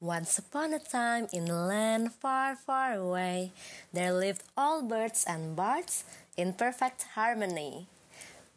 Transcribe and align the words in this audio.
Once 0.00 0.38
upon 0.38 0.72
a 0.72 0.78
time, 0.78 1.28
in 1.30 1.46
a 1.46 1.66
land 1.66 2.10
far, 2.10 2.56
far 2.56 2.94
away, 2.94 3.52
there 3.92 4.14
lived 4.14 4.40
all 4.56 4.80
birds 4.80 5.26
and 5.28 5.54
bards 5.54 6.04
in 6.38 6.54
perfect 6.54 7.02
harmony. 7.14 7.86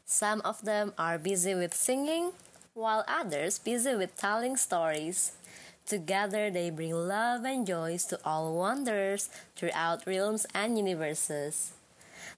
Some 0.06 0.40
of 0.46 0.64
them 0.64 0.94
are 0.98 1.18
busy 1.18 1.54
with 1.54 1.74
singing, 1.74 2.32
while 2.74 3.04
others 3.10 3.60
busy 3.60 3.94
with 3.94 4.16
telling 4.16 4.56
stories. 4.56 5.34
Together 5.86 6.50
they 6.50 6.70
bring 6.70 6.94
love 6.94 7.44
and 7.44 7.68
joys 7.68 8.06
to 8.06 8.18
all 8.24 8.56
wanderers 8.56 9.30
throughout 9.58 10.08
realms 10.08 10.48
and 10.56 10.78
universes. 10.78 11.74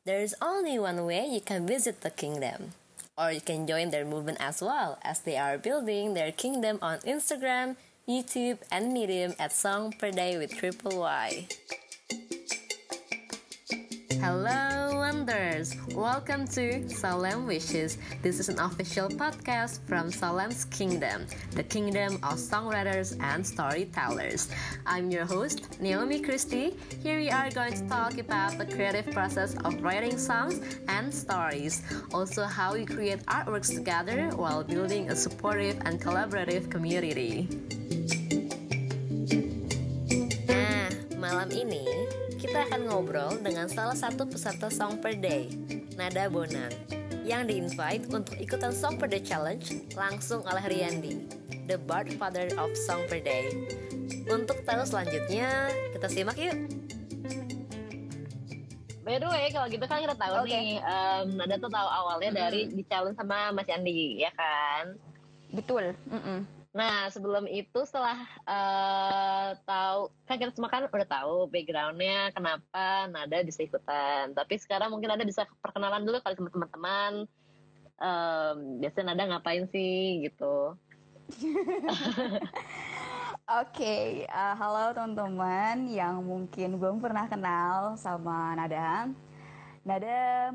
There 0.06 0.20
is 0.20 0.34
only 0.42 0.80
one 0.80 1.06
way 1.06 1.28
you 1.30 1.42
can 1.42 1.68
visit 1.68 2.02
the 2.02 2.10
kingdom, 2.10 2.74
or 3.16 3.32
you 3.32 3.42
can 3.42 3.68
join 3.68 3.92
their 3.92 4.04
movement 4.04 4.40
as 4.42 4.64
well, 4.64 4.98
as 5.04 5.20
they 5.20 5.38
are 5.38 5.60
building 5.60 6.16
their 6.16 6.32
kingdom 6.32 6.80
on 6.82 7.06
Instagram, 7.06 7.76
YouTube, 8.08 8.60
and 8.72 8.94
Medium 8.94 9.34
at 9.40 9.52
Song 9.52 9.92
Per 9.98 10.12
Day 10.12 10.38
with 10.38 10.56
Triple 10.56 11.00
Y. 11.00 11.48
Hello, 14.22 14.92
Wonders! 14.94 15.76
Welcome 15.96 16.46
to 16.50 16.88
Salem 16.88 17.48
Wishes. 17.48 17.98
This 18.22 18.40
is 18.40 18.48
an 18.48 18.60
official 18.60 19.10
podcast 19.10 19.80
from 19.88 20.12
Salem's 20.12 20.66
Kingdom, 20.66 21.26
the 21.54 21.64
kingdom 21.64 22.18
of 22.22 22.38
songwriters 22.38 23.20
and 23.22 23.46
storytellers. 23.46 24.52
I'm 24.86 25.10
your 25.10 25.26
host, 25.26 25.82
Naomi 25.82 26.22
Christie. 26.22 26.78
Here 27.02 27.18
we 27.18 27.32
are 27.32 27.50
going 27.50 27.74
to 27.74 27.90
talk 27.90 28.20
about 28.20 28.60
the 28.60 28.68
creative 28.68 29.10
process 29.14 29.56
of 29.66 29.82
writing 29.82 30.20
songs 30.20 30.62
and 30.88 31.12
stories, 31.12 31.82
also 32.14 32.44
how 32.44 32.76
we 32.76 32.86
create 32.86 33.26
artworks 33.26 33.74
together 33.74 34.30
while 34.36 34.64
building 34.64 35.10
a 35.10 35.16
supportive 35.16 35.82
and 35.86 36.00
collaborative 36.00 36.70
community. 36.70 37.50
Malam 41.46 41.62
ini 41.62 42.10
kita 42.42 42.66
akan 42.66 42.90
ngobrol 42.90 43.38
dengan 43.38 43.70
salah 43.70 43.94
satu 43.94 44.26
peserta 44.26 44.66
Song 44.74 44.98
Per 44.98 45.14
Day, 45.14 45.54
Nada 45.94 46.26
Bonang, 46.26 46.74
yang 47.22 47.46
di-invite 47.46 48.10
untuk 48.10 48.34
ikutan 48.42 48.74
Song 48.74 48.98
Per 48.98 49.06
Day 49.06 49.22
Challenge 49.22 49.62
langsung 49.94 50.42
oleh 50.42 50.66
Riyandi, 50.66 51.22
the 51.70 51.78
Bard 51.78 52.10
Father 52.18 52.50
of 52.58 52.74
Song 52.74 53.06
Per 53.06 53.22
Day. 53.22 53.54
Untuk 54.26 54.58
tahu 54.66 54.90
selanjutnya, 54.90 55.70
kita 55.94 56.10
simak 56.10 56.42
yuk. 56.42 56.58
By 59.06 59.22
the 59.22 59.30
way, 59.30 59.54
kalau 59.54 59.70
gitu 59.70 59.86
kan 59.86 60.02
kita 60.02 60.18
tahu 60.18 60.50
Oke. 60.50 60.50
nih, 60.50 60.82
um, 60.82 61.38
Nada 61.38 61.62
tuh 61.62 61.70
tahu 61.70 61.86
awalnya 61.86 62.34
Mm-mm. 62.34 62.42
dari 62.42 62.62
di 62.74 62.82
challenge 62.90 63.22
sama 63.22 63.54
Mas 63.54 63.70
Andi, 63.70 64.18
ya 64.18 64.34
kan? 64.34 64.98
Betul. 65.54 65.94
Mm-mm. 66.10 66.55
Nah, 66.76 67.08
sebelum 67.08 67.48
itu 67.48 67.88
setelah 67.88 68.20
eh, 68.44 69.50
tahu, 69.64 70.12
kan 70.28 70.36
kita 70.36 70.52
semua 70.52 70.68
kan 70.68 70.84
udah 70.92 71.08
tahu 71.08 71.48
backgroundnya 71.48 72.36
kenapa 72.36 73.08
Nada 73.08 73.40
bisa 73.48 73.64
ikutan. 73.64 74.36
Tapi 74.36 74.60
sekarang 74.60 74.92
mungkin 74.92 75.08
Nada 75.08 75.24
bisa 75.24 75.48
perkenalan 75.64 76.04
dulu 76.04 76.20
kali 76.20 76.36
sama 76.36 76.52
teman-teman. 76.52 77.12
Em, 77.96 78.58
biasanya 78.84 79.16
Nada 79.16 79.24
ngapain 79.32 79.72
sih 79.72 80.28
gitu? 80.28 80.76
Oke, 83.64 84.28
uh, 84.28 84.56
halo 84.60 84.92
teman-teman 84.92 85.88
yang 85.88 86.20
mungkin 86.28 86.76
belum 86.76 87.00
pernah 87.00 87.24
kenal 87.32 87.96
sama 87.96 88.52
Nada. 88.60 89.08
Nada 89.88 90.52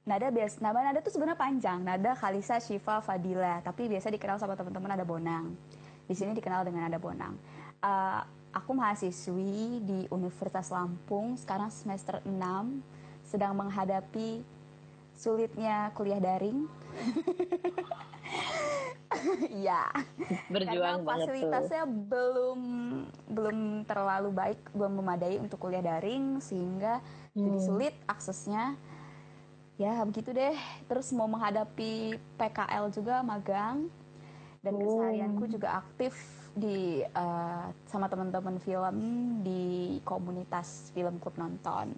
Nada 0.00 0.32
bias 0.32 0.58
nama 0.58 0.80
Nada 0.80 1.04
tuh 1.04 1.12
sebenarnya 1.12 1.38
panjang. 1.38 1.78
Nada 1.80 2.16
Khalisa 2.16 2.56
Shiva 2.58 3.04
Fadila, 3.04 3.60
tapi 3.60 3.86
biasa 3.86 4.08
dikenal 4.08 4.40
sama 4.40 4.56
teman-teman 4.56 4.96
Nada 4.96 5.04
Bonang. 5.04 5.52
Di 6.08 6.14
sini 6.16 6.32
dikenal 6.32 6.64
dengan 6.64 6.88
Nada 6.88 6.98
Bonang. 6.98 7.36
Uh, 7.80 8.20
aku 8.50 8.72
mahasiswi 8.74 9.78
di 9.84 9.98
Universitas 10.10 10.72
Lampung, 10.72 11.36
sekarang 11.36 11.70
semester 11.70 12.18
6, 12.24 12.32
sedang 13.22 13.52
menghadapi 13.54 14.42
sulitnya 15.14 15.92
kuliah 15.94 16.18
daring. 16.18 16.64
Iya. 19.50 19.90
Berjuang 20.46 21.02
Karena 21.02 21.06
banget 21.06 21.26
tuh. 21.26 21.34
fasilitasnya 21.34 21.82
belum 21.82 22.60
belum 23.26 23.58
terlalu 23.82 24.30
baik, 24.30 24.60
belum 24.70 25.02
memadai 25.02 25.36
untuk 25.42 25.58
kuliah 25.58 25.82
daring 25.82 26.38
sehingga 26.38 27.02
jadi 27.34 27.58
Hmm. 27.58 27.66
sulit 27.66 27.94
aksesnya. 28.06 28.78
Ya 29.80 30.04
begitu 30.04 30.36
deh. 30.36 30.52
Terus 30.84 31.08
mau 31.10 31.24
menghadapi 31.24 32.12
PKL 32.36 32.92
juga 32.92 33.24
magang 33.24 33.88
dan 34.60 34.76
Oh. 34.76 34.84
keseharianku 34.84 35.48
juga 35.48 35.80
aktif 35.80 36.12
di 36.52 37.00
eh, 37.00 37.66
sama 37.88 38.04
teman-teman 38.04 38.60
film 38.60 38.96
di 39.40 39.96
komunitas 40.04 40.92
film 40.92 41.16
klub 41.16 41.32
nonton. 41.40 41.96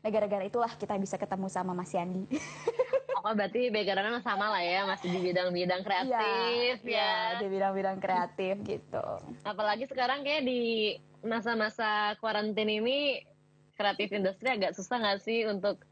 Nah 0.00 0.08
gara-gara 0.08 0.40
itulah 0.40 0.72
kita 0.72 0.96
bisa 0.96 1.20
ketemu 1.20 1.52
sama 1.52 1.76
Mas 1.76 1.92
Yandi. 1.92 2.24
Oh, 3.18 3.34
berarti 3.34 3.66
backgroundnya 3.68 4.22
sama 4.22 4.46
lah 4.46 4.62
ya, 4.62 4.86
masih 4.86 5.10
di 5.10 5.18
bidang-bidang 5.18 5.82
kreatif 5.82 6.78
Iya, 6.86 7.34
ya. 7.34 7.42
di 7.42 7.50
bidang-bidang 7.50 7.98
kreatif 7.98 8.62
gitu. 8.62 9.04
Apalagi 9.42 9.90
sekarang 9.90 10.22
kayak 10.22 10.46
di 10.46 10.94
masa-masa 11.26 12.14
karantin 12.22 12.70
ini 12.70 13.18
kreatif 13.74 14.14
industri 14.14 14.54
agak 14.54 14.70
susah 14.70 15.02
nggak 15.02 15.18
sih 15.18 15.50
untuk 15.50 15.82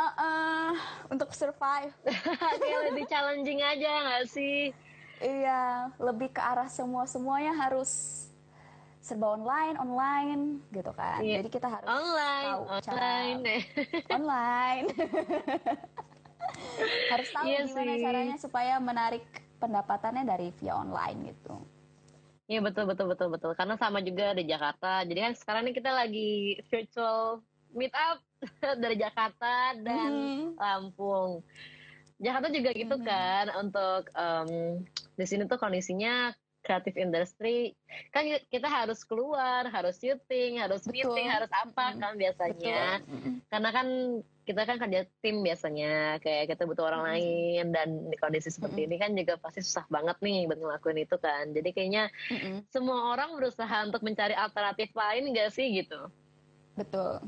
Eh, 0.00 0.12
eh, 0.16 0.72
untuk 1.12 1.28
survive. 1.36 1.92
kayak 2.60 2.80
lebih 2.88 3.04
challenging 3.04 3.60
aja 3.60 3.90
nggak 4.08 4.24
sih? 4.32 4.72
Iya, 5.20 5.92
lebih 6.00 6.32
ke 6.32 6.40
arah 6.40 6.72
semua 6.72 7.04
semuanya 7.04 7.52
harus 7.52 8.24
serba 9.04 9.36
online, 9.36 9.76
online 9.76 10.42
gitu 10.72 10.92
kan. 10.96 11.20
Iya. 11.20 11.44
Jadi 11.44 11.48
kita 11.52 11.68
harus 11.68 11.88
Online, 11.88 12.48
tahu 12.48 12.62
online. 12.64 12.84
cara 12.84 13.10
online. 14.16 14.86
harus 17.12 17.28
tahu 17.28 17.44
Iya 17.44 17.58
gimana 17.68 17.92
sih. 17.92 18.04
caranya 18.04 18.36
supaya 18.40 18.74
menarik 18.80 19.24
pendapatannya 19.60 20.24
dari 20.24 20.48
via 20.56 20.80
online 20.80 21.36
gitu. 21.36 21.60
Iya 22.48 22.64
betul 22.64 22.88
betul 22.88 23.06
betul 23.12 23.28
betul. 23.28 23.52
Karena 23.52 23.76
sama 23.76 24.00
juga 24.00 24.32
di 24.32 24.48
Jakarta. 24.48 25.04
Jadi 25.04 25.18
kan 25.20 25.32
sekarang 25.36 25.62
ini 25.68 25.72
kita 25.76 25.90
lagi 25.92 26.56
virtual 26.72 27.44
meet 27.76 27.92
up 27.92 28.24
dari 28.82 28.96
Jakarta 28.96 29.76
dan 29.80 30.10
Mhm. 30.10 30.56
Lampung. 30.56 31.44
Jakarta 32.20 32.52
juga 32.52 32.70
gitu 32.76 32.96
Mhm. 33.00 33.04
kan 33.04 33.46
untuk 33.56 34.12
em, 34.12 34.48
di 35.16 35.24
sini 35.24 35.48
tuh 35.48 35.56
kondisinya 35.56 36.32
kreatif 36.60 36.92
industri 37.00 37.72
kan 38.12 38.20
kita 38.52 38.68
harus 38.68 39.00
keluar, 39.08 39.64
harus 39.64 39.96
syuting, 39.96 40.60
harus 40.60 40.84
Betul. 40.84 40.92
meeting, 40.92 41.28
harus 41.32 41.48
apa 41.48 41.96
Mhm. 41.96 41.98
kan 41.98 42.12
biasanya. 42.20 42.80
Betul. 43.00 43.16
Mm-mm. 43.16 43.34
Karena 43.50 43.68
kan 43.72 43.86
kita 44.44 44.62
kan 44.66 44.76
kerja 44.76 45.00
tim 45.22 45.40
biasanya, 45.40 46.18
kayak 46.20 46.52
kita 46.52 46.68
butuh 46.68 46.84
orang 46.84 47.02
Mhm. 47.02 47.08
lain 47.08 47.64
dan 47.72 47.88
di 48.12 48.16
kondisi 48.20 48.52
seperti 48.52 48.84
Mhm. 48.84 48.86
ini 48.92 48.96
kan 49.00 49.10
juga 49.16 49.34
pasti 49.40 49.64
susah 49.64 49.88
banget 49.88 50.20
nih 50.20 50.44
buat 50.44 50.60
ngelakuin 50.60 51.00
itu 51.00 51.16
kan. 51.16 51.44
Jadi 51.56 51.68
kayaknya 51.72 52.12
Mm-mm. 52.28 52.68
semua 52.68 53.16
orang 53.16 53.32
berusaha 53.40 53.88
untuk 53.88 54.04
mencari 54.04 54.36
alternatif 54.36 54.92
lain 54.92 55.32
gak 55.32 55.56
sih 55.56 55.64
gitu? 55.72 56.12
Betul. 56.76 57.24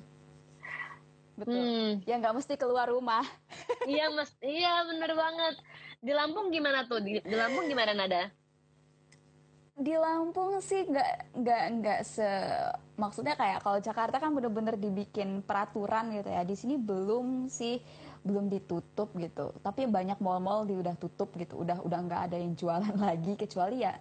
Betul. 1.33 1.57
Hmm, 1.57 1.91
Ya 2.05 2.21
nggak 2.21 2.35
mesti 2.37 2.55
keluar 2.61 2.87
rumah. 2.93 3.25
iya 3.91 4.13
mas, 4.13 4.33
iya 4.45 4.85
bener 4.85 5.13
banget. 5.17 5.55
Di 6.03 6.13
Lampung 6.13 6.53
gimana 6.53 6.85
tuh? 6.85 7.01
Di, 7.01 7.21
di 7.25 7.35
Lampung 7.37 7.67
gimana 7.71 7.93
nada? 7.97 8.29
di 9.73 9.97
Lampung 9.97 10.61
sih 10.61 10.85
nggak 10.85 11.11
nggak 11.43 11.63
nggak 11.81 12.01
se 12.05 12.29
maksudnya 13.01 13.33
kayak 13.35 13.65
kalau 13.65 13.81
Jakarta 13.81 14.21
kan 14.21 14.31
bener-bener 14.37 14.77
dibikin 14.77 15.41
peraturan 15.41 16.13
gitu 16.13 16.29
ya 16.29 16.45
di 16.45 16.53
sini 16.53 16.77
belum 16.77 17.49
sih 17.49 17.81
belum 18.23 18.53
ditutup 18.53 19.11
gitu 19.17 19.57
tapi 19.65 19.89
banyak 19.89 20.21
mall-mall 20.21 20.69
di 20.69 20.77
udah 20.77 20.95
tutup 21.01 21.33
gitu 21.41 21.65
udah 21.65 21.81
udah 21.83 21.99
nggak 22.05 22.23
ada 22.31 22.37
yang 22.37 22.53
jualan 22.53 22.95
lagi 23.09 23.33
kecuali 23.35 23.83
ya 23.83 23.97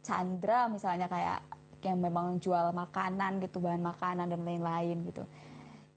Chandra 0.00 0.70
misalnya 0.70 1.10
kayak 1.10 1.42
yang 1.84 1.98
memang 1.98 2.38
jual 2.38 2.70
makanan 2.72 3.42
gitu 3.44 3.58
bahan 3.60 3.82
makanan 3.82 4.30
dan 4.30 4.40
lain-lain 4.46 5.04
gitu 5.10 5.26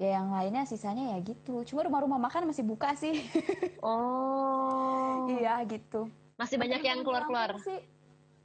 ya 0.03 0.19
yang 0.19 0.35
lainnya 0.35 0.67
sisanya 0.67 1.15
ya 1.15 1.23
gitu. 1.23 1.63
Cuma 1.63 1.87
rumah-rumah 1.87 2.19
makan 2.19 2.51
masih 2.51 2.67
buka 2.67 2.91
sih. 2.99 3.23
Oh, 3.79 5.23
iya 5.39 5.63
gitu. 5.63 6.11
Masih 6.35 6.59
banyak 6.59 6.83
yang 6.83 6.99
keluar-keluar. 7.07 7.55
Sih 7.63 7.79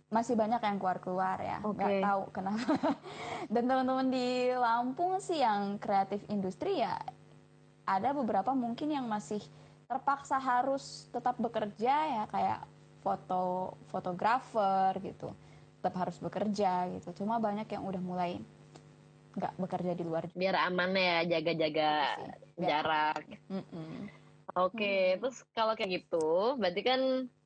masih 0.08 0.40
banyak 0.40 0.60
yang 0.64 0.76
keluar-keluar 0.80 1.36
ya. 1.40 1.58
Oke. 1.60 1.76
nggak 1.76 2.00
tahu 2.00 2.22
kenapa. 2.32 2.72
Dan 3.52 3.64
teman-teman 3.68 4.08
di 4.08 4.52
Lampung 4.56 5.20
sih 5.20 5.44
yang 5.44 5.76
kreatif 5.76 6.24
industri 6.32 6.80
ya 6.80 6.96
ada 7.84 8.12
beberapa 8.16 8.52
mungkin 8.56 8.92
yang 8.92 9.04
masih 9.08 9.40
terpaksa 9.88 10.36
harus 10.36 11.08
tetap 11.08 11.36
bekerja 11.40 11.92
ya 11.92 12.24
kayak 12.28 12.60
foto 13.04 13.76
fotografer 13.92 14.96
gitu. 15.04 15.32
Tetap 15.80 15.94
harus 15.96 16.16
bekerja 16.20 16.88
gitu. 16.96 17.24
Cuma 17.24 17.36
banyak 17.36 17.68
yang 17.68 17.84
udah 17.84 18.00
mulai 18.00 18.40
nggak 19.38 19.54
bekerja 19.54 19.92
di 19.94 20.04
luar 20.04 20.26
juga 20.26 20.38
Biar 20.38 20.56
aman 20.66 20.90
ya, 20.92 21.16
jaga-jaga. 21.38 21.92
Biar- 22.58 22.68
jarak. 22.82 23.22
Oke, 24.58 25.14
Hmm. 25.14 25.18
terus 25.22 25.46
kalau 25.54 25.78
kayak 25.78 26.02
gitu, 26.02 26.58
berarti 26.58 26.82
kan 26.82 27.00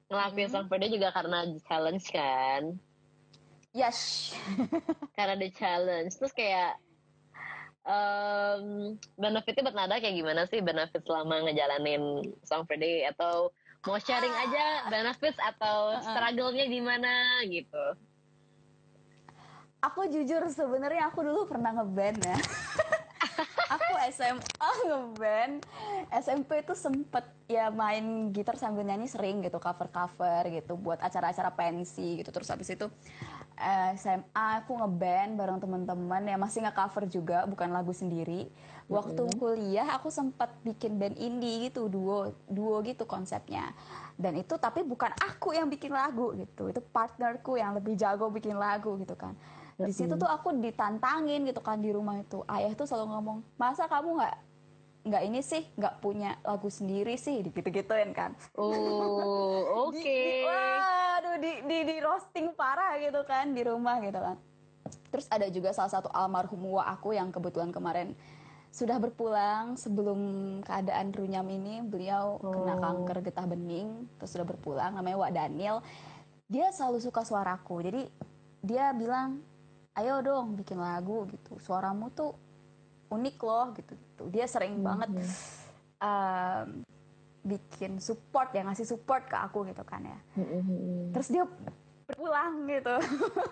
ngelakuin. 0.09 0.49
Song 0.49 0.67
Per 0.69 0.81
Day 0.81 0.89
juga 0.89 1.13
karena 1.13 1.45
challenge 1.69 2.09
kan? 2.09 2.81
Yes. 3.73 4.33
karena 5.17 5.33
ada 5.33 5.49
challenge 5.57 6.13
terus 6.21 6.37
kayak 6.37 6.77
um, 7.89 8.95
benefitnya 9.17 9.65
buat 9.65 9.77
Nada 9.77 9.97
kayak 9.97 10.13
gimana 10.13 10.45
sih 10.45 10.61
benefit 10.61 11.01
selama 11.09 11.49
ngejalanin 11.49 12.21
Song 12.45 12.69
for 12.69 12.77
Day 12.77 13.09
atau 13.09 13.49
mau 13.89 13.99
sharing 13.99 14.31
aja 14.31 14.93
benefits 14.93 15.41
atau 15.41 15.97
struggle-nya 16.05 16.69
gimana 16.71 17.43
gitu 17.49 17.85
aku 19.83 20.07
jujur 20.07 20.47
sebenarnya 20.47 21.11
aku 21.11 21.27
dulu 21.27 21.51
pernah 21.51 21.75
ngeband 21.75 22.23
ya. 22.23 22.39
aku 23.75 23.93
SMA 24.15 24.71
ngeband. 24.87 25.55
SMP 26.23 26.63
itu 26.63 26.75
sempet 26.79 27.27
ya 27.51 27.69
main 27.75 28.31
gitar 28.31 28.55
sambil 28.55 28.87
nyanyi 28.87 29.11
sering 29.11 29.43
gitu 29.43 29.59
cover-cover 29.59 30.47
gitu 30.55 30.79
buat 30.79 31.03
acara-acara 31.03 31.51
pensi 31.51 32.23
gitu. 32.23 32.31
Terus 32.31 32.49
habis 32.55 32.71
itu 32.71 32.87
eh, 33.59 33.91
SMA 33.99 34.63
aku 34.63 34.79
ngeband 34.79 35.35
bareng 35.35 35.59
teman-teman 35.59 36.23
ya 36.31 36.39
masih 36.39 36.63
nge-cover 36.63 37.11
juga 37.11 37.39
bukan 37.51 37.75
lagu 37.75 37.91
sendiri. 37.91 38.47
Waktu 38.87 39.25
kuliah 39.41 39.89
aku 39.97 40.13
sempat 40.13 40.53
bikin 40.61 41.01
band 41.01 41.17
indie 41.17 41.73
gitu 41.73 41.89
duo 41.91 42.31
duo 42.47 42.79
gitu 42.87 43.03
konsepnya. 43.03 43.75
Dan 44.15 44.39
itu 44.39 44.55
tapi 44.61 44.87
bukan 44.87 45.11
aku 45.17 45.57
yang 45.57 45.67
bikin 45.67 45.91
lagu 45.91 46.37
gitu. 46.39 46.71
Itu 46.71 46.85
partnerku 46.93 47.59
yang 47.59 47.75
lebih 47.75 47.99
jago 47.99 48.31
bikin 48.31 48.55
lagu 48.55 48.95
gitu 49.01 49.19
kan 49.19 49.35
di 49.89 49.95
situ 49.95 50.15
tuh 50.15 50.31
aku 50.31 50.55
ditantangin 50.59 51.47
gitu 51.49 51.61
kan 51.65 51.81
di 51.81 51.91
rumah 51.91 52.21
itu. 52.21 52.45
Ayah 52.47 52.73
tuh 52.77 52.87
selalu 52.87 53.07
ngomong 53.17 53.39
masa 53.57 53.91
kamu 53.91 54.21
nggak 54.21 54.37
nggak 55.03 55.23
ini 55.27 55.41
sih 55.43 55.67
nggak 55.75 55.99
punya 55.99 56.39
lagu 56.47 56.71
sendiri 56.71 57.19
sih? 57.19 57.43
Gitu 57.43 57.63
gituin 57.63 58.15
kan. 58.15 58.39
Oh 58.55 58.71
oke 59.91 59.99
di, 59.99 60.47
waduh 60.47 61.37
di, 61.43 61.53
di 61.67 61.79
di 61.87 61.97
roasting 61.99 62.55
parah 62.55 62.99
gitu 63.03 63.23
kan 63.27 63.51
di 63.51 63.63
rumah 63.67 63.99
gitu 63.99 64.19
kan. 64.19 64.37
Terus 65.13 65.27
ada 65.29 65.47
juga 65.53 65.75
salah 65.77 65.93
satu 65.93 66.09
almarhum 66.13 66.63
wa 66.81 66.85
aku 66.89 67.13
yang 67.13 67.29
kebetulan 67.29 67.69
kemarin 67.69 68.17
sudah 68.73 68.97
berpulang 68.97 69.77
sebelum 69.77 70.19
keadaan 70.65 71.13
runyam 71.13 71.45
ini. 71.53 71.85
Beliau 71.85 72.41
kena 72.41 72.81
kanker 72.81 73.21
getah 73.21 73.45
bening 73.45 74.09
terus 74.17 74.33
sudah 74.33 74.49
berpulang. 74.49 74.97
Namanya 74.97 75.17
Wak 75.21 75.33
Daniel. 75.37 75.85
Dia 76.49 76.73
selalu 76.73 77.05
suka 77.05 77.21
suaraku. 77.25 77.85
Jadi 77.85 78.03
dia 78.65 78.95
bilang 78.97 79.45
ayo 79.99 80.25
dong 80.25 80.57
bikin 80.57 80.81
lagu 80.81 81.29
gitu. 81.29 81.61
Suaramu 81.61 82.09
tuh 82.13 82.33
unik 83.13 83.37
loh 83.45 83.67
gitu 83.77 83.93
gitu. 83.93 84.23
Dia 84.33 84.49
sering 84.49 84.81
banget 84.81 85.13
um, 86.01 86.81
bikin 87.43 87.99
support 87.99 88.55
ya 88.55 88.63
ngasih 88.63 88.87
support 88.87 89.27
ke 89.29 89.37
aku 89.37 89.69
gitu 89.69 89.85
kan 89.85 90.01
ya. 90.07 90.19
Terus 91.13 91.29
dia 91.29 91.45
berpulang 92.09 92.67
gitu. 92.71 92.97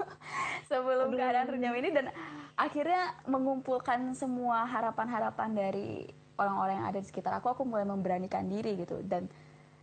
Sebelum 0.70 1.12
keadaan 1.12 1.48
renyam 1.50 1.74
ini 1.76 1.90
dan 1.92 2.06
akhirnya 2.54 3.16
mengumpulkan 3.28 4.14
semua 4.16 4.64
harapan-harapan 4.64 5.50
dari 5.52 6.08
orang-orang 6.40 6.80
yang 6.80 6.88
ada 6.88 6.98
di 7.00 7.06
sekitar 7.08 7.36
aku 7.36 7.52
aku 7.52 7.62
mulai 7.68 7.84
memberanikan 7.84 8.48
diri 8.48 8.80
gitu. 8.80 9.02
Dan 9.04 9.28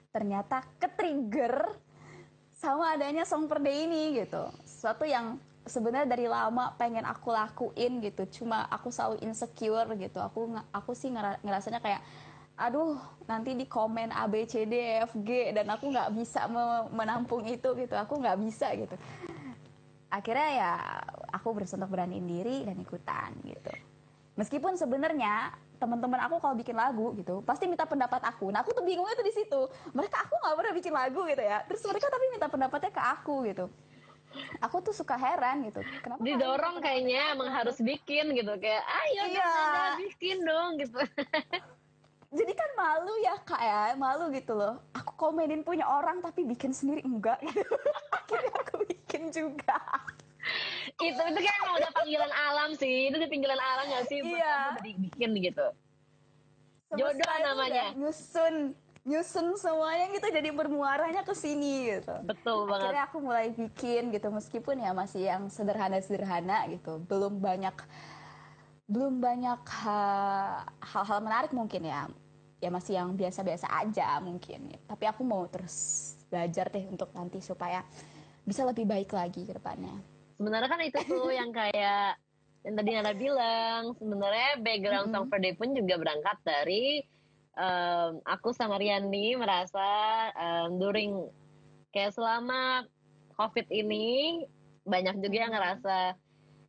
ternyata 0.10 0.66
ke-trigger 0.82 1.70
sama 2.58 2.98
adanya 2.98 3.22
song 3.22 3.46
per 3.46 3.62
day 3.62 3.86
ini 3.86 4.18
gitu. 4.18 4.50
Sesuatu 4.66 5.06
yang 5.06 5.38
sebenarnya 5.68 6.08
dari 6.08 6.26
lama 6.26 6.74
pengen 6.80 7.04
aku 7.04 7.32
lakuin 7.32 8.00
gitu. 8.04 8.44
Cuma 8.44 8.66
aku 8.72 8.92
selalu 8.92 9.22
insecure 9.24 9.88
gitu. 10.00 10.20
Aku 10.24 10.52
aku 10.72 10.92
sih 10.96 11.12
ngerasanya 11.44 11.84
kayak 11.84 12.02
aduh 12.58 12.98
nanti 13.30 13.54
di 13.54 13.70
komen 13.70 14.10
A 14.10 14.26
B 14.26 14.48
C 14.50 14.66
D 14.66 14.74
E 14.74 15.06
F 15.06 15.14
G 15.22 15.54
dan 15.54 15.70
aku 15.70 15.94
nggak 15.94 16.10
bisa 16.18 16.50
menampung 16.90 17.46
itu 17.46 17.70
gitu. 17.78 17.96
Aku 17.96 18.18
nggak 18.18 18.38
bisa 18.42 18.72
gitu. 18.74 18.96
Akhirnya 20.08 20.50
ya 20.56 20.72
aku 21.36 21.52
berusaha 21.52 21.78
untuk 21.78 21.94
beraniin 21.94 22.26
diri 22.26 22.64
dan 22.64 22.80
ikutan 22.80 23.36
gitu. 23.44 23.72
Meskipun 24.40 24.80
sebenarnya 24.80 25.54
teman-teman 25.78 26.18
aku 26.26 26.42
kalau 26.42 26.58
bikin 26.58 26.74
lagu 26.74 27.14
gitu 27.14 27.46
pasti 27.46 27.70
minta 27.70 27.86
pendapat 27.86 28.24
aku. 28.26 28.50
Nah 28.50 28.66
aku 28.66 28.74
tuh 28.74 28.82
bingungnya 28.82 29.14
tuh 29.14 29.28
di 29.28 29.36
situ. 29.36 29.62
Mereka 29.94 30.18
aku 30.26 30.34
nggak 30.42 30.56
pernah 30.58 30.74
bikin 30.74 30.94
lagu 30.96 31.22
gitu 31.30 31.44
ya. 31.44 31.62
Terus 31.68 31.82
mereka 31.86 32.08
tapi 32.10 32.26
minta 32.34 32.48
pendapatnya 32.50 32.92
ke 32.92 33.02
aku 33.04 33.46
gitu 33.46 33.68
aku 34.62 34.82
tuh 34.84 34.94
suka 34.96 35.16
heran 35.16 35.66
gitu. 35.68 35.82
Kenapa 36.02 36.22
didorong 36.22 36.78
kayaknya 36.82 37.36
emang 37.36 37.50
harus 37.52 37.78
bikin 37.82 38.34
gitu. 38.34 38.54
Kayak 38.58 38.84
ayo 38.86 39.24
iya. 39.32 39.46
dong 39.46 39.94
bikin 40.08 40.38
dong 40.44 40.70
gitu. 40.82 41.00
Jadi 42.28 42.54
kan 42.54 42.70
malu 42.76 43.14
ya 43.24 43.36
kak 43.42 43.62
ya. 43.62 43.82
Malu 43.96 44.30
gitu 44.36 44.54
loh. 44.54 44.84
Aku 44.94 45.16
komenin 45.16 45.64
punya 45.64 45.88
orang 45.88 46.20
tapi 46.20 46.44
bikin 46.44 46.76
sendiri. 46.76 47.02
Enggak. 47.08 47.40
Gitu. 47.40 47.64
akhirnya 48.18 48.54
aku 48.62 48.76
bikin 48.84 49.24
juga. 49.32 49.80
Itu 51.00 51.22
itu 51.22 51.40
kan 51.44 51.54
emang 51.64 51.76
udah 51.80 51.92
panggilan 51.96 52.34
alam 52.34 52.70
sih. 52.76 53.12
Itu 53.12 53.16
udah 53.20 53.30
panggilan 53.32 53.62
alam 53.62 53.86
gak 53.92 54.06
sih 54.12 54.20
buat 54.24 54.40
iya. 54.84 54.96
bikin 55.00 55.32
gitu? 55.40 55.68
Jodoh 56.96 57.38
namanya. 57.44 57.92
nyusun 58.00 58.72
nyusun 59.08 59.56
semuanya 59.56 60.12
gitu 60.12 60.28
jadi 60.28 60.52
bermuaranya 60.52 61.24
ke 61.24 61.32
sini 61.32 61.96
gitu. 61.96 62.12
Betul 62.28 62.68
banget. 62.68 62.92
Akhirnya 62.92 63.04
aku 63.08 63.18
mulai 63.24 63.48
bikin 63.56 64.12
gitu 64.12 64.28
meskipun 64.28 64.84
ya 64.84 64.92
masih 64.92 65.32
yang 65.32 65.48
sederhana-sederhana 65.48 66.68
gitu. 66.76 67.00
Belum 67.08 67.40
banyak 67.40 67.74
belum 68.92 69.24
banyak 69.24 69.64
hal-hal 70.84 71.20
menarik 71.24 71.56
mungkin 71.56 71.88
ya. 71.88 72.12
Ya 72.60 72.68
masih 72.68 73.00
yang 73.00 73.16
biasa-biasa 73.16 73.72
aja 73.72 74.20
mungkin. 74.20 74.76
Tapi 74.84 75.04
aku 75.08 75.24
mau 75.24 75.48
terus 75.48 76.12
belajar 76.28 76.68
deh 76.68 76.84
untuk 76.92 77.08
nanti 77.16 77.40
supaya 77.40 77.88
bisa 78.44 78.68
lebih 78.68 78.84
baik 78.84 79.16
lagi 79.16 79.48
ke 79.48 79.56
depannya. 79.56 79.96
Sebenarnya 80.36 80.68
kan 80.68 80.82
itu 80.84 81.00
tuh 81.08 81.32
yang 81.32 81.56
kayak 81.56 82.20
yang 82.68 82.76
tadi 82.76 82.90
Nana 82.92 83.14
bilang, 83.16 83.96
sebenarnya 83.96 84.60
background 84.60 85.08
mm 85.08 85.16
-hmm. 85.16 85.24
Song 85.24 85.32
for 85.32 85.40
Day 85.40 85.56
pun 85.56 85.72
juga 85.72 85.96
berangkat 85.96 86.38
dari 86.44 87.00
um, 87.58 88.22
aku 88.24 88.54
sama 88.54 88.78
Riani 88.78 89.34
merasa 89.36 89.90
um, 90.38 90.78
during 90.78 91.26
kayak 91.92 92.14
selama 92.14 92.86
COVID 93.34 93.68
ini 93.74 94.46
banyak 94.88 95.20
juga 95.20 95.38
yang 95.38 95.54
ngerasa 95.54 95.98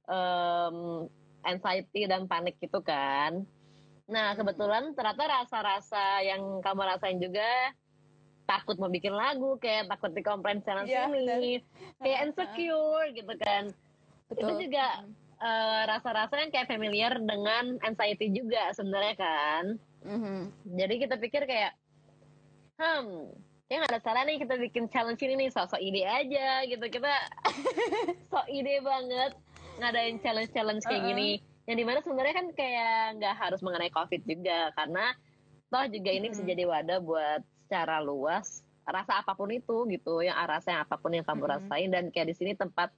um, 0.08 1.06
anxiety 1.46 2.08
dan 2.08 2.26
panik 2.26 2.56
gitu 2.58 2.80
kan. 2.82 3.44
Nah 4.08 4.34
kebetulan 4.34 4.96
ternyata 4.96 5.24
rasa-rasa 5.28 6.24
yang 6.24 6.64
kamu 6.64 6.82
rasain 6.82 7.20
juga 7.20 7.46
takut 8.48 8.80
mau 8.80 8.88
bikin 8.88 9.12
lagu 9.12 9.60
kayak 9.60 9.92
takut 9.92 10.08
di 10.16 10.24
komplain 10.24 10.64
sana 10.64 10.88
yeah, 10.88 11.04
sini, 11.12 11.60
kayak 12.00 12.20
insecure 12.32 13.08
gitu 13.12 13.34
kan. 13.36 13.68
Betul. 14.32 14.40
Itu 14.40 14.52
juga 14.68 15.04
uh, 15.40 15.82
rasa-rasa 15.84 16.40
yang 16.40 16.50
kayak 16.52 16.72
familiar 16.72 17.12
dengan 17.20 17.76
anxiety 17.84 18.32
juga 18.32 18.72
sebenarnya 18.72 19.14
kan. 19.20 19.64
Mm-hmm. 20.08 20.38
Jadi 20.80 20.94
kita 21.04 21.14
pikir 21.20 21.42
kayak, 21.44 21.72
hmm, 22.80 23.36
ya 23.68 23.74
nggak 23.84 23.92
ada 23.92 24.00
salah 24.00 24.24
nih 24.24 24.40
kita 24.40 24.56
bikin 24.56 24.88
challenge 24.88 25.20
ini 25.20 25.34
nih 25.36 25.50
sosok 25.52 25.78
ide 25.78 26.08
aja 26.08 26.64
gitu. 26.64 26.86
Kita 26.88 27.12
sok 28.32 28.46
ide 28.48 28.80
banget 28.80 29.32
ngadain 29.78 30.16
challenge 30.24 30.50
challenge 30.56 30.84
kayak 30.88 31.04
uh-uh. 31.04 31.10
gini. 31.12 31.30
Yang 31.68 31.76
di 31.76 31.84
mana 31.84 31.98
sebenarnya 32.00 32.34
kan 32.34 32.46
kayak 32.56 33.20
nggak 33.20 33.34
harus 33.36 33.60
mengenai 33.60 33.92
covid 33.92 34.24
juga 34.24 34.72
karena 34.72 35.12
toh 35.68 35.84
juga 35.92 36.10
ini 36.16 36.32
bisa 36.32 36.40
jadi 36.40 36.64
wadah 36.64 36.98
buat 37.04 37.44
secara 37.68 38.00
luas 38.00 38.64
rasa 38.88 39.20
apa 39.20 39.36
pun 39.36 39.52
itu 39.52 39.84
gitu 39.92 40.24
yang 40.24 40.32
rasa 40.48 40.72
yang 40.72 40.80
apa 40.88 40.96
pun 40.96 41.12
yang 41.12 41.28
kamu 41.28 41.44
rasain. 41.44 41.92
Dan 41.92 42.08
kayak 42.08 42.32
di 42.32 42.34
sini 42.40 42.52
tempat 42.56 42.88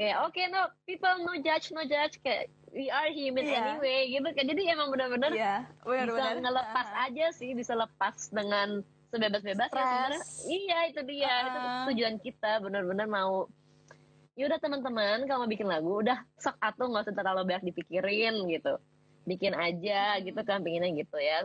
kayak 0.00 0.16
oke 0.24 0.32
okay, 0.32 0.48
no 0.48 0.72
people 0.88 1.14
no 1.22 1.36
judge 1.40 1.68
no 1.70 1.84
judge 1.84 2.16
kayak 2.24 2.48
we 2.72 2.88
are 2.88 3.12
human 3.12 3.44
yeah. 3.44 3.76
anyway 3.76 4.08
gitu 4.08 4.28
kan 4.32 4.44
jadi 4.48 4.62
emang 4.72 4.88
benar-benar 4.88 5.32
yeah, 5.36 5.68
bener 5.84 6.08
-bener. 6.08 6.16
bisa 6.16 6.40
ngelepas 6.40 6.86
uh. 6.88 7.04
aja 7.08 7.26
sih 7.36 7.50
bisa 7.52 7.72
lepas 7.76 8.32
dengan 8.32 8.80
sebebas-bebas 9.12 9.68
ya 9.68 9.76
sebenarnya. 9.76 10.22
Iya 10.48 10.78
itu 10.88 11.00
dia. 11.04 11.28
Uh. 11.28 11.44
itu 11.44 11.60
tujuan 11.92 12.16
kita 12.18 12.52
benar-benar 12.64 13.06
mau 13.06 13.46
yaudah 14.32 14.56
teman-teman 14.56 15.28
kalau 15.28 15.44
mau 15.44 15.50
bikin 15.52 15.68
lagu 15.68 16.00
udah 16.00 16.24
sok 16.40 16.56
atau 16.56 16.88
nggak 16.88 17.04
usah 17.04 17.14
terlalu 17.14 17.52
banyak 17.52 17.68
dipikirin 17.68 18.48
gitu. 18.48 18.80
Bikin 19.28 19.52
aja 19.52 20.16
gitu 20.24 20.40
kan 20.40 20.64
pinginnya 20.64 20.90
gitu 20.96 21.20
ya. 21.20 21.44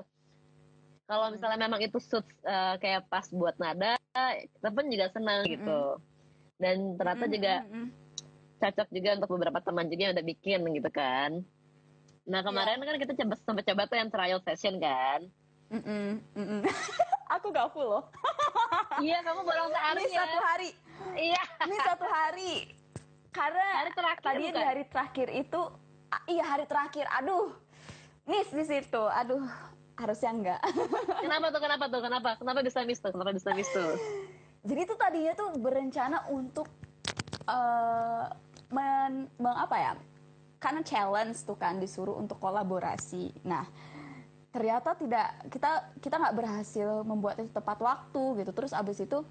Kalau 1.07 1.31
misalnya 1.31 1.59
memang 1.67 1.83
itu 1.83 1.99
suits 1.99 2.31
uh, 2.47 2.79
kayak 2.79 3.07
pas 3.11 3.27
buat 3.31 3.55
nada 3.59 3.99
kita 4.15 4.69
pun 4.71 4.87
juga 4.87 5.11
senang 5.11 5.43
gitu. 5.45 5.99
Dan 6.57 6.95
ternyata 6.95 7.25
juga 7.29 7.53
cocok 8.57 8.87
juga 8.91 9.09
untuk 9.21 9.29
beberapa 9.37 9.59
teman 9.61 9.85
juga 9.87 10.01
yang 10.09 10.13
udah 10.17 10.25
bikin 10.25 10.59
gitu 10.73 10.89
kan. 10.91 11.41
Nah 12.27 12.41
kemarin 12.43 12.81
yeah. 12.81 12.87
kan 12.91 12.95
kita 12.99 13.13
coba 13.23 13.33
sempat 13.39 13.63
coba 13.71 13.81
tuh 13.87 13.97
yang 13.97 14.09
trial 14.11 14.39
session 14.43 14.75
kan. 14.83 15.25
Mm 15.67 15.81
-mm, 15.83 16.07
mm 16.35 16.45
-mm. 16.47 16.61
aku 17.35 17.51
gak 17.51 17.71
full 17.71 17.87
loh. 17.87 18.03
iya 19.05 19.19
kamu 19.23 19.43
baru 19.43 19.67
sehari 19.71 20.01
Ini 20.03 20.11
ya. 20.11 20.19
satu 20.19 20.37
hari. 20.43 20.69
Iya. 21.15 21.43
Ini 21.63 21.77
satu 21.83 22.05
hari. 22.07 22.53
Karena 23.31 23.65
hari 23.83 23.91
terakhir 23.93 24.23
tadi 24.25 24.43
di 24.49 24.63
hari 24.63 24.83
terakhir 24.89 25.27
itu, 25.29 25.61
iya 26.25 26.43
hari 26.47 26.65
terakhir. 26.65 27.05
Aduh, 27.21 27.53
miss 28.25 28.49
di 28.49 28.65
situ. 28.65 29.03
Aduh, 29.13 29.45
harusnya 29.99 30.31
enggak. 30.33 30.61
kenapa 31.23 31.53
tuh? 31.53 31.61
Kenapa 31.61 31.85
tuh? 31.91 32.01
Kenapa? 32.01 32.29
Kenapa 32.41 32.59
bisa 32.65 32.79
miss 32.87 32.97
tuh? 32.97 33.13
Kenapa 33.13 33.31
bisa 33.35 33.53
miss 33.53 33.69
tuh? 33.69 33.93
Jadi 34.65 34.81
tuh 34.89 34.97
tadinya 34.97 35.33
tuh 35.37 35.53
berencana 35.61 36.25
untuk 36.33 36.67
eh 37.47 38.25
men, 38.71 39.31
men- 39.39 39.59
apa 39.59 39.77
ya? 39.77 39.93
Karena 40.57 40.81
challenge 40.81 41.37
tuh 41.45 41.55
kan 41.55 41.77
disuruh 41.77 42.17
untuk 42.17 42.41
kolaborasi. 42.41 43.29
Nah, 43.45 43.63
ternyata 44.49 44.97
tidak 44.97 45.47
kita 45.53 45.71
kita 46.01 46.15
nggak 46.17 46.35
berhasil 46.35 47.05
membuat 47.05 47.37
itu 47.37 47.51
tepat 47.53 47.77
waktu 47.79 48.41
gitu. 48.41 48.51
Terus 48.51 48.73
abis 48.73 49.05
itu 49.05 49.21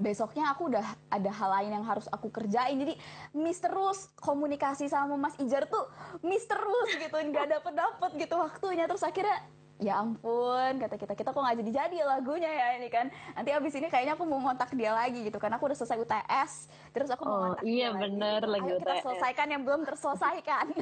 besoknya 0.00 0.48
aku 0.48 0.72
udah 0.72 0.86
ada 1.12 1.28
hal 1.30 1.50
lain 1.60 1.76
yang 1.76 1.84
harus 1.84 2.08
aku 2.08 2.32
kerjain 2.32 2.80
jadi 2.80 2.96
miss 3.36 3.60
terus 3.60 4.08
komunikasi 4.16 4.88
sama 4.88 5.20
Mas 5.20 5.36
Ijar 5.36 5.68
tuh 5.68 5.92
miss 6.24 6.48
terus 6.48 6.88
gitu 6.96 7.12
nggak 7.12 7.60
dapet 7.60 7.74
dapet 7.76 8.10
gitu 8.16 8.40
waktunya 8.40 8.88
terus 8.88 9.04
akhirnya 9.04 9.44
ya 9.80 9.96
ampun 9.96 10.76
kata 10.76 10.94
kita 10.94 11.12
kita 11.14 11.30
kok 11.30 11.40
nggak 11.40 11.56
jadi 11.58 11.70
jadi 11.74 11.94
ya 11.96 12.06
lagunya 12.06 12.50
ya 12.50 12.66
ini 12.76 12.86
kan 12.86 13.06
nanti 13.32 13.50
abis 13.50 13.72
ini 13.74 13.88
kayaknya 13.88 14.12
aku 14.12 14.22
mau 14.22 14.38
kontak 14.38 14.68
dia 14.72 14.92
lagi 14.92 15.20
gitu 15.22 15.36
karena 15.36 15.56
aku 15.56 15.66
udah 15.66 15.74
selesai 15.74 15.96
UTS 15.98 16.52
terus 16.90 17.08
aku 17.08 17.22
mau 17.22 17.32
Oh, 17.32 17.40
kontak 17.50 17.64
iya 17.64 17.88
dia 17.88 17.96
bener, 17.98 18.40
lagi, 18.42 18.60
lagi 18.60 18.68
Ayo 18.68 18.78
kita 18.78 18.92
UTS. 18.92 19.02
selesaikan 19.02 19.46
yang 19.48 19.62
belum 19.62 19.80
terselesaikan 19.82 20.66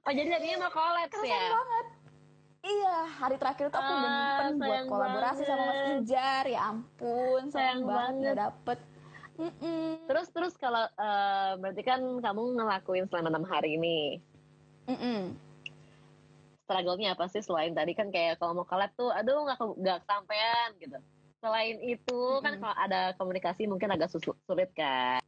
Oh 0.00 0.12
jadi 0.12 0.28
tadinya 0.30 0.56
mau 0.58 0.70
collab 0.70 1.08
ya? 1.18 1.40
banget 1.50 1.86
iya 2.60 2.96
hari 3.10 3.36
terakhir 3.36 3.66
tuh 3.66 3.78
aku 3.78 3.88
udah 3.90 4.00
Ah, 4.02 4.12
nyimpen 4.12 4.52
buat 4.60 4.82
kolaborasi 4.86 5.42
sama 5.42 5.56
Mas 5.58 5.68
banget. 5.70 5.96
Ijar 5.98 6.44
ya 6.46 6.60
ampun 6.66 7.42
sayang, 7.42 7.50
Sayang 7.50 7.80
banget 7.82 8.12
banget. 8.22 8.36
dapet 8.38 8.78
Mm-mm. 9.36 9.84
Terus 10.04 10.28
terus 10.28 10.52
kalau 10.54 10.84
eh, 10.84 11.52
berarti 11.56 11.80
kan 11.80 11.96
kamu 11.96 12.42
ngelakuin 12.54 13.08
selama 13.08 13.28
enam 13.30 13.44
hari 13.46 13.72
ini. 13.74 14.20
Mm-mm. 14.84 15.32
Struggle-nya 16.70 17.18
apa 17.18 17.26
sih 17.26 17.42
selain 17.42 17.74
tadi 17.74 17.98
kan 17.98 18.14
kayak 18.14 18.38
kalau 18.38 18.54
mau 18.54 18.62
collab 18.62 18.94
tuh, 18.94 19.10
aduh 19.10 19.42
nggak 19.42 19.58
ke- 19.58 19.78
nggak 19.82 19.98
kesampean 20.06 20.68
gitu. 20.78 20.98
Selain 21.42 21.76
itu 21.82 22.20
kan 22.46 22.54
Mm-mm. 22.54 22.62
kalau 22.62 22.76
ada 22.78 23.00
komunikasi 23.18 23.66
mungkin 23.66 23.90
agak 23.90 24.06
sus- 24.06 24.38
sulit 24.46 24.70
kan. 24.78 25.18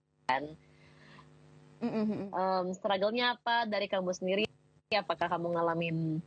Mm-mm. 1.82 2.30
Em, 2.30 2.66
struggle-nya 2.78 3.34
apa 3.34 3.66
dari 3.66 3.90
kamu 3.90 4.14
sendiri? 4.14 4.46
Apakah 4.94 5.26
kamu 5.26 5.50
ngalamin 5.50 6.22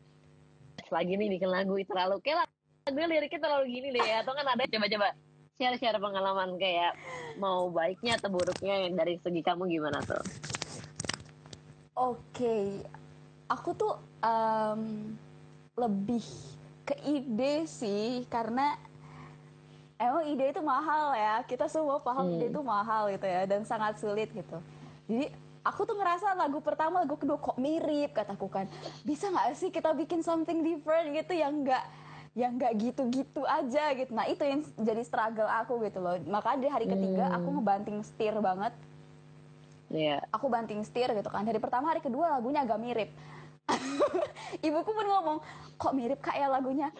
lagi 0.91 1.15
nih 1.15 1.39
bikin 1.39 1.47
lagu 1.47 1.79
itu 1.79 1.87
terlalu 1.89 2.19
kayak 2.19 2.45
lagunya 2.83 3.07
liriknya 3.07 3.39
terlalu 3.39 3.65
gini 3.71 3.87
deh 3.95 4.19
atau 4.19 4.35
kan 4.35 4.45
ada 4.45 4.67
coba-coba 4.67 5.15
share-share 5.55 5.97
pengalaman 5.97 6.59
kayak 6.59 6.93
mau 7.39 7.71
baiknya 7.71 8.19
atau 8.19 8.29
buruknya 8.35 8.85
yang 8.85 8.99
dari 8.99 9.15
segi 9.23 9.41
kamu 9.41 9.71
gimana 9.71 10.03
tuh? 10.03 10.19
Oke, 11.95 12.83
aku 13.45 13.69
tuh 13.73 13.93
em, 14.21 15.13
lebih 15.75 16.25
ke 16.85 16.95
ide 17.03 17.65
sih 17.65 18.23
karena 18.29 18.77
emang 19.97 20.25
ide 20.29 20.53
itu 20.53 20.61
mahal 20.61 21.13
ya. 21.13 21.41
Kita 21.43 21.65
semua 21.67 22.01
paham 22.01 22.29
Hmm. 22.29 22.35
ide 22.37 22.47
itu 22.49 22.61
mahal 22.61 23.09
gitu 23.13 23.25
ya 23.25 23.45
dan 23.45 23.65
sangat 23.65 23.97
sulit 23.97 24.29
gitu. 24.31 24.57
Jadi 25.05 25.29
aku 25.61 25.81
tuh 25.85 25.97
ngerasa 25.97 26.33
lagu 26.37 26.61
pertama, 26.61 27.01
lagu 27.01 27.17
kedua 27.17 27.37
kok 27.37 27.57
mirip 27.57 28.13
kataku 28.13 28.47
kan. 28.49 28.65
Bisa 29.01 29.29
nggak 29.29 29.57
sih 29.57 29.69
kita 29.69 29.93
bikin 29.93 30.21
something 30.21 30.61
different 30.61 31.13
gitu 31.13 31.33
yang 31.33 31.65
nggak 31.65 31.85
yang 32.35 32.59
nggak 32.59 32.73
gitu-gitu 32.75 33.47
aja 33.47 33.95
gitu. 33.95 34.11
Nah 34.11 34.27
itu 34.27 34.43
yang 34.43 34.59
jadi 34.75 35.01
struggle 35.07 35.47
aku 35.47 35.79
gitu 35.87 36.03
loh. 36.03 36.19
Makanya 36.27 36.59
di 36.59 36.69
hari 36.69 36.85
ketiga 36.85 37.31
Hmm. 37.31 37.37
aku 37.39 37.47
ngebanting 37.59 37.97
setir 38.03 38.35
banget 38.43 38.75
Iya. 39.89 40.17
aku 40.33 40.49
banting 40.49 40.81
setir 40.81 41.09
gitu 41.13 41.29
kan. 41.29 41.45
Dari 41.45 41.61
pertama 41.61 41.93
hari 41.93 42.01
kedua 42.01 42.37
lagunya 42.37 42.65
agak 42.65 42.81
mirip. 42.81 43.09
Ibuku 44.65 44.91
pun 44.93 45.05
ngomong 45.05 45.37
kok 45.77 45.93
mirip 45.97 46.21
kak 46.21 46.37
ya 46.37 46.49
lagunya? 46.49 46.93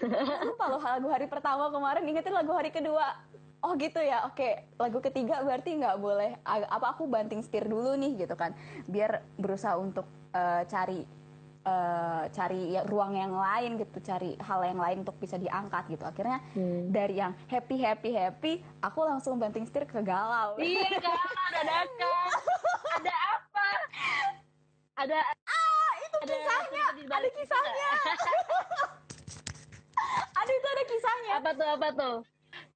Lupa 0.46 0.66
loh 0.70 0.82
lagu 0.82 1.08
hari 1.10 1.30
pertama 1.30 1.70
kemarin 1.70 2.06
ingetin 2.06 2.34
lagu 2.34 2.54
hari 2.54 2.70
kedua. 2.74 3.18
Oh 3.62 3.74
gitu 3.78 4.02
ya. 4.02 4.26
Oke 4.30 4.70
lagu 4.78 5.02
ketiga 5.02 5.42
berarti 5.42 5.78
nggak 5.78 5.98
boleh 5.98 6.38
apa 6.46 6.94
aku 6.94 7.10
banting 7.10 7.42
setir 7.42 7.66
dulu 7.66 7.94
nih 7.98 8.26
gitu 8.26 8.34
kan. 8.38 8.54
Biar 8.86 9.26
berusaha 9.38 9.78
untuk 9.78 10.06
eh, 10.34 10.64
cari 10.70 11.25
eh, 11.66 12.24
cari 12.30 12.72
ya, 12.72 12.86
ruang 12.86 13.14
yang 13.14 13.34
lain 13.34 13.76
gitu 13.76 13.98
cari 14.00 14.38
hal 14.38 14.62
yang 14.62 14.78
lain 14.78 14.98
untuk 15.02 15.18
bisa 15.18 15.36
diangkat 15.36 15.90
gitu 15.90 16.06
akhirnya 16.06 16.38
Hmm. 16.54 16.94
dari 16.94 17.18
yang 17.18 17.34
happy 17.46 17.76
happy 17.76 18.14
happy 18.14 18.54
aku 18.80 19.00
langsung 19.02 19.36
banting 19.36 19.66
setir 19.66 19.84
ke 19.84 19.98
galau 20.00 20.54
Iya 20.56 20.86
kan, 21.04 21.18
ada 21.50 21.62
dadakan. 21.66 22.30
Ada 22.96 23.14
apa? 23.34 23.68
Ada 24.96 25.18
ah 25.20 25.92
itu 26.00 26.16
ada 26.24 26.32
kisahnya 26.32 26.84
ada 26.86 27.28
itu 27.28 27.36
kisahnya 27.36 27.90
ada 30.40 30.52
itu 30.52 30.68
ada 30.70 30.84
kisahnya 30.86 31.32
apa 31.36 31.50
tuh 31.52 31.68
apa 31.68 31.88
tuh? 31.92 32.16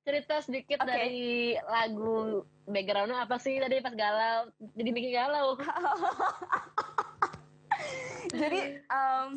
Cerita 0.04 0.36
sedikit 0.42 0.80
Oke. 0.82 0.90
dari 0.90 1.56
lagu 1.64 2.44
backgroundnya 2.66 3.24
apa 3.24 3.38
sih 3.38 3.62
tadi 3.62 3.80
pas 3.80 3.94
galau 3.94 4.50
jadi 4.74 4.90
bikin 4.92 5.12
galau 5.14 5.56
jadi 8.40 8.60
em, 8.80 9.30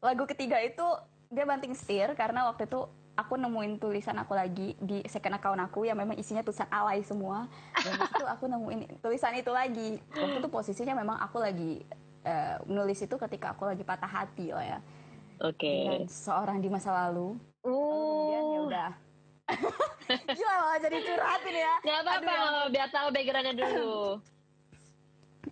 lagu 0.00 0.24
ketiga 0.24 0.56
itu 0.64 0.86
dia 1.30 1.44
banting 1.46 1.76
setir 1.76 2.10
karena 2.18 2.50
waktu 2.50 2.66
itu 2.66 2.88
aku 3.20 3.36
nemuin 3.36 3.76
tulisan 3.76 4.16
aku 4.16 4.32
lagi 4.32 4.72
di 4.80 5.04
second 5.04 5.36
account 5.36 5.60
aku 5.60 5.84
yang 5.84 6.00
memang 6.00 6.16
isinya 6.16 6.40
tulisan 6.40 6.66
alay 6.72 7.04
semua. 7.04 7.46
Dan 7.76 8.00
di 8.00 8.06
situ 8.08 8.24
aku 8.24 8.44
nemuin 8.48 8.80
tulisan 9.04 9.36
itu 9.36 9.52
lagi. 9.52 10.00
Waktu 10.16 10.40
itu 10.40 10.48
posisinya 10.48 10.96
memang 10.96 11.20
aku 11.20 11.36
lagi 11.36 11.84
eh, 12.24 12.56
nulis 12.64 12.98
itu 13.04 13.14
ketika 13.20 13.52
aku 13.52 13.68
lagi 13.68 13.84
patah 13.84 14.08
hati 14.08 14.56
lah 14.56 14.64
ya. 14.64 14.78
Oke. 15.44 15.74
Dengan 16.00 16.08
seorang 16.08 16.58
di 16.64 16.68
masa 16.72 16.92
lalu 16.96 17.36
kemudian 17.60 18.42
ya 18.42 18.58
uh. 18.58 18.66
udah. 18.66 18.90
Gila 20.36 20.54
malah 20.64 20.78
jadi 20.80 20.96
curhatin 21.04 21.54
ya. 21.54 21.74
Nggak 21.84 21.98
apa-apa 22.02 22.30
ya 22.32 22.48
biar 22.72 22.88
tahu 22.88 23.06
backgroundnya 23.12 23.54
dulu 23.54 23.94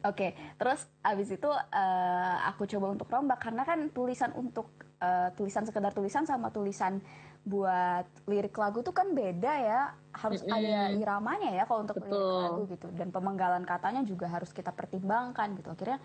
Oke, 0.07 0.35
terus 0.55 0.87
abis 1.03 1.35
itu 1.35 1.51
eh, 1.51 2.37
aku 2.47 2.67
coba 2.71 2.95
untuk 2.95 3.09
rombak 3.11 3.43
karena 3.43 3.63
kan 3.67 3.91
tulisan 3.91 4.31
untuk 4.39 4.71
eh, 5.03 5.31
tulisan 5.35 5.67
sekedar 5.67 5.91
tulisan 5.91 6.23
sama 6.23 6.55
tulisan 6.55 7.03
buat 7.49 8.05
lirik 8.29 8.53
lagu 8.61 8.85
tuh 8.85 8.93
kan 8.93 9.11
beda 9.17 9.53
ya, 9.59 9.81
harus 10.13 10.45
Mm-mm. 10.45 10.53
ada 10.53 10.93
iramanya 10.93 11.51
ya 11.55 11.65
kalau 11.65 11.83
untuk 11.89 11.97
lirik 12.05 12.13
Betul. 12.13 12.43
lagu 12.45 12.63
gitu 12.69 12.87
dan 12.93 13.09
pemenggalan 13.09 13.65
katanya 13.65 14.05
juga 14.05 14.29
harus 14.29 14.53
kita 14.53 14.71
pertimbangkan 14.71 15.57
gitu. 15.57 15.73
Akhirnya 15.73 15.99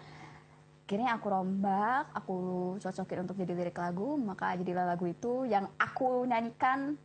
akhirnya 0.84 1.10
aku 1.16 1.28
rombak, 1.32 2.06
aku 2.14 2.36
cocokin 2.78 3.24
untuk 3.26 3.36
jadi 3.40 3.54
lirik 3.56 3.78
lagu, 3.80 4.16
maka 4.20 4.54
jadilah 4.56 4.86
lagu 4.88 5.10
itu 5.10 5.48
yang 5.48 5.68
aku 5.80 6.28
nyanyikan 6.28 6.96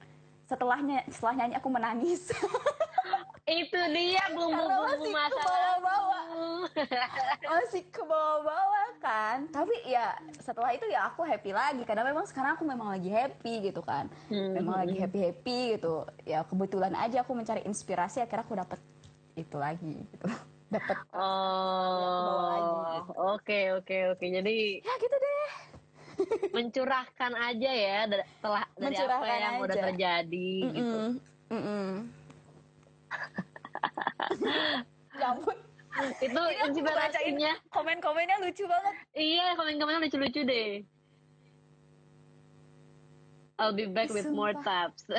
setelahnya 0.49 1.05
setelah 1.13 1.45
nyanyi 1.45 1.55
aku 1.57 1.69
menangis. 1.69 2.23
itu 3.49 3.81
dia 3.91 4.21
Karena 4.23 4.37
bumbu-bumbu 4.37 4.85
masih 5.01 5.13
masalah 5.13 5.73
kebawa-bawa. 5.75 6.21
masih 7.51 7.83
ke 7.89 8.03
bawah-bawah 8.03 8.89
kan 8.99 9.39
tapi 9.49 9.75
ya 9.85 10.13
setelah 10.37 10.71
itu 10.71 10.85
ya 10.87 11.07
aku 11.07 11.23
happy 11.23 11.51
lagi 11.51 11.83
karena 11.83 12.05
memang 12.05 12.27
sekarang 12.27 12.55
aku 12.55 12.65
memang 12.65 12.93
lagi 12.93 13.09
happy 13.09 13.65
gitu 13.65 13.81
kan 13.81 14.07
Hmm. 14.29 14.53
memang 14.53 14.85
lagi 14.85 14.95
happy 14.95 15.19
happy 15.23 15.59
gitu 15.75 16.05
ya 16.23 16.45
kebetulan 16.45 16.93
aja 16.93 17.23
aku 17.23 17.33
mencari 17.33 17.65
inspirasi 17.65 18.21
akhirnya 18.21 18.45
aku 18.45 18.55
dapet 18.55 18.81
itu 19.35 19.57
lagi 19.57 19.95
gitu 20.05 20.27
dapet 20.75 20.99
Oh, 21.11 22.53
gitu. 22.93 23.13
oke 23.17 23.61
oke 23.81 23.97
oke. 24.13 24.25
Jadi 24.29 24.57
ya 24.79 24.95
gitu 24.99 25.17
deh 25.17 25.49
mencurahkan 26.55 27.33
aja 27.33 27.71
ya 27.71 27.99
setelah 28.05 28.63
dari 28.77 28.97
apa 28.99 29.27
yang 29.27 29.55
udah 29.63 29.73
aja. 29.73 29.85
terjadi 29.89 30.51
gitu. 30.69 30.97
Mm-mm. 30.99 31.11
Mm-mm. 31.49 31.93
ya 35.19 35.27
ampun 35.31 35.57
Itu 36.23 36.43
inspirasinya. 36.63 37.53
komen-komennya 37.69 38.37
lucu 38.39 38.65
banget 38.65 38.95
Iya, 39.13 39.55
komen-komennya 39.55 40.01
lucu-lucu 40.05 40.41
deh. 40.43 40.83
I'll 43.59 43.75
be 43.75 43.91
back 43.91 44.09
with 44.09 44.31
more 44.31 44.55
taps. 44.63 45.03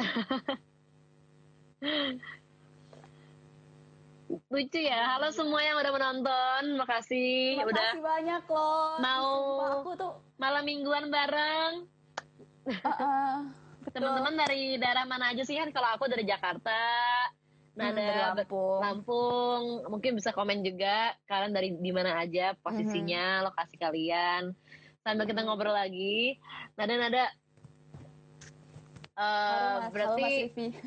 lucu 4.47 4.79
ya. 4.79 5.11
Halo 5.11 5.27
semua 5.29 5.59
yang 5.59 5.75
udah 5.75 5.91
menonton. 5.91 6.63
Makasih 6.77 7.59
udah 7.59 7.91
makasih 7.91 7.99
banyak 7.99 8.43
loh 8.47 8.95
Mau- 8.99 9.59
Sumpah, 9.59 9.75
aku 9.75 9.91
tuh 9.97 10.11
malam 10.37 10.63
mingguan 10.63 11.09
bareng. 11.09 11.83
uh-uh. 12.69 13.33
Betul. 13.81 13.99
Teman-teman 13.99 14.33
dari 14.37 14.77
daerah 14.77 15.03
mana 15.03 15.33
aja 15.33 15.41
sih 15.41 15.55
kan? 15.55 15.71
Kalau 15.71 15.89
aku 15.91 16.05
dari 16.05 16.23
Jakarta. 16.23 16.77
Nah, 17.77 17.89
Hmm, 17.91 17.97
dari 17.97 18.19
Lampung. 18.19 18.79
Lampung. 18.81 19.63
Mungkin 19.87 20.11
bisa 20.17 20.31
komen 20.31 20.61
juga 20.61 21.13
kalian 21.25 21.53
dari 21.53 21.69
di 21.75 21.91
mana 21.93 22.17
aja 22.17 22.55
posisinya, 22.59 23.45
lokasi 23.45 23.75
kalian. 23.77 24.51
Sambil 25.01 25.25
kita 25.25 25.41
ngobrol 25.43 25.73
lagi. 25.73 26.35
Nada 26.75 26.95
nada. 26.95 27.25
Eh, 29.15 29.47
Halo, 29.51 29.79
Mas. 29.79 29.91
berarti, 29.91 30.23
Halo, 30.23 30.23
Mas 30.23 30.37
Rivi. 30.47 30.67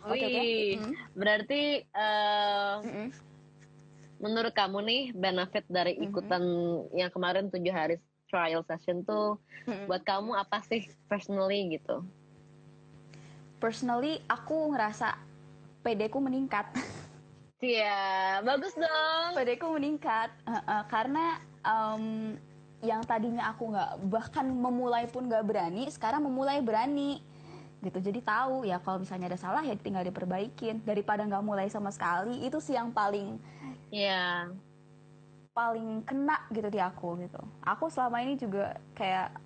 Oke, 0.00 0.16
oke. 0.16 0.32
wih, 0.32 0.70
Mm. 0.80 0.92
berarti 1.12 1.62
eh, 1.84 2.74
Mm-mm. 2.80 3.08
menurut 4.16 4.52
kamu 4.56 4.78
nih 4.80 5.02
benefit 5.12 5.64
dari 5.68 5.92
Mhm. 6.00 6.04
ikutan 6.08 6.42
yang 6.96 7.12
kemarin 7.12 7.52
tujuh 7.52 7.68
hari 7.68 8.00
trial 8.32 8.64
session 8.64 9.04
tuh 9.04 9.36
Mm-mm. 9.68 9.84
buat 9.84 10.00
kamu 10.00 10.40
apa 10.40 10.64
sih 10.64 10.88
personally 11.04 11.76
gitu? 11.76 12.00
Personally, 13.60 14.24
aku 14.24 14.72
ngerasa 14.72 15.20
PD 15.80 16.12
ku 16.12 16.20
meningkat. 16.20 16.68
Iya, 17.60 18.40
bagus 18.40 18.72
dong. 18.72 19.36
Padeku 19.36 19.68
meningkat 19.76 20.32
Uh, 20.48 20.56
uh, 20.64 20.82
karena 20.88 21.36
em, 21.60 22.04
yang 22.80 23.04
tadinya 23.04 23.52
aku 23.52 23.68
nggak 23.68 23.90
bahkan 24.08 24.48
memulai 24.48 25.04
pun 25.04 25.28
nggak 25.28 25.44
berani, 25.44 25.84
sekarang 25.92 26.24
memulai 26.24 26.64
berani 26.64 27.20
gitu. 27.84 28.00
Jadi 28.00 28.24
tahu 28.24 28.64
ya 28.64 28.80
kalau 28.80 29.04
misalnya 29.04 29.28
ada 29.28 29.40
salah 29.40 29.60
ya 29.60 29.76
tinggal 29.76 30.00
diperbaikin 30.04 30.80
daripada 30.88 31.20
nggak 31.28 31.44
mulai 31.44 31.68
sama 31.68 31.92
sekali. 31.92 32.40
Itu 32.48 32.64
sih 32.64 32.76
yang 32.80 32.96
paling 32.96 33.36
Iya. 33.92 34.48
paling 35.52 36.00
kena 36.08 36.40
gitu 36.48 36.72
di 36.72 36.80
aku 36.80 37.20
gitu. 37.20 37.40
Aku 37.60 37.92
selama 37.92 38.24
ini 38.24 38.40
juga 38.40 38.80
kayak 38.96 39.36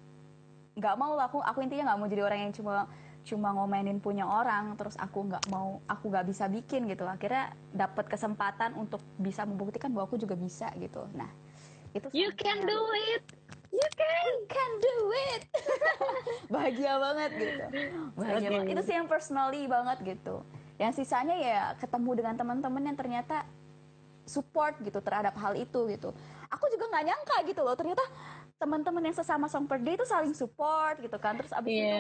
nggak 0.79 0.95
mau 0.95 1.19
lah, 1.19 1.27
aku 1.27 1.43
aku 1.43 1.67
intinya 1.67 1.91
nggak 1.91 1.99
mau 1.99 2.07
jadi 2.07 2.23
orang 2.23 2.41
yang 2.47 2.55
cuma 2.55 2.87
cuma 3.25 3.57
ngomenin 3.57 4.05
punya 4.05 4.29
orang 4.29 4.77
terus 4.77 5.01
aku 5.01 5.25
nggak 5.25 5.49
mau 5.49 5.81
aku 5.89 6.13
nggak 6.13 6.29
bisa 6.29 6.45
bikin 6.45 6.85
gitu 6.85 7.09
akhirnya 7.09 7.57
dapat 7.73 8.05
kesempatan 8.05 8.77
untuk 8.77 9.01
bisa 9.17 9.49
membuktikan 9.49 9.89
bahwa 9.97 10.13
aku 10.13 10.21
juga 10.21 10.37
bisa 10.37 10.69
gitu. 10.77 11.09
Nah 11.17 11.33
itu 11.97 12.07
You 12.13 12.31
can 12.37 12.69
do 12.69 12.81
it. 13.17 13.25
You 13.73 13.89
can. 13.97 14.23
You 14.29 14.39
can 14.47 14.71
do 14.79 14.97
it. 15.33 15.43
Bahagia 16.53 17.01
banget 17.01 17.31
gitu. 17.41 17.65
Bahagia 18.13 18.49
banget. 18.61 18.73
Itu 18.77 18.83
sih 18.85 18.95
yang 18.95 19.09
personally 19.09 19.65
banget 19.67 19.99
gitu. 20.05 20.45
Yang 20.77 21.03
sisanya 21.03 21.37
ya 21.41 21.61
ketemu 21.81 22.11
dengan 22.13 22.35
teman-teman 22.37 22.83
yang 22.93 22.99
ternyata 22.99 23.49
support 24.29 24.77
gitu 24.85 25.01
terhadap 25.01 25.33
hal 25.41 25.57
itu 25.57 25.81
gitu. 25.89 26.13
Aku 26.53 26.65
juga 26.69 26.93
nggak 26.93 27.05
nyangka 27.09 27.37
gitu 27.49 27.65
loh. 27.65 27.73
Ternyata 27.73 28.05
teman-teman 28.61 29.01
yang 29.01 29.17
sesama 29.17 29.49
song 29.49 29.65
per 29.65 29.81
day 29.81 29.97
itu 29.97 30.05
saling 30.05 30.37
support 30.37 31.01
gitu 31.01 31.17
kan. 31.17 31.41
Terus 31.41 31.57
abis 31.57 31.73
itu 31.73 31.97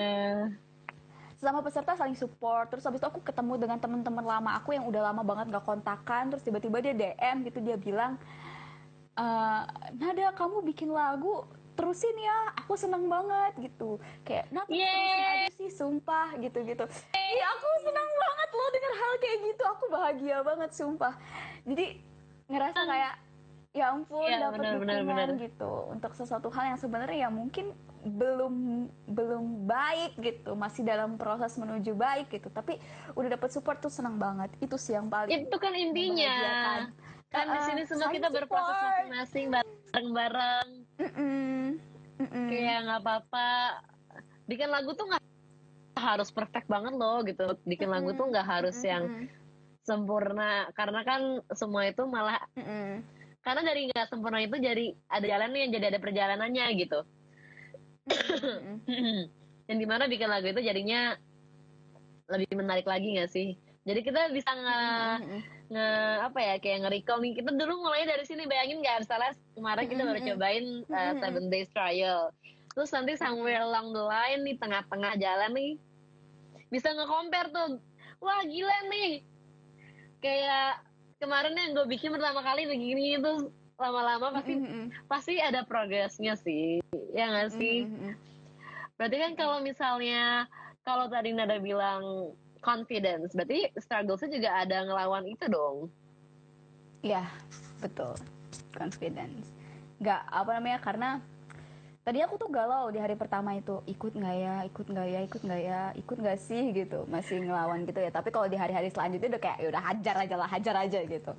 Sesama 1.45 1.61
peserta 1.61 1.93
saling 1.93 2.17
support 2.17 2.73
terus 2.73 2.81
habis 2.89 2.97
itu 2.97 3.05
aku 3.05 3.21
ketemu 3.21 3.61
dengan 3.61 3.77
teman-teman 3.77 4.25
lama 4.25 4.57
aku 4.57 4.73
yang 4.73 4.89
udah 4.89 5.13
lama 5.13 5.21
banget 5.21 5.53
gak 5.53 5.69
kontakan 5.69 6.33
terus 6.33 6.41
tiba-tiba 6.41 6.81
dia 6.81 6.97
DM 6.97 7.45
gitu 7.45 7.61
dia 7.61 7.77
bilang 7.77 8.17
"Eh, 9.13 9.63
Nada 9.93 10.33
kamu 10.33 10.65
bikin 10.65 10.89
lagu 10.89 11.45
terusin 11.77 12.17
ya 12.17 12.49
aku 12.65 12.81
seneng 12.81 13.13
banget 13.13 13.61
gitu. 13.61 14.01
Kayak 14.25 14.57
nah 14.57 14.65
terus 14.65 14.81
terusin 14.89 15.21
aja 15.21 15.49
sih 15.53 15.69
sumpah 15.69 16.33
gitu 16.41 16.65
gitu 16.65 16.85
iya 17.13 17.47
aku 17.61 17.69
seneng 17.85 18.09
banget 18.09 18.49
loh 18.57 18.69
denger 18.73 18.93
hal 18.97 19.13
kayak 19.21 19.39
gitu 19.45 19.63
aku 19.69 19.85
bahagia 19.93 20.37
banget 20.41 20.71
sumpah. 20.73 21.13
Jadi 21.69 21.87
ngerasa 22.49 22.81
kayak 22.89 23.15
ya 23.77 23.93
ampun 23.93 24.33
Iya, 24.33 24.49
dapat 24.49 24.81
dukungan 24.81 25.29
gitu 25.45 25.73
untuk 25.93 26.17
sesuatu 26.17 26.49
hal 26.57 26.73
yang 26.73 26.81
sebenarnya 26.81 27.27
ya 27.27 27.29
mungkin 27.29 27.77
belum 28.05 28.55
belum 29.09 29.65
baik 29.65 30.21
gitu 30.21 30.53
masih 30.53 30.85
dalam 30.85 31.17
proses 31.17 31.57
menuju 31.57 31.97
baik 31.97 32.29
gitu 32.29 32.53
tapi 32.53 32.77
udah 33.17 33.41
dapat 33.41 33.49
support 33.49 33.81
tuh 33.81 33.89
senang 33.89 34.21
banget 34.21 34.53
itu 34.61 34.77
sih 34.77 34.93
yang 34.93 35.09
paling 35.09 35.33
Itu 35.33 35.57
kan 35.57 35.73
intinya. 35.73 36.37
Kan 37.33 37.51
di 37.51 37.61
sini 37.67 37.83
semua 37.89 38.15
kita 38.15 38.31
berproses 38.31 38.79
masing-masing 38.79 39.47
bareng-bareng. 39.51 40.69
Kayak 42.47 42.79
nggak 42.87 43.01
apa-apa. 43.03 43.51
Bikin 44.47 44.71
lagu 44.71 44.95
tuh 44.95 45.11
nggak 45.11 45.25
harus 45.99 46.31
perfect 46.31 46.71
banget 46.71 46.95
loh 46.95 47.27
gitu. 47.27 47.59
Bikin 47.67 47.91
lagu 47.91 48.15
tuh 48.15 48.31
nggak 48.31 48.47
harus 48.47 48.79
yang 48.87 49.27
sempurna. 49.83 50.71
Karena 50.79 51.03
kan 51.03 51.43
semua 51.57 51.91
itu 51.91 52.07
malah 52.07 52.39
karena 53.45 53.61
dari 53.61 53.91
nggak 53.91 54.09
sempurna 54.09 54.41
itu 54.41 54.57
jadi 54.57 54.95
ada 55.11 55.27
jalannya 55.27 55.69
jadi 55.75 55.87
ada 55.91 56.01
perjalanannya 56.01 56.65
gitu. 56.81 57.03
Mm-mm. 58.05 59.21
yang 59.71 59.79
di 59.81 59.87
mana 59.89 60.05
bikin 60.05 60.29
lagu 60.29 60.45
itu 60.45 60.61
jadinya 60.61 61.17
lebih 62.29 62.53
menarik 62.57 62.85
lagi 62.85 63.17
nggak 63.17 63.31
sih 63.33 63.57
jadi 63.85 64.01
kita 64.01 64.33
bisa 64.33 64.49
nge, 64.53 64.81
Mm-mm. 65.21 65.41
nge 65.73 65.89
apa 66.25 66.39
ya 66.41 66.55
kayak 66.61 66.79
nge-recall 66.85 67.21
nih 67.21 67.33
kita 67.37 67.51
dulu 67.53 67.85
mulai 67.85 68.05
dari 68.05 68.25
sini 68.29 68.45
bayangin 68.45 68.85
nggak 68.85 69.09
salah 69.09 69.33
kemarin 69.57 69.89
kita 69.89 70.03
baru 70.05 70.21
Mm-mm. 70.21 70.31
cobain 70.37 70.67
uh, 70.89 71.13
seven 71.21 71.45
days 71.49 71.69
trial 71.73 72.29
terus 72.77 72.91
nanti 72.93 73.17
somewhere 73.17 73.65
along 73.65 73.97
the 73.97 74.05
line 74.05 74.41
nih 74.45 74.57
tengah-tengah 74.61 75.15
jalan 75.17 75.53
nih 75.57 75.73
bisa 76.69 76.93
nge-compare 76.93 77.49
tuh 77.53 77.81
wah 78.21 78.41
gila 78.45 78.79
nih 78.93 79.25
kayak 80.21 80.81
kemarin 81.21 81.57
yang 81.57 81.71
gue 81.77 81.87
bikin 81.89 82.13
pertama 82.13 82.41
kali 82.45 82.69
begini 82.69 83.21
itu 83.21 83.53
lama-lama 83.75 84.39
pasti 84.39 84.55
Mm-mm. 84.55 84.85
pasti 85.11 85.35
ada 85.43 85.67
progresnya 85.67 86.39
sih 86.39 86.79
ya 87.11 87.27
nggak 87.31 87.51
sih 87.59 87.91
Mm-mm. 87.91 88.15
Berarti 88.95 89.17
kan 89.19 89.33
kalau 89.35 89.59
misalnya 89.59 90.47
kalau 90.87 91.11
tadi 91.11 91.35
Nada 91.35 91.59
bilang 91.59 92.31
confidence, 92.63 93.35
berarti 93.35 93.69
strugglesnya 93.77 94.31
juga 94.31 94.51
ada 94.55 94.87
ngelawan 94.87 95.27
itu 95.27 95.45
dong. 95.51 95.91
Iya, 97.05 97.29
betul. 97.83 98.17
Confidence. 98.73 99.51
Nggak, 100.01 100.21
apa 100.31 100.51
namanya, 100.57 100.79
karena 100.81 101.11
tadi 102.07 102.25
aku 102.25 102.41
tuh 102.41 102.49
galau 102.49 102.89
di 102.89 103.03
hari 103.03 103.19
pertama 103.19 103.59
itu. 103.59 103.83
Ikut 103.85 104.15
nggak 104.17 104.37
ya, 104.39 104.57
ikut 104.65 104.87
nggak 104.89 105.09
ya, 105.11 105.21
ikut 105.27 105.41
nggak 105.45 105.61
ya, 105.61 105.83
ikut 105.99 106.17
nggak 106.17 106.39
sih 106.41 106.65
gitu. 106.73 107.05
Masih 107.11 107.45
ngelawan 107.45 107.85
gitu 107.85 108.01
ya. 108.01 108.09
Tapi 108.15 108.33
kalau 108.33 108.49
di 108.49 108.57
hari-hari 108.57 108.89
selanjutnya 108.89 109.37
udah 109.37 109.43
kayak, 109.43 109.59
ya 109.61 109.69
udah 109.75 109.83
hajar 109.91 110.17
aja 110.25 110.35
lah, 110.39 110.49
hajar 110.49 110.77
aja 110.87 110.99
gitu. 111.05 111.33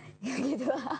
gitu 0.48 0.66
lah. 0.66 0.98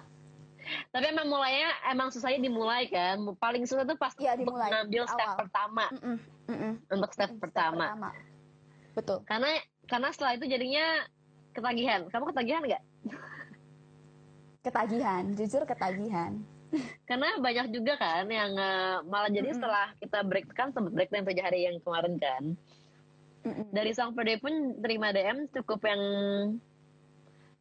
Tapi 0.91 1.05
emang 1.09 1.27
mulainya 1.27 1.71
emang 1.89 2.09
susahnya 2.09 2.41
dimulai 2.41 2.87
kan. 2.87 3.17
Paling 3.37 3.65
susah 3.65 3.85
tuh 3.85 3.97
pas 3.97 4.13
Iya, 4.17 4.35
untuk 4.35 4.53
dimulai. 4.53 4.69
ngambil 4.71 5.03
step 5.07 5.29
Awal. 5.29 5.39
pertama. 5.47 5.85
Mm-mm, 5.93 6.17
mm-mm. 6.49 6.73
Untuk 6.91 7.11
step 7.13 7.31
Step 7.31 7.41
pertama. 7.41 7.87
Betul. 8.93 9.19
Karena 9.25 9.51
karena 9.89 10.09
setelah 10.11 10.33
itu 10.37 10.47
jadinya 10.47 10.87
ketagihan. 11.53 12.01
Kamu 12.09 12.25
ketagihan 12.31 12.63
nggak? 12.63 12.83
Ketagihan, 14.63 15.23
jujur 15.35 15.63
ketagihan. 15.67 16.39
Karena 17.09 17.37
banyak 17.37 17.69
juga 17.69 17.99
kan 17.99 18.25
yang 18.25 18.53
eh, 18.55 18.97
malah 19.05 19.29
jadi 19.29 19.51
Mm-mm. 19.51 19.59
setelah 19.61 19.87
kita 19.99 20.19
break 20.25 20.47
kan 20.55 20.73
sempat 20.73 20.93
break 20.95 21.11
yang 21.11 21.25
tujuh 21.27 21.45
hari 21.45 21.61
yang 21.67 21.77
kemarin 21.81 22.17
kan. 22.17 22.45
Mm-mm. 23.43 23.75
dari 23.75 23.91
Song 23.91 24.15
Per 24.15 24.23
Day 24.23 24.39
pun 24.39 24.55
terima 24.79 25.11
DM 25.11 25.51
cukup 25.51 25.83
yang 25.83 26.03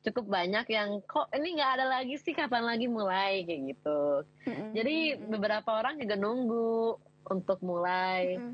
cukup 0.01 0.25
banyak 0.33 0.65
yang 0.73 0.97
kok 1.05 1.29
ini 1.37 1.57
nggak 1.57 1.71
ada 1.77 1.85
lagi 1.85 2.17
sih 2.17 2.33
kapan 2.33 2.65
lagi 2.65 2.89
mulai 2.89 3.45
kayak 3.45 3.77
gitu. 3.77 4.25
Mm-mm. 4.49 4.73
Jadi 4.73 4.97
beberapa 5.29 5.77
orang 5.77 6.01
juga 6.01 6.17
nunggu 6.17 6.97
untuk 7.29 7.61
mulai. 7.61 8.41
Mm-mm. 8.41 8.53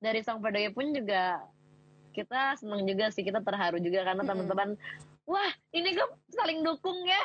Dari 0.00 0.20
Song 0.24 0.40
Per 0.40 0.54
Day 0.54 0.72
pun 0.72 0.94
juga 0.96 1.44
kita 2.16 2.56
seneng 2.58 2.82
juga 2.88 3.12
sih 3.12 3.22
kita 3.22 3.44
terharu 3.44 3.78
juga 3.78 4.02
karena 4.02 4.24
Mm-mm. 4.24 4.32
teman-teman 4.34 4.70
wah 5.28 5.52
ini 5.70 5.94
kok 5.94 6.10
saling 6.34 6.64
dukung 6.64 6.98
ya 7.06 7.24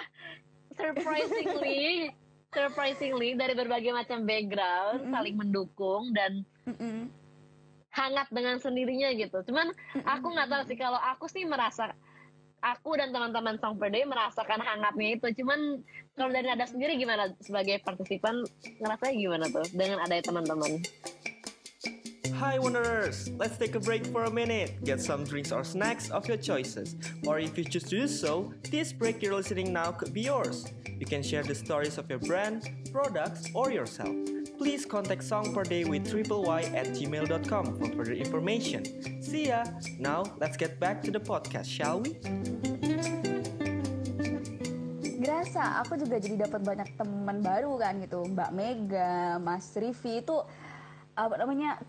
surprisingly 0.76 2.12
surprisingly 2.56 3.34
dari 3.34 3.58
berbagai 3.58 3.90
macam 3.90 4.28
background 4.28 5.08
Mm-mm. 5.08 5.14
saling 5.16 5.36
mendukung 5.40 6.14
dan 6.14 6.46
Mm-mm. 6.70 7.10
hangat 7.94 8.28
dengan 8.34 8.58
sendirinya 8.58 9.14
gitu. 9.18 9.42
Cuman 9.50 9.70
aku 10.06 10.34
nggak 10.34 10.50
tahu 10.50 10.64
sih 10.66 10.78
kalau 10.78 10.98
aku 10.98 11.26
sih 11.30 11.46
merasa 11.46 11.94
aku 12.64 12.96
dan 12.96 13.12
teman-teman 13.12 13.60
Song 13.60 13.76
Per 13.76 13.92
Day 13.92 14.08
merasakan 14.08 14.64
hangatnya 14.64 15.20
itu. 15.20 15.28
Cuman 15.44 15.84
kalau 16.16 16.32
dari 16.32 16.48
Nada 16.48 16.64
sendiri 16.64 16.96
gimana 16.96 17.36
sebagai 17.44 17.84
partisipan 17.84 18.48
ngerasanya 18.80 19.14
gimana 19.20 19.46
tuh 19.52 19.68
dengan 19.76 20.00
ada 20.00 20.16
teman-teman? 20.24 20.80
Hi 22.40 22.60
Wanderers! 22.60 23.32
Let's 23.40 23.56
take 23.56 23.76
a 23.76 23.84
break 23.84 24.04
for 24.08 24.28
a 24.28 24.34
minute. 24.34 24.84
Get 24.84 25.00
some 25.00 25.24
drinks 25.24 25.52
or 25.52 25.64
snacks 25.64 26.12
of 26.12 26.28
your 26.28 26.36
choices. 26.36 26.96
Or 27.24 27.40
if 27.40 27.56
you 27.56 27.64
choose 27.64 27.88
to 27.88 28.04
do 28.04 28.08
so, 28.08 28.52
this 28.68 28.92
break 28.92 29.24
you're 29.24 29.36
listening 29.36 29.72
now 29.72 29.96
could 29.96 30.12
be 30.12 30.28
yours. 30.28 30.68
You 31.00 31.06
can 31.06 31.24
share 31.24 31.44
the 31.44 31.56
stories 31.56 31.96
of 31.96 32.10
your 32.12 32.20
brand, 32.20 32.68
products, 32.92 33.48
or 33.56 33.72
yourself. 33.72 34.43
Please 34.64 34.88
contact 34.88 35.28
Song 35.28 35.52
Per 35.52 35.68
Day 35.68 35.84
with 35.84 36.08
triple 36.08 36.48
Y 36.48 36.64
at 36.72 36.96
gmail.com 36.96 37.76
for 37.76 37.88
further 38.00 38.16
information. 38.16 38.88
See 39.20 39.52
ya! 39.52 39.68
Now, 40.00 40.24
let's 40.40 40.56
get 40.56 40.80
back 40.80 41.04
to 41.04 41.12
the 41.12 41.20
podcast, 41.20 41.68
shall 41.68 42.00
we? 42.00 42.16
Gerasa, 45.20 45.84
aku 45.84 46.00
juga 46.00 46.16
jadi 46.16 46.48
dapat 46.48 46.64
banyak 46.64 46.96
teman 46.96 47.44
baru 47.44 47.76
kan 47.76 48.00
gitu. 48.08 48.24
Mbak 48.24 48.52
Mega, 48.56 49.36
Mas 49.36 49.68
Rivi 49.76 50.24
itu 50.24 50.40
apa 51.12 51.36
namanya? 51.44 51.84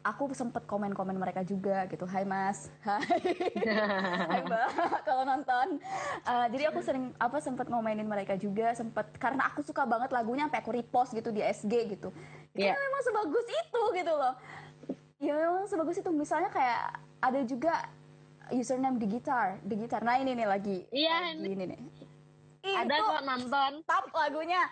Aku 0.00 0.32
sempet 0.32 0.64
komen-komen 0.64 1.12
mereka 1.20 1.44
juga 1.44 1.84
gitu. 1.84 2.08
Hai 2.08 2.24
Mas, 2.24 2.72
hai, 2.80 3.20
hai 4.32 4.40
Mbak, 4.48 4.68
kalau 5.06 5.28
nonton. 5.28 5.76
Uh, 6.24 6.46
jadi 6.48 6.72
aku 6.72 6.80
sering 6.80 7.12
apa 7.20 7.36
sempet 7.36 7.68
ngomenin 7.68 8.08
mereka 8.08 8.32
juga, 8.40 8.72
sempet 8.72 9.12
karena 9.20 9.52
aku 9.52 9.60
suka 9.60 9.84
banget 9.84 10.08
lagunya, 10.08 10.48
sampai 10.48 10.60
aku 10.64 10.72
repost 10.72 11.12
gitu 11.12 11.28
di 11.28 11.44
SG 11.44 11.72
gitu. 11.92 12.08
Iya. 12.56 12.72
Karena 12.72 12.80
memang 12.80 13.02
sebagus 13.04 13.46
itu 13.46 13.82
gitu 14.00 14.12
loh. 14.16 14.34
Ya 15.20 15.32
memang 15.36 15.64
sebagus 15.68 15.96
itu. 16.00 16.10
Misalnya 16.16 16.48
kayak 16.48 16.82
ada 17.20 17.40
juga 17.44 17.74
username 18.48 18.96
di 18.96 19.06
gitar, 19.20 19.60
di 19.60 19.74
gitar. 19.84 20.00
Nah 20.00 20.16
ini 20.16 20.32
nih 20.32 20.48
lagi. 20.48 20.78
Iya, 20.88 21.36
lagi 21.36 21.44
ini 21.44 21.64
nih. 21.76 21.80
Ada 22.80 22.94
Itu 22.96 23.04
kok 23.04 23.22
nonton. 23.24 23.70
top 23.84 24.04
lagunya 24.10 24.62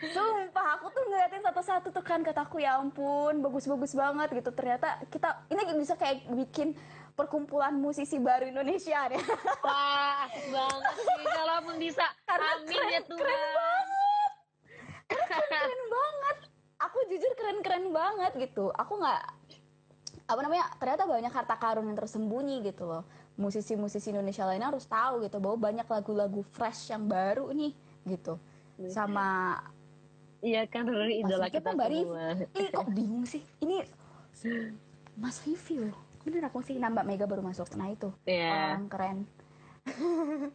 sumpah 0.00 0.66
aku 0.76 0.86
tuh 0.90 1.02
ngeliatin 1.08 1.42
satu-satu 1.42 1.88
tuh 1.88 2.04
kan 2.04 2.20
kataku 2.20 2.60
ya 2.60 2.76
ampun 2.76 3.40
bagus-bagus 3.40 3.92
banget 3.94 4.28
gitu 4.36 4.50
ternyata 4.52 5.00
kita 5.08 5.46
ini 5.48 5.62
bisa 5.76 5.94
kayak 5.94 6.28
bikin 6.32 6.76
perkumpulan 7.14 7.76
musisi 7.76 8.16
baru 8.16 8.48
Indonesia 8.48 9.04
deh. 9.12 9.20
Wah, 9.66 10.24
asik 10.24 10.48
banget 10.48 10.94
sih. 10.96 11.24
Kalaupun 11.28 11.74
bisa, 11.76 12.06
Karena 12.24 12.48
amin 12.56 12.84
ya 12.88 13.00
Tuhan. 13.04 13.20
keren 13.20 13.44
banget. 13.52 14.30
keren 15.28 15.80
banget. 15.84 16.36
Aku 16.80 16.98
jujur 17.12 17.32
keren-keren 17.36 17.86
banget 17.92 18.32
gitu. 18.40 18.72
Aku 18.72 18.96
nggak 18.96 19.20
apa 20.30 20.40
namanya 20.46 20.64
ternyata 20.78 21.04
banyak 21.04 21.32
harta 21.34 21.56
karun 21.60 21.90
yang 21.92 21.98
tersembunyi 21.98 22.64
gitu 22.64 22.88
loh. 22.88 23.04
Musisi-musisi 23.40 24.12
Indonesia 24.12 24.44
lainnya 24.44 24.68
harus 24.68 24.84
tahu 24.84 25.24
gitu 25.24 25.40
bahwa 25.40 25.72
banyak 25.72 25.88
lagu-lagu 25.88 26.44
fresh 26.52 26.92
yang 26.92 27.08
baru 27.08 27.48
nih 27.50 27.72
gitu. 28.06 28.36
Sama 28.86 29.56
Iya 30.40 30.64
kan, 30.64 30.88
Ruri 30.88 31.20
idola 31.20 31.48
kita 31.48 31.72
Mbak 31.72 31.88
Rivi. 31.88 32.04
semua. 32.08 32.32
Ih 32.56 32.68
kok 32.68 32.88
bingung 32.92 33.24
sih? 33.24 33.44
Ini 33.60 33.84
Mas 35.16 35.36
Vivi 35.40 35.84
loh. 35.84 35.96
Bener 36.20 36.48
aku 36.48 36.60
sih 36.60 36.76
nambah 36.76 37.04
Mega 37.04 37.24
baru 37.24 37.40
masuk. 37.40 37.68
Nah 37.76 37.88
itu 37.88 38.08
Iya. 38.24 38.76
orang 38.76 38.88
keren. 38.88 39.18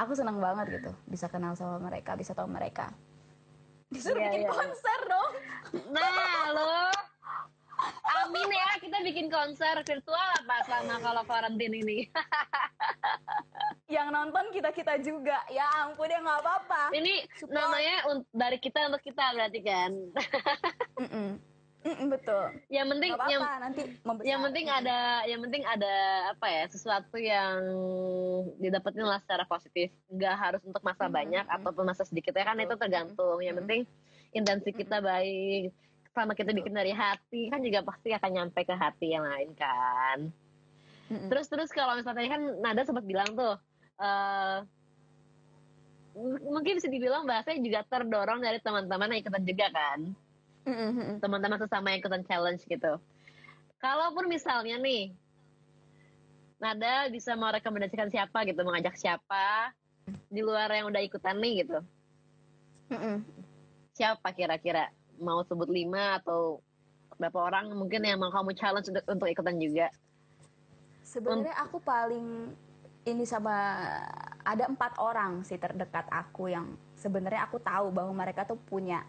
aku 0.00 0.12
senang 0.12 0.40
banget 0.40 0.80
gitu 0.80 0.90
bisa 1.04 1.28
kenal 1.28 1.52
sama 1.52 1.76
mereka, 1.76 2.16
bisa 2.16 2.32
tahu 2.32 2.48
mereka. 2.48 2.92
Disuruh 3.88 4.16
Iya, 4.16 4.28
bikin 4.28 4.42
iya. 4.44 4.50
konser 4.50 5.00
dong. 5.08 5.30
Nah, 5.92 6.44
lo. 6.52 6.72
Amin 8.20 8.48
ya, 8.48 8.68
kita 8.78 8.98
bikin 9.00 9.26
konser 9.26 9.80
virtual 9.80 10.14
apa 10.36 10.56
selama 10.62 10.94
kalau 10.98 11.22
karantin 11.24 11.72
ini. 11.72 12.06
Yang 13.86 14.08
nonton 14.08 14.44
kita 14.50 14.70
kita 14.70 14.94
juga. 14.98 15.38
Ya 15.48 15.66
ampun 15.80 16.06
ya 16.06 16.18
nggak 16.18 16.40
apa-apa. 16.40 16.82
Ini 16.90 17.26
Support. 17.34 17.50
namanya 17.50 17.94
dari 18.30 18.58
kita 18.58 18.86
untuk 18.86 19.02
kita 19.02 19.24
berarti 19.32 19.60
kan. 19.60 19.90
Mm-mm. 20.96 21.28
Mm-mm, 21.80 22.12
betul. 22.12 22.44
yang 22.68 22.86
penting 22.86 23.08
Nggak 23.10 23.24
yang 23.26 23.40
apa-apa 23.40 23.64
nanti 23.64 23.82
membesar. 24.04 24.28
yang 24.28 24.40
penting 24.44 24.66
ada 24.68 24.98
yang 25.24 25.40
penting 25.40 25.62
ada 25.64 25.94
apa 26.28 26.46
ya 26.46 26.64
sesuatu 26.68 27.16
yang 27.16 27.56
didapetin 28.54 29.00
lah 29.00 29.16
secara 29.18 29.48
positif 29.48 29.88
nggak 30.06 30.36
harus 30.36 30.60
untuk 30.60 30.84
masa 30.84 31.08
Hmm, 31.08 31.16
banyak 31.16 31.40
hmm. 31.40 31.56
ataupun 31.56 31.88
masa 31.88 32.04
sedikit 32.04 32.36
ya 32.36 32.44
kan 32.44 32.60
itu 32.60 32.68
Betul. 32.68 32.84
tergantung 32.84 33.38
yang 33.40 33.56
Hmm. 33.56 33.64
penting 33.64 33.80
intensi 34.30 34.70
kita 34.70 35.00
baik 35.00 35.72
sama 36.10 36.34
kita 36.34 36.50
bikin 36.50 36.74
dari 36.74 36.90
hati 36.90 37.48
kan 37.48 37.62
juga 37.62 37.86
pasti 37.86 38.10
akan 38.10 38.30
nyampe 38.30 38.60
ke 38.66 38.74
hati 38.74 39.14
yang 39.14 39.24
lain 39.24 39.50
kan 39.54 40.18
Mm-mm. 41.10 41.28
terus 41.30 41.46
terus 41.46 41.70
kalau 41.70 41.94
misalnya 41.98 42.22
tadi 42.22 42.28
kan 42.30 42.42
Nada 42.62 42.82
sempat 42.82 43.06
bilang 43.06 43.30
tuh 43.34 43.54
eh 44.00 44.58
m- 46.18 46.42
mungkin 46.50 46.78
bisa 46.78 46.90
dibilang 46.90 47.26
bahasanya 47.26 47.62
juga 47.62 47.80
terdorong 47.86 48.42
dari 48.42 48.58
teman-teman 48.58 49.14
yang 49.14 49.20
ikutan 49.22 49.44
juga 49.46 49.66
kan 49.70 49.98
mm-mm. 50.66 51.18
teman-teman 51.22 51.58
sesama 51.58 51.94
yang 51.94 52.02
ikutan 52.02 52.22
challenge 52.26 52.62
gitu. 52.66 52.98
Kalaupun 53.80 54.28
misalnya 54.28 54.76
nih, 54.76 55.16
Nada 56.60 57.08
bisa 57.08 57.32
mau 57.32 57.48
rekomendasikan 57.48 58.12
siapa 58.12 58.44
gitu, 58.44 58.60
mengajak 58.60 58.92
siapa 59.00 59.72
di 60.28 60.44
luar 60.44 60.68
yang 60.68 60.92
udah 60.92 61.00
ikutan 61.00 61.40
nih 61.40 61.64
gitu. 61.64 61.80
Mm-mm. 62.92 63.24
Siapa 63.96 64.36
kira-kira? 64.36 64.92
Mau 65.20 65.44
sebut 65.44 65.68
lima 65.68 66.16
atau 66.18 66.64
berapa 67.20 67.36
orang 67.52 67.68
mungkin 67.76 68.00
yang 68.00 68.16
mau 68.16 68.32
kamu 68.32 68.56
challenge 68.56 68.88
untuk, 68.88 69.04
untuk 69.04 69.28
ikutan 69.28 69.60
juga? 69.60 69.92
Sebenarnya 71.04 71.52
aku 71.60 71.76
paling 71.84 72.56
ini 73.04 73.24
sama 73.28 73.76
ada 74.40 74.64
empat 74.68 74.96
orang 75.00 75.44
sih 75.44 75.60
terdekat 75.60 76.08
aku 76.08 76.48
yang 76.48 76.76
sebenarnya 76.96 77.44
aku 77.44 77.60
tahu 77.60 77.92
bahwa 77.92 78.12
mereka 78.12 78.48
tuh 78.48 78.56
punya 78.56 79.04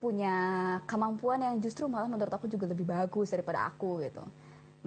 punya 0.00 0.34
kemampuan 0.88 1.44
yang 1.44 1.60
justru 1.60 1.84
malah 1.84 2.08
menurut 2.08 2.32
aku 2.32 2.48
juga 2.48 2.70
lebih 2.70 2.88
bagus 2.88 3.30
daripada 3.34 3.68
aku 3.68 4.00
gitu. 4.00 4.24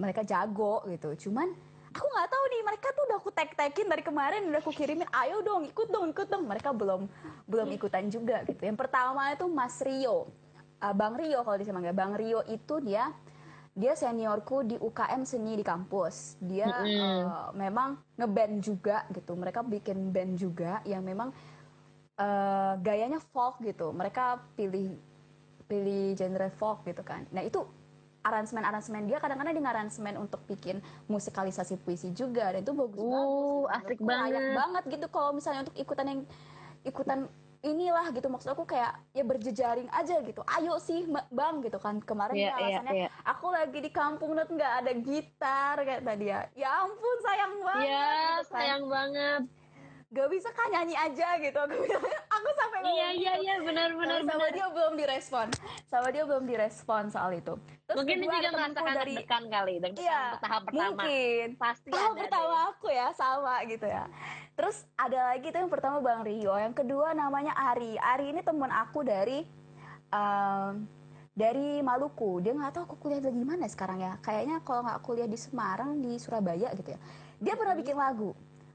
Mereka 0.00 0.26
jago 0.26 0.82
gitu. 0.90 1.14
Cuman 1.28 1.54
aku 1.94 2.06
nggak 2.10 2.28
tahu 2.28 2.44
nih 2.50 2.62
mereka 2.66 2.86
tuh 2.90 3.02
udah 3.06 3.18
aku 3.22 3.30
tag-tagin 3.30 3.86
dari 3.86 4.02
kemarin 4.02 4.50
udah 4.50 4.60
aku 4.60 4.74
kirimin. 4.74 5.06
Ayo 5.14 5.40
dong 5.46 5.62
ikut 5.70 5.88
dong 5.88 6.10
ikut 6.10 6.26
dong. 6.26 6.44
Mereka 6.50 6.74
belum 6.74 7.06
belum 7.46 7.68
ikutan 7.78 8.10
juga 8.10 8.42
gitu. 8.42 8.58
Yang 8.58 8.78
pertama 8.82 9.30
itu 9.30 9.46
Mas 9.46 9.78
Rio. 9.78 10.26
Uh, 10.82 10.94
Bang 10.94 11.14
Rio 11.14 11.40
kalau 11.46 11.56
di 11.56 11.64
Semangga 11.64 11.94
Bang 11.94 12.18
Rio 12.18 12.42
itu 12.50 12.82
dia 12.82 13.14
dia 13.74 13.94
seniorku 13.94 14.66
di 14.66 14.76
UKM 14.78 15.22
seni 15.22 15.54
di 15.54 15.62
kampus. 15.62 16.34
Dia 16.42 16.66
uh, 16.66 17.54
memang 17.54 18.02
ngeband 18.18 18.58
juga 18.58 19.06
gitu. 19.14 19.38
Mereka 19.38 19.62
bikin 19.62 20.10
band 20.10 20.34
juga 20.34 20.82
yang 20.82 21.06
memang 21.06 21.30
uh, 22.18 22.74
gayanya 22.82 23.22
folk 23.30 23.62
gitu. 23.62 23.94
Mereka 23.94 24.42
pilih 24.58 24.98
pilih 25.70 26.18
genre 26.18 26.50
folk 26.58 26.82
gitu 26.84 27.06
kan. 27.06 27.24
Nah 27.30 27.46
itu 27.46 27.83
aransemen 28.24 28.64
aransemen 28.64 29.04
dia 29.04 29.16
kadang-kadang 29.16 29.52
dia 29.52 29.64
aransemen 29.66 30.16
untuk 30.16 30.40
bikin 30.44 30.80
musikalisasi 31.06 31.76
puisi 31.78 32.10
juga 32.10 32.50
dan 32.50 32.60
itu 32.60 32.72
bagus 32.72 33.04
Uh, 33.04 33.68
banget 33.68 33.76
asik 33.86 33.98
Menurutku 33.98 34.08
layak 34.10 34.32
banget. 34.34 34.56
banget 34.56 34.84
gitu 34.90 35.06
kalau 35.08 35.30
misalnya 35.30 35.60
untuk 35.62 35.76
ikutan 35.76 36.06
yang 36.06 36.20
ikutan 36.82 37.20
inilah 37.62 38.06
gitu 38.10 38.28
maksud 38.28 38.50
aku 38.50 38.64
kayak 38.66 38.92
ya 39.10 39.24
berjejaring 39.24 39.88
aja 39.88 40.20
gitu 40.20 40.44
ayo 40.50 40.76
sih 40.78 41.00
bang 41.30 41.60
gitu 41.60 41.76
kan 41.78 41.96
kemarin 41.98 42.34
Iya, 42.34 42.44
dia 42.44 42.52
iya, 42.52 42.60
alasannya 42.60 42.92
iya. 42.94 43.08
aku 43.24 43.46
lagi 43.48 43.78
di 43.78 43.88
kampung 43.88 44.36
nggak 44.36 44.74
ada 44.80 44.92
gitar 44.94 45.74
kayak 45.78 46.02
tadi 46.02 46.24
ya 46.28 46.44
ya 46.52 46.84
ampun 46.84 47.16
sayang 47.22 47.54
banget 47.58 47.88
Iya, 47.88 48.04
gitu 48.04 48.20
kan. 48.44 48.52
sayang 48.52 48.82
banget. 48.84 49.42
Gak 50.14 50.28
bisa 50.30 50.48
kan 50.54 50.70
nyanyi 50.70 50.94
aja 50.94 51.28
gitu. 51.36 51.58
Aku 51.58 51.74
bilang 51.74 52.04
aku 52.30 52.48
sampai 52.54 52.78
Iya, 52.84 53.08
iya, 53.10 53.32
gitu. 53.34 53.42
iya, 53.42 53.54
benar, 53.58 53.90
benar, 53.92 54.20
sama 54.22 54.30
benar. 54.38 54.50
dia 54.54 54.66
belum 54.70 54.92
direspon. 54.94 55.46
Sama 55.90 56.08
dia 56.14 56.22
belum 56.22 56.44
direspon 56.46 57.02
soal 57.10 57.30
itu. 57.34 57.54
Terus 57.84 57.96
Mungkin 57.98 58.16
dia 58.22 58.28
juga 58.30 58.50
merasakan 58.54 58.94
deg-degan 59.02 59.44
kali, 59.50 59.74
deg-degan 59.82 60.06
Iya, 60.06 60.22
tahap 60.38 60.62
pertama. 60.70 61.02
mungkin. 61.02 61.46
Pasti 61.58 61.88
tahap 61.90 62.12
ada 62.14 62.20
pertama 62.22 62.54
deh. 62.54 62.70
aku 62.70 62.86
ya 62.88 63.08
sama 63.12 63.54
gitu 63.66 63.86
ya. 63.90 64.04
Terus 64.54 64.76
ada 64.94 65.18
lagi 65.34 65.46
tuh 65.50 65.58
yang 65.58 65.72
pertama 65.72 65.96
bang 65.98 66.20
Rio. 66.22 66.54
Yang 66.54 66.74
kedua 66.78 67.06
namanya 67.12 67.52
Ari. 67.74 67.98
Ari 67.98 68.26
ini 68.30 68.40
teman 68.40 68.70
aku 68.70 69.02
dari 69.02 69.42
em, 70.14 70.72
dari 71.34 71.82
Maluku. 71.82 72.38
Dia 72.38 72.54
nggak 72.54 72.72
tahu 72.72 72.82
aku 72.86 72.96
kuliah 73.02 73.18
lagi 73.18 73.34
di 73.34 73.48
mana 73.48 73.66
sekarang 73.66 73.98
ya. 73.98 74.14
Kayaknya 74.22 74.62
kalau 74.62 74.86
nggak 74.86 75.02
kuliah 75.02 75.26
di 75.26 75.34
Semarang 75.34 75.98
di 75.98 76.14
Surabaya 76.22 76.70
gitu 76.78 76.94
ya. 76.94 77.00
Dia 77.42 77.58
pernah 77.58 77.74
bikin 77.74 77.98
lagu 77.98 78.30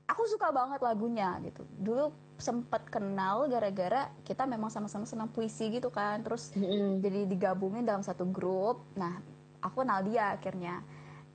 aku 0.10 0.26
suka 0.26 0.50
banget 0.50 0.80
lagunya 0.82 1.38
gitu. 1.46 1.62
Dulu 1.78 2.10
sempet 2.40 2.82
kenal 2.90 3.46
gara-gara 3.52 4.10
kita 4.28 4.44
memang 4.50 4.72
sama-sama 4.74 5.06
senang 5.06 5.30
puisi 5.30 5.70
gitu 5.70 5.90
kan. 5.94 6.22
Terus 6.26 6.52
Mm-mm. 6.56 7.02
jadi 7.04 7.30
digabungin 7.30 7.86
dalam 7.86 8.02
satu 8.02 8.26
grup. 8.28 8.82
Nah 8.98 9.22
aku 9.62 9.86
kenal 9.86 10.02
dia 10.04 10.36
akhirnya. 10.36 10.82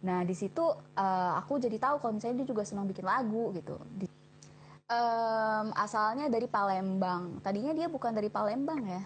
Nah 0.04 0.20
di 0.26 0.34
situ 0.36 0.64
eh, 0.98 1.32
aku 1.40 1.56
jadi 1.62 1.76
tahu 1.80 1.96
kalau 2.02 2.12
misalnya 2.18 2.44
dia 2.44 2.48
juga 2.52 2.62
senang 2.66 2.86
bikin 2.90 3.06
lagu 3.06 3.54
gitu. 3.56 3.78
Di- 3.94 4.12
Em, 4.84 5.72
asalnya 5.80 6.28
dari 6.28 6.44
Palembang. 6.44 7.40
Tadinya 7.40 7.72
dia 7.72 7.88
bukan 7.88 8.12
dari 8.12 8.28
Palembang 8.28 8.84
ya. 8.84 9.02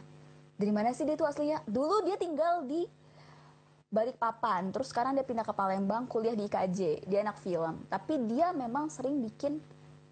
Dari 0.59 0.73
mana 0.75 0.91
sih 0.91 1.07
dia 1.07 1.15
tuh 1.15 1.31
aslinya? 1.31 1.63
Dulu 1.71 2.03
dia 2.03 2.19
tinggal 2.19 2.67
di 2.67 2.83
Balikpapan 3.89 4.69
terus 4.69 4.93
sekarang 4.93 5.17
dia 5.17 5.25
pindah 5.25 5.43
ke 5.43 5.53
Palembang 5.53 6.05
kuliah 6.05 6.37
di 6.37 6.45
IKJ 6.45 7.09
dia 7.09 7.25
anak 7.25 7.41
film. 7.41 7.89
Tapi 7.89 8.21
dia 8.29 8.53
memang 8.53 8.89
sering 8.89 9.17
bikin 9.19 9.65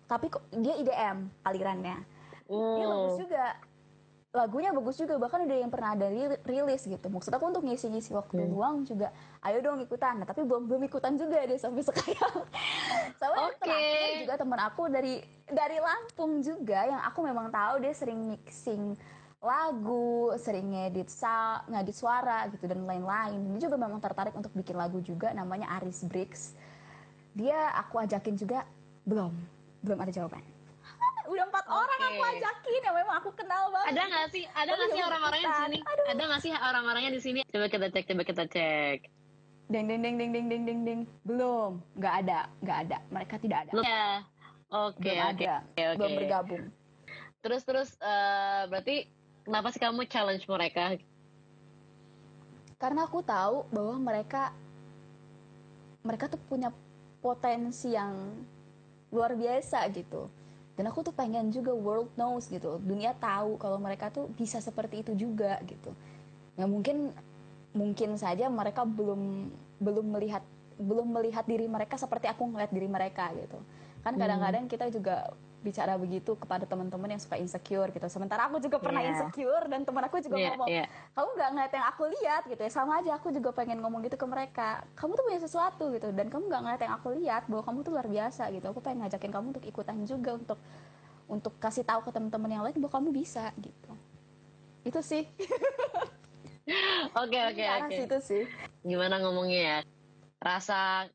tapi 0.06 0.32
kok 0.32 0.40
dia 0.50 0.72
IDM 0.74 1.28
alirannya. 1.42 1.98
Dia 2.46 2.84
bagus 2.86 3.14
juga. 3.20 3.46
Lagunya 4.32 4.68
bagus 4.70 4.96
juga. 4.96 5.16
Bahkan 5.16 5.44
ada 5.44 5.56
yang 5.56 5.68
pernah 5.68 5.92
ada 5.92 6.06
ri- 6.06 6.40
rilis 6.44 6.84
gitu. 6.84 7.08
Maksud 7.08 7.28
aku 7.28 7.44
untuk 7.48 7.64
ngisi-ngisi 7.64 8.12
waktu 8.12 8.36
Hmm. 8.38 8.48
luang 8.48 8.76
juga 8.82 9.12
ayo 9.42 9.60
dong 9.60 9.80
ikutan. 9.80 10.20
Nah, 10.20 10.26
tapi 10.26 10.44
belum 10.44 10.68
belum 10.68 10.80
ikutan 10.84 11.16
juga 11.16 11.40
deh 11.42 11.56
sampai 11.56 11.82
sekarang. 11.88 12.44
Sama 13.16 13.48
Oke. 13.48 13.60
terakhir 13.60 14.24
juga 14.24 14.34
teman 14.36 14.60
aku 14.62 14.88
dari 14.88 15.20
dari 15.46 15.76
Lampung 15.76 16.40
juga 16.40 16.80
yang 16.80 17.00
aku 17.00 17.20
memang 17.20 17.48
tahu 17.48 17.80
dia 17.80 17.92
sering 17.92 18.24
mixing 18.24 18.96
lagu, 19.40 20.33
sering 20.40 20.72
ngedit 20.72 21.12
sa 21.12 21.61
ngedit 21.68 21.96
suara 21.96 22.49
gitu 22.49 22.64
dan 22.64 22.83
lain-lain. 22.85 23.57
Dia 23.57 23.68
juga 23.68 23.77
memang 23.77 24.01
tertarik 24.01 24.33
untuk 24.33 24.53
bikin 24.57 24.77
lagu 24.77 24.99
juga 25.05 25.33
namanya 25.37 25.77
Aris 25.81 26.05
Briggs. 26.09 26.57
Dia 27.37 27.77
aku 27.77 28.01
ajakin 28.01 28.35
juga 28.35 28.64
belum, 29.05 29.33
belum 29.85 29.99
ada 30.01 30.12
jawaban. 30.12 30.40
Udah 31.33 31.44
empat 31.46 31.66
orang 31.68 31.99
aku 32.01 32.22
ajakin 32.38 32.81
yang 32.81 32.96
memang 32.96 33.14
aku 33.20 33.31
kenal 33.37 33.68
banget. 33.68 33.92
Ada 33.92 34.03
nggak 34.09 34.27
sih? 34.33 34.44
Ada 34.57 34.70
nggak 34.72 34.90
sih 34.90 35.03
orang-orangnya 35.05 35.46
di 35.46 35.59
sini? 35.61 35.79
Aduh. 35.85 36.07
Ada 36.07 36.22
nggak 36.22 36.40
sih 36.40 36.53
orang-orangnya 36.55 37.12
di 37.12 37.20
sini? 37.20 37.40
Coba 37.51 37.66
kita 37.68 37.87
cek, 37.92 38.05
coba 38.09 38.22
kita 38.25 38.44
cek. 38.49 38.99
Deng 39.66 39.90
deng 39.90 40.01
deng 40.01 40.14
deng 40.16 40.31
deng 40.33 40.46
deng 40.49 40.62
deng 40.64 40.81
deng. 40.87 41.01
Belum, 41.27 41.83
nggak 41.99 42.14
ada, 42.25 42.38
nggak 42.62 42.79
ada. 42.88 42.96
Mereka 43.12 43.35
tidak 43.42 43.59
ada. 43.66 43.72
Belum 43.75 43.85
ya. 43.85 44.07
Oke, 44.66 44.99
belum 44.99 45.18
oke, 45.22 45.44
ada, 45.46 45.55
oke, 45.62 45.83
oke. 45.83 45.96
belum 45.99 46.12
bergabung. 46.18 46.64
Terus 47.38 47.62
terus 47.62 47.90
eh, 48.03 48.62
berarti 48.66 48.96
kenapa 49.46 49.70
sih 49.70 49.78
kamu 49.78 50.11
challenge 50.11 50.44
mereka? 50.50 50.98
karena 52.76 53.09
aku 53.09 53.24
tahu 53.24 53.64
bahwa 53.72 53.96
mereka 53.96 54.52
mereka 56.04 56.30
tuh 56.30 56.40
punya 56.46 56.70
potensi 57.24 57.96
yang 57.96 58.14
luar 59.11 59.35
biasa 59.35 59.82
gitu. 59.90 60.28
Dan 60.76 60.92
aku 60.92 61.09
tuh 61.09 61.14
pengen 61.16 61.48
juga 61.48 61.72
world 61.72 62.12
knows 62.20 62.52
gitu. 62.52 62.76
Dunia 62.85 63.16
tahu 63.16 63.56
kalau 63.56 63.80
mereka 63.80 64.12
tuh 64.12 64.28
bisa 64.37 64.61
seperti 64.61 65.00
itu 65.00 65.16
juga 65.16 65.56
gitu. 65.64 65.90
Ya 66.54 66.68
mungkin 66.68 67.16
mungkin 67.72 68.20
saja 68.20 68.46
mereka 68.52 68.85
belum 68.85 69.50
belum 69.80 70.06
melihat 70.12 70.44
belum 70.76 71.09
melihat 71.16 71.48
diri 71.48 71.64
mereka 71.64 71.96
seperti 71.96 72.28
aku 72.28 72.44
ngeliat 72.44 72.70
diri 72.70 72.87
mereka 72.87 73.32
gitu. 73.32 73.56
Kan 74.04 74.20
kadang-kadang 74.20 74.68
kita 74.68 74.92
juga 74.92 75.32
bicara 75.61 75.97
begitu 75.97 76.37
kepada 76.37 76.62
teman-teman 76.62 77.11
yang 77.11 77.19
suka 77.19 77.35
insecure 77.37 77.90
gitu 77.90 78.07
sementara 78.07 78.47
aku 78.47 78.59
juga 78.59 78.79
pernah 78.79 79.03
Yeah. 79.03 79.12
insecure 79.12 79.64
dan 79.66 79.83
teman 79.83 80.05
aku 80.05 80.21
juga 80.21 80.37
Iya, 80.37 80.49
ngomong 80.55 80.69
iya. 80.69 80.85
kamu 81.12 81.29
nggak 81.35 81.49
ngeliat 81.53 81.73
yang 81.75 81.87
aku 81.90 82.03
lihat 82.07 82.42
gitu 82.47 82.61
ya 82.61 82.71
sama 82.71 82.92
aja 83.01 83.11
aku 83.14 83.29
juga 83.31 83.51
pengen 83.51 83.79
ngomong 83.81 84.01
gitu 84.05 84.14
ke 84.14 84.27
mereka 84.27 84.69
kamu 84.95 85.12
tuh 85.14 85.25
punya 85.27 85.40
sesuatu 85.40 85.85
gitu 85.90 86.09
dan 86.11 86.27
kamu 86.27 86.47
nggak 86.47 86.62
ngeliat 86.62 86.81
yang 86.83 86.95
aku 86.95 87.09
lihat 87.16 87.42
bahwa 87.47 87.62
kamu 87.64 87.79
tuh 87.83 87.92
luar 87.92 88.07
biasa 88.07 88.42
gitu 88.51 88.66
aku 88.69 88.79
pengen 88.79 88.99
ngajakin 89.03 89.33
kamu 89.33 89.47
untuk 89.51 89.64
ikutan 89.64 89.97
juga 90.05 90.31
untuk 90.35 90.59
untuk 91.27 91.53
kasih 91.59 91.83
tahu 91.83 92.01
ke 92.01 92.11
teman-teman 92.11 92.51
yang 92.51 92.62
lain 92.62 92.77
bahwa 92.79 92.92
kamu 92.92 93.09
bisa 93.11 93.51
gitu 93.59 93.90
itu 94.85 95.01
sih 95.03 95.25
Oke 97.16 97.38
oke 97.49 97.59
Ke 97.59 97.62
arah 97.64 97.87
oke. 97.87 97.95
situ 97.97 98.16
sih 98.21 98.42
Gimana 98.83 99.19
ngomongnya 99.19 99.61
ya? 99.62 99.79
Rasa 100.38 101.07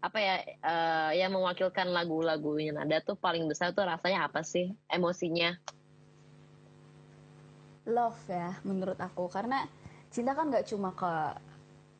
apa 0.00 0.18
ya 0.20 0.36
eh, 0.44 1.10
yang 1.20 1.32
mewakilkan 1.34 1.88
lagu-lagunya 1.90 2.76
Nada 2.76 3.00
tuh 3.00 3.16
paling 3.16 3.48
besar 3.48 3.72
tuh 3.72 3.84
rasanya 3.84 4.28
apa 4.28 4.44
sih? 4.44 4.72
Emosinya? 4.90 5.56
love 7.86 8.18
ya 8.26 8.58
menurut 8.66 8.98
aku. 8.98 9.30
Karena 9.30 9.64
cinta 10.10 10.34
kan 10.34 10.50
nggak 10.50 10.66
cuma 10.66 10.90
ke 10.92 11.12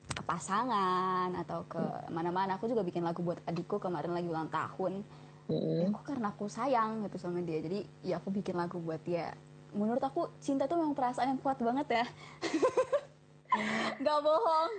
ke 0.06 0.22
pasangan 0.26 1.30
atau 1.38 1.62
ke 1.66 1.82
mana-mana. 2.10 2.58
Aku 2.58 2.66
juga 2.66 2.82
bikin 2.82 3.06
lagu 3.06 3.22
buat 3.22 3.38
adikku 3.46 3.78
kemarin 3.78 4.12
lagi 4.14 4.28
ulang 4.28 4.50
tahun. 4.50 5.06
Mm-mm. 5.46 5.78
ya 5.78 5.86
aku 5.94 6.02
karena 6.02 6.34
aku 6.34 6.50
sayang 6.50 7.06
gitu 7.06 7.22
sama 7.22 7.38
dia. 7.38 7.62
Jadi 7.62 7.86
ya 8.02 8.18
aku 8.18 8.34
bikin 8.34 8.58
lagu 8.58 8.82
buat 8.82 8.98
dia. 9.06 9.30
Menurut 9.70 10.02
aku 10.02 10.26
cinta 10.42 10.66
tuh 10.66 10.78
memang 10.78 10.98
perasaan 10.98 11.36
yang 11.36 11.40
kuat 11.42 11.60
banget 11.60 12.02
ya 12.02 12.04
nggak 14.02 14.18
bohong. 14.22 14.70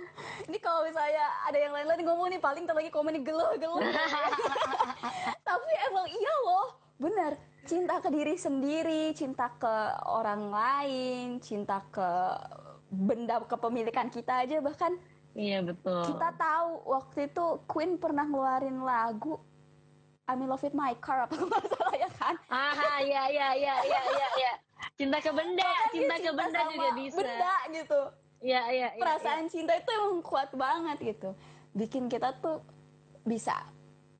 Ini 0.48 0.58
kalau 0.62 0.80
misalnya 0.86 1.26
ada 1.46 1.58
yang 1.58 1.72
lain-lain 1.74 2.02
ngomong 2.06 2.28
nih 2.32 2.40
paling 2.40 2.62
ntar 2.64 2.76
lagi 2.76 2.90
komen 2.92 3.12
nih 3.18 3.24
geluh 3.26 3.52
geluh. 3.58 3.80
Tapi 5.48 5.72
emang 5.90 6.06
iya 6.08 6.34
loh. 6.46 6.68
Bener 6.98 7.32
cinta 7.68 8.00
ke 8.00 8.08
diri 8.08 8.34
sendiri 8.40 9.12
cinta 9.12 9.52
ke 9.60 9.74
orang 10.08 10.48
lain 10.48 11.36
cinta 11.44 11.84
ke 11.92 12.10
benda 12.88 13.44
kepemilikan 13.44 14.08
kita 14.08 14.48
aja 14.48 14.64
bahkan. 14.64 14.96
Iya 15.38 15.62
betul. 15.62 16.02
kita 16.02 16.34
tahu 16.34 16.88
waktu 16.88 17.30
itu 17.30 17.46
Queen 17.68 17.94
pernah 18.00 18.26
ngeluarin 18.26 18.82
lagu 18.82 19.38
I'm 20.28 20.42
in 20.42 20.48
love 20.48 20.64
with 20.64 20.74
my 20.74 20.96
car 20.98 21.24
apa 21.24 21.36
nggak 21.40 21.64
salah 21.72 21.94
ya 21.94 22.10
kan? 22.16 22.34
Ah 22.52 23.00
ya 23.00 23.22
ya 23.32 23.48
ya 23.54 23.76
ya 23.84 24.00
ya 24.02 24.28
ya. 24.34 24.52
Cinta 24.98 25.22
ke 25.22 25.30
benda, 25.30 25.62
dia 25.62 25.88
cinta 25.94 26.14
ke 26.18 26.30
benda 26.34 26.60
juga 26.68 26.90
bisa. 26.96 27.16
benda 27.22 27.54
gitu 27.70 28.00
Iya 28.38 28.62
iya. 28.70 28.88
iya, 28.94 29.02
perasaan 29.02 29.50
cinta 29.50 29.74
itu 29.74 29.90
emang 29.90 30.22
kuat 30.22 30.50
banget 30.54 30.98
gitu. 31.14 31.34
Bikin 31.74 32.06
kita 32.06 32.38
tuh 32.38 32.62
bisa 33.26 33.54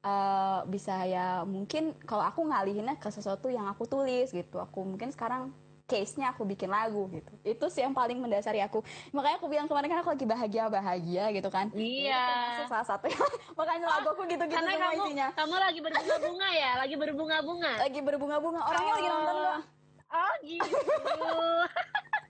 eh, 0.02 0.60
bisa 0.66 1.06
ya 1.06 1.42
mungkin 1.46 1.94
kalau 2.02 2.26
aku 2.26 2.42
ngalihinnya 2.46 2.98
ke 2.98 3.08
sesuatu 3.10 3.46
yang 3.46 3.70
aku 3.70 3.86
tulis 3.86 4.30
gitu. 4.34 4.58
Aku 4.58 4.82
mungkin 4.82 5.14
sekarang 5.14 5.54
case-nya 5.88 6.36
aku 6.36 6.44
bikin 6.44 6.68
lagu 6.68 7.08
gitu. 7.08 7.32
Itu 7.40 7.72
sih 7.72 7.80
yang 7.80 7.96
paling 7.96 8.20
mendasari 8.20 8.60
aku. 8.60 8.84
Makanya 9.16 9.40
aku 9.40 9.48
bilang 9.48 9.64
kemarin 9.64 9.88
kan 9.88 9.98
aku 10.04 10.12
lagi 10.12 10.26
bahagia 10.28 10.64
bahagia 10.68 11.24
gitu 11.32 11.48
kan. 11.48 11.72
Iya. 11.72 12.12
Itu 12.20 12.34
termasuk 12.36 12.68
salah 12.68 12.86
satu 12.86 13.06
makanya 13.58 13.86
lagu 13.88 14.08
aku 14.12 14.22
gitu 14.28 14.44
gitu 14.44 14.52
Karena 14.52 14.72
semua 14.76 14.92
kamu 14.92 15.04
isinya. 15.08 15.28
kamu 15.32 15.54
lagi 15.56 15.80
berbunga-bunga 15.80 16.48
ya, 16.52 16.70
lagi 16.76 16.94
berbunga-bunga. 17.00 17.72
lagi 17.80 18.00
berbunga-bunga. 18.04 18.60
Orangnya 18.68 18.92
lagi 18.98 19.08
nonton 19.08 19.36
loh 19.40 19.60
Oh 20.08 20.34
gitu. 20.40 20.72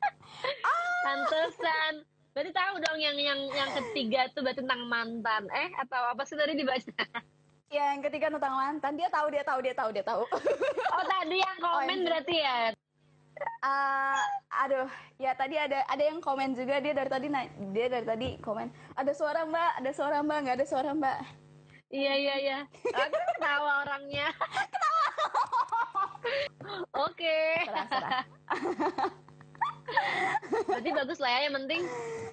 Pantesan. 1.05 1.92
Berarti 2.35 2.53
tahu 2.55 2.74
dong 2.79 2.98
yang 3.03 3.18
yang 3.18 3.40
yang 3.51 3.70
ketiga 3.74 4.31
tuh 4.31 4.46
berarti 4.46 4.62
tentang 4.62 4.87
mantan. 4.87 5.51
Eh 5.51 5.74
atau 5.74 6.14
apa 6.14 6.22
sih 6.22 6.38
tadi 6.38 6.55
dibaca? 6.55 7.03
ya 7.68 7.92
yang 7.92 8.01
ketiga 8.01 8.33
tentang 8.33 8.57
mantan 8.57 8.96
dia 8.96 9.12
tahu 9.12 9.29
dia 9.29 9.44
tahu 9.44 9.61
dia 9.61 9.77
tahu 9.77 9.92
dia 9.92 10.01
tahu 10.01 10.24
Oh 10.96 11.05
tadi 11.05 11.37
yang 11.37 11.59
komen 11.61 11.85
yang- 11.85 12.05
berarti 12.09 12.37
ya. 12.40 12.72
Ah, 13.62 14.18
aduh, 14.51 14.90
ya 15.14 15.31
tadi 15.37 15.55
ada 15.55 15.87
ada 15.87 16.03
yang 16.03 16.18
komen 16.18 16.59
juga 16.59 16.83
dia 16.83 16.90
dari 16.90 17.07
tadi 17.07 17.31
dia 17.70 17.87
dari 17.87 18.03
tadi 18.03 18.35
komen 18.42 18.66
ada 18.98 19.12
suara 19.14 19.46
mbak, 19.46 19.79
ada 19.79 19.90
suara 19.94 20.18
mbak, 20.27 20.38
nggak 20.42 20.57
ada 20.59 20.66
suara 20.66 20.90
mbak. 20.90 21.22
Iya 21.88 22.12
iya 22.18 22.35
iya. 22.40 22.59
Aku 22.92 23.16
ketawa 23.37 23.87
orangnya. 23.87 24.29
Oke. 27.07 27.38
Serah, 27.64 27.87
serah. 27.88 28.22
Berarti 30.68 30.90
bagus 30.92 31.18
lah 31.20 31.31
ya. 31.31 31.40
Yang 31.48 31.55
penting 31.64 31.83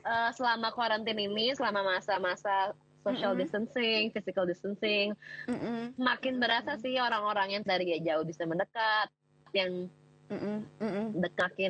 eh, 0.06 0.30
selama 0.36 0.70
karantin 0.76 1.20
ini, 1.20 1.56
selama 1.56 1.82
masa-masa 1.84 2.76
social 3.06 3.38
distancing, 3.38 4.10
physical 4.10 4.50
distancing, 4.50 5.14
Mm-mm, 5.46 5.94
makin 5.94 6.42
berasa 6.42 6.74
sih 6.82 6.98
orang-orang 6.98 7.54
yang 7.54 7.64
dari 7.64 8.02
jauh 8.02 8.26
bisa 8.26 8.50
mendekat, 8.50 9.14
yang 9.54 9.86
mm-mm. 10.34 11.14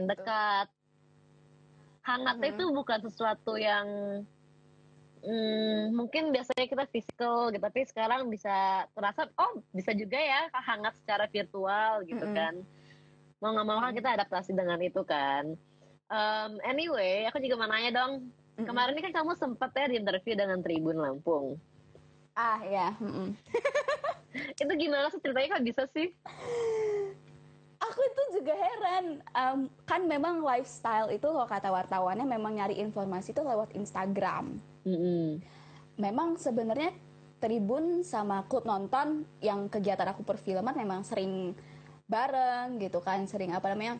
dekat. 0.07 0.67
Hangat 2.05 2.37
Mhm. 2.39 2.49
itu 2.55 2.63
bukan 2.71 2.99
sesuatu 3.03 3.57
yang 3.59 3.83
hmm, 5.25 5.89
mungkin 5.97 6.29
biasanya 6.29 6.69
kita 6.69 6.85
physical 6.93 7.49
gitu, 7.49 7.59
tapi 7.65 7.81
sekarang 7.83 8.29
bisa 8.29 8.85
terasa 8.93 9.25
oh 9.41 9.59
bisa 9.73 9.91
juga 9.97 10.21
ya 10.21 10.47
hangat 10.53 10.93
secara 11.01 11.25
virtual 11.25 12.05
gitu 12.05 12.23
Mhm. 12.23 12.35
kan. 12.37 12.53
Mau 13.41 13.51
nggak 13.51 13.67
mau 13.67 13.81
kan 13.81 13.91
kita 13.97 14.09
adaptasi 14.21 14.53
dengan 14.53 14.79
itu 14.79 15.01
kan. 15.03 15.57
Um, 16.05 16.61
anyway, 16.61 17.25
aku 17.25 17.41
juga 17.41 17.57
mau 17.57 17.69
nanya 17.69 17.91
dong. 17.93 18.29
Mm-mm. 18.55 18.67
Kemarin 18.69 18.93
ini 18.95 19.03
kan 19.09 19.13
kamu 19.23 19.35
sempat 19.35 19.73
ya 19.73 19.89
di 19.89 19.97
interview 19.99 20.37
dengan 20.37 20.61
Tribun 20.61 20.97
Lampung. 21.01 21.57
Ah 22.35 22.61
ya, 22.63 22.93
mm-mm. 22.99 23.33
Itu 24.61 24.73
gimana 24.75 25.07
sih 25.11 25.19
ceritanya 25.23 25.55
kok 25.55 25.65
bisa 25.65 25.83
sih? 25.95 26.11
aku 27.85 27.99
itu 28.01 28.21
juga 28.41 28.53
heran. 28.55 29.05
Em, 29.35 29.59
kan 29.85 30.01
memang 30.07 30.41
lifestyle 30.41 31.13
itu 31.13 31.27
kalau 31.27 31.47
kata 31.47 31.69
wartawannya 31.69 32.25
memang 32.25 32.57
nyari 32.57 32.81
informasi 32.81 33.31
itu 33.35 33.41
lewat 33.45 33.75
Instagram. 33.77 34.57
Mm-mm. 34.87 35.39
Memang 35.95 36.35
sebenarnya 36.35 36.91
Tribun 37.35 38.01
sama 38.01 38.47
klub 38.47 38.63
nonton 38.63 39.27
yang 39.43 39.67
kegiatan 39.67 40.07
aku 40.07 40.23
perfilman 40.23 40.73
memang 40.73 41.03
sering 41.03 41.53
bareng 42.07 42.79
gitu 42.79 43.03
kan, 43.03 43.27
sering 43.27 43.51
apa 43.53 43.69
namanya? 43.75 43.99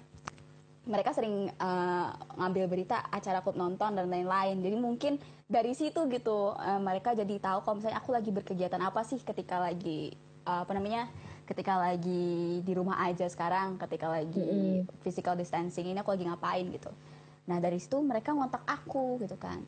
Mereka 0.86 1.12
sering 1.18 1.50
eh, 1.50 2.08
ngambil 2.38 2.70
berita 2.70 3.02
acara 3.10 3.42
klub 3.42 3.58
nonton 3.58 3.98
dan 3.98 4.06
lain-lain. 4.06 4.62
Jadi 4.62 4.78
mungkin 4.78 5.14
dari 5.50 5.74
situ 5.74 6.06
gitu 6.10 6.54
eh, 6.58 6.80
mereka 6.82 7.18
jadi 7.18 7.36
tahu 7.42 7.66
kalau 7.66 7.76
misalnya 7.82 7.98
aku 8.00 8.14
lagi 8.14 8.30
berkegiatan 8.30 8.82
apa 8.82 9.02
sih 9.02 9.18
ketika 9.22 9.58
lagi 9.58 10.14
eh, 10.46 10.60
apa 10.62 10.72
namanya? 10.74 11.10
ketika 11.46 11.78
lagi 11.78 12.58
di 12.66 12.74
rumah 12.74 12.98
aja 13.06 13.30
sekarang, 13.30 13.78
ketika 13.78 14.10
lagi 14.10 14.82
Mm-mm. 14.82 14.90
physical 15.06 15.38
distancing 15.38 15.86
ini 15.86 16.02
aku 16.02 16.18
lagi 16.18 16.26
ngapain 16.26 16.66
gitu. 16.74 16.90
Nah, 17.46 17.62
dari 17.62 17.78
situ 17.78 18.02
mereka 18.02 18.34
ngontak 18.34 18.66
aku 18.66 19.22
gitu 19.22 19.38
kan. 19.38 19.62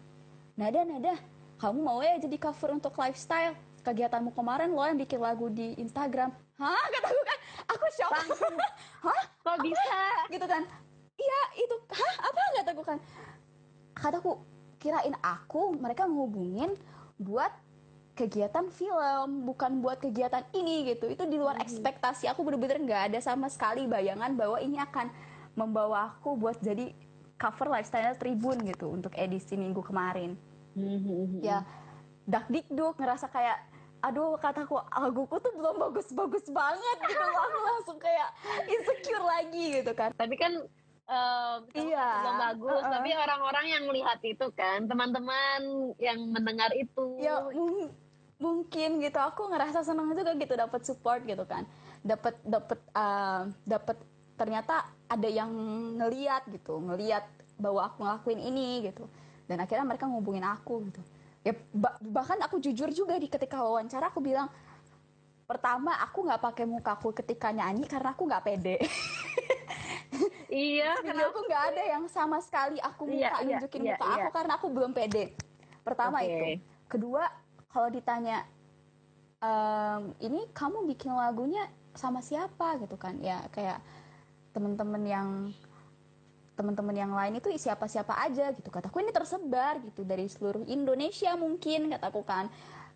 Nada, 0.57 0.81
nada, 0.81 1.13
kamu 1.61 1.77
mau 1.77 2.01
ya 2.01 2.17
jadi 2.17 2.33
cover 2.41 2.81
untuk 2.81 2.97
lifestyle? 2.97 3.53
Kegiatanmu 3.85 4.33
kemarin 4.33 4.73
lo 4.73 4.81
yang 4.89 4.97
bikin 4.97 5.21
lagu 5.21 5.53
di 5.53 5.77
Instagram. 5.77 6.33
Hah? 6.57 6.85
Kataku 6.97 7.21
kan, 7.21 7.39
aku 7.69 7.85
shock. 7.93 8.11
Hah? 9.05 9.21
Kok 9.45 9.57
bisa? 9.61 10.01
gitu 10.33 10.49
kan 10.49 10.65
iya 11.17 11.41
itu. 11.59 11.75
Hah? 11.91 12.15
Apa? 12.31 12.41
Kataku 12.61 12.81
kan 12.85 12.97
kataku 13.97 14.31
kirain 14.77 15.17
aku 15.25 15.73
mereka 15.73 16.05
ngehubungin 16.05 16.77
buat 17.17 17.49
kegiatan 18.17 18.65
film 18.73 19.45
bukan 19.45 19.81
buat 19.81 20.01
kegiatan 20.01 20.45
ini 20.53 20.93
gitu. 20.93 21.09
Itu 21.09 21.29
di 21.29 21.37
luar 21.37 21.61
ekspektasi 21.61 22.25
aku 22.29 22.41
bener-bener 22.41 22.81
nggak 22.81 23.01
ada 23.13 23.19
sama 23.21 23.49
sekali 23.49 23.85
bayangan 23.85 24.33
bahwa 24.33 24.57
ini 24.57 24.81
akan 24.81 25.09
membawa 25.57 26.13
aku 26.17 26.37
buat 26.37 26.57
jadi 26.61 26.93
cover 27.37 27.69
lifestyle 27.69 28.17
Tribun 28.17 28.61
gitu 28.65 28.89
untuk 28.89 29.13
edisi 29.13 29.53
minggu 29.57 29.81
kemarin. 29.85 30.37
Mm-hmm. 30.77 31.41
ya 31.41 31.65
dak 32.29 32.45
dikduk 32.53 33.01
ngerasa 33.01 33.33
kayak 33.33 33.57
aduh 33.97 34.37
kataku 34.37 34.77
laguku 34.93 35.41
tuh 35.41 35.49
belum 35.57 35.89
bagus-bagus 35.89 36.45
banget 36.53 36.97
gitu. 37.09 37.25
Aku 37.25 37.57
langsung 37.65 37.97
kayak 37.97 38.29
insecure 38.69 39.25
lagi 39.25 39.81
gitu 39.81 39.91
kan. 39.97 40.13
Tapi 40.13 40.37
kan 40.37 40.53
em, 41.07 41.59
Iya. 41.73 42.07
belum 42.19 42.35
bagus. 42.37 42.77
Uh-uh. 42.77 42.91
tapi 42.91 43.09
orang-orang 43.11 43.65
yang 43.67 43.83
melihat 43.87 44.19
itu 44.21 44.47
kan 44.51 44.83
teman-teman 44.83 45.59
yang 45.97 46.19
mendengar 46.27 46.71
itu. 46.71 47.15
Ya 47.17 47.41
mung- 47.47 47.91
mungkin 48.37 48.99
gitu. 48.99 49.17
Aku 49.17 49.47
ngerasa 49.47 49.81
senang 49.81 50.11
juga 50.11 50.35
gitu 50.35 50.53
dapat 50.53 50.83
support 50.83 51.23
gitu 51.23 51.43
kan. 51.43 51.63
Dapat 52.03 52.35
dapat 52.43 52.79
uh, 52.91 53.47
dapat 53.63 53.97
ternyata 54.35 54.85
ada 55.07 55.25
yang 55.25 55.49
ngeliat 55.95 56.45
gitu 56.47 56.77
ngeliat 56.77 57.25
bahwa 57.55 57.87
aku 57.87 58.03
ngelakuin 58.03 58.41
ini 58.43 58.91
gitu. 58.91 59.07
Dan 59.47 59.57
akhirnya 59.57 59.87
mereka 59.87 60.05
ngubungin 60.05 60.43
aku 60.43 60.91
gitu. 60.91 61.01
Ya 61.41 61.55
ba- 61.71 61.95
bahkan 62.03 62.35
aku 62.43 62.59
jujur 62.59 62.91
juga 62.91 63.15
di 63.15 63.25
ketika 63.25 63.63
wawancara 63.63 64.11
aku 64.11 64.19
bilang 64.19 64.51
pertama 65.47 65.95
aku 66.03 66.27
nggak 66.27 66.43
pakai 66.43 66.67
mukaku 66.67 67.15
ketika 67.15 67.55
nyanyi 67.55 67.87
karena 67.87 68.11
aku 68.11 68.27
nggak 68.27 68.43
pede 68.43 68.75
iya 70.51 70.95
video 71.03 71.29
aku 71.29 71.39
nggak 71.45 71.63
ada 71.73 71.83
yang 71.97 72.05
sama 72.07 72.37
sekali 72.39 72.77
aku 72.79 73.09
Iya, 73.09 73.29
muka 73.31 73.37
iya, 73.43 73.57
nunjukin 73.57 73.81
iya, 73.83 73.91
muka 73.95 74.05
iya. 74.05 74.15
aku 74.15 74.29
karena 74.33 74.53
aku 74.57 74.67
belum 74.71 74.91
pede. 74.95 75.23
Pertama 75.83 76.17
Oke. 76.21 76.27
itu. 76.27 76.45
Kedua 76.87 77.23
kalau 77.71 77.89
ditanya 77.91 78.43
ehm, 79.43 80.15
ini 80.23 80.47
kamu 80.51 80.87
bikin 80.95 81.11
lagunya 81.13 81.67
sama 81.95 82.19
siapa? 82.23 82.79
gitu 82.83 82.95
kan. 82.99 83.17
Ya 83.19 83.45
kayak 83.51 83.79
temen-temen 84.51 85.03
yang 85.05 85.29
teman-teman 86.57 86.95
yang 86.97 87.13
lain 87.13 87.37
itu 87.37 87.53
siapa-siapa 87.53 88.17
aja 88.17 88.49
gitu. 88.51 88.73
Kataku 88.73 89.05
ini 89.05 89.13
tersebar 89.13 89.77
gitu 89.85 90.01
dari 90.01 90.25
seluruh 90.25 90.65
Indonesia 90.65 91.37
mungkin 91.37 91.93
kataku 91.93 92.25
kan. 92.25 92.49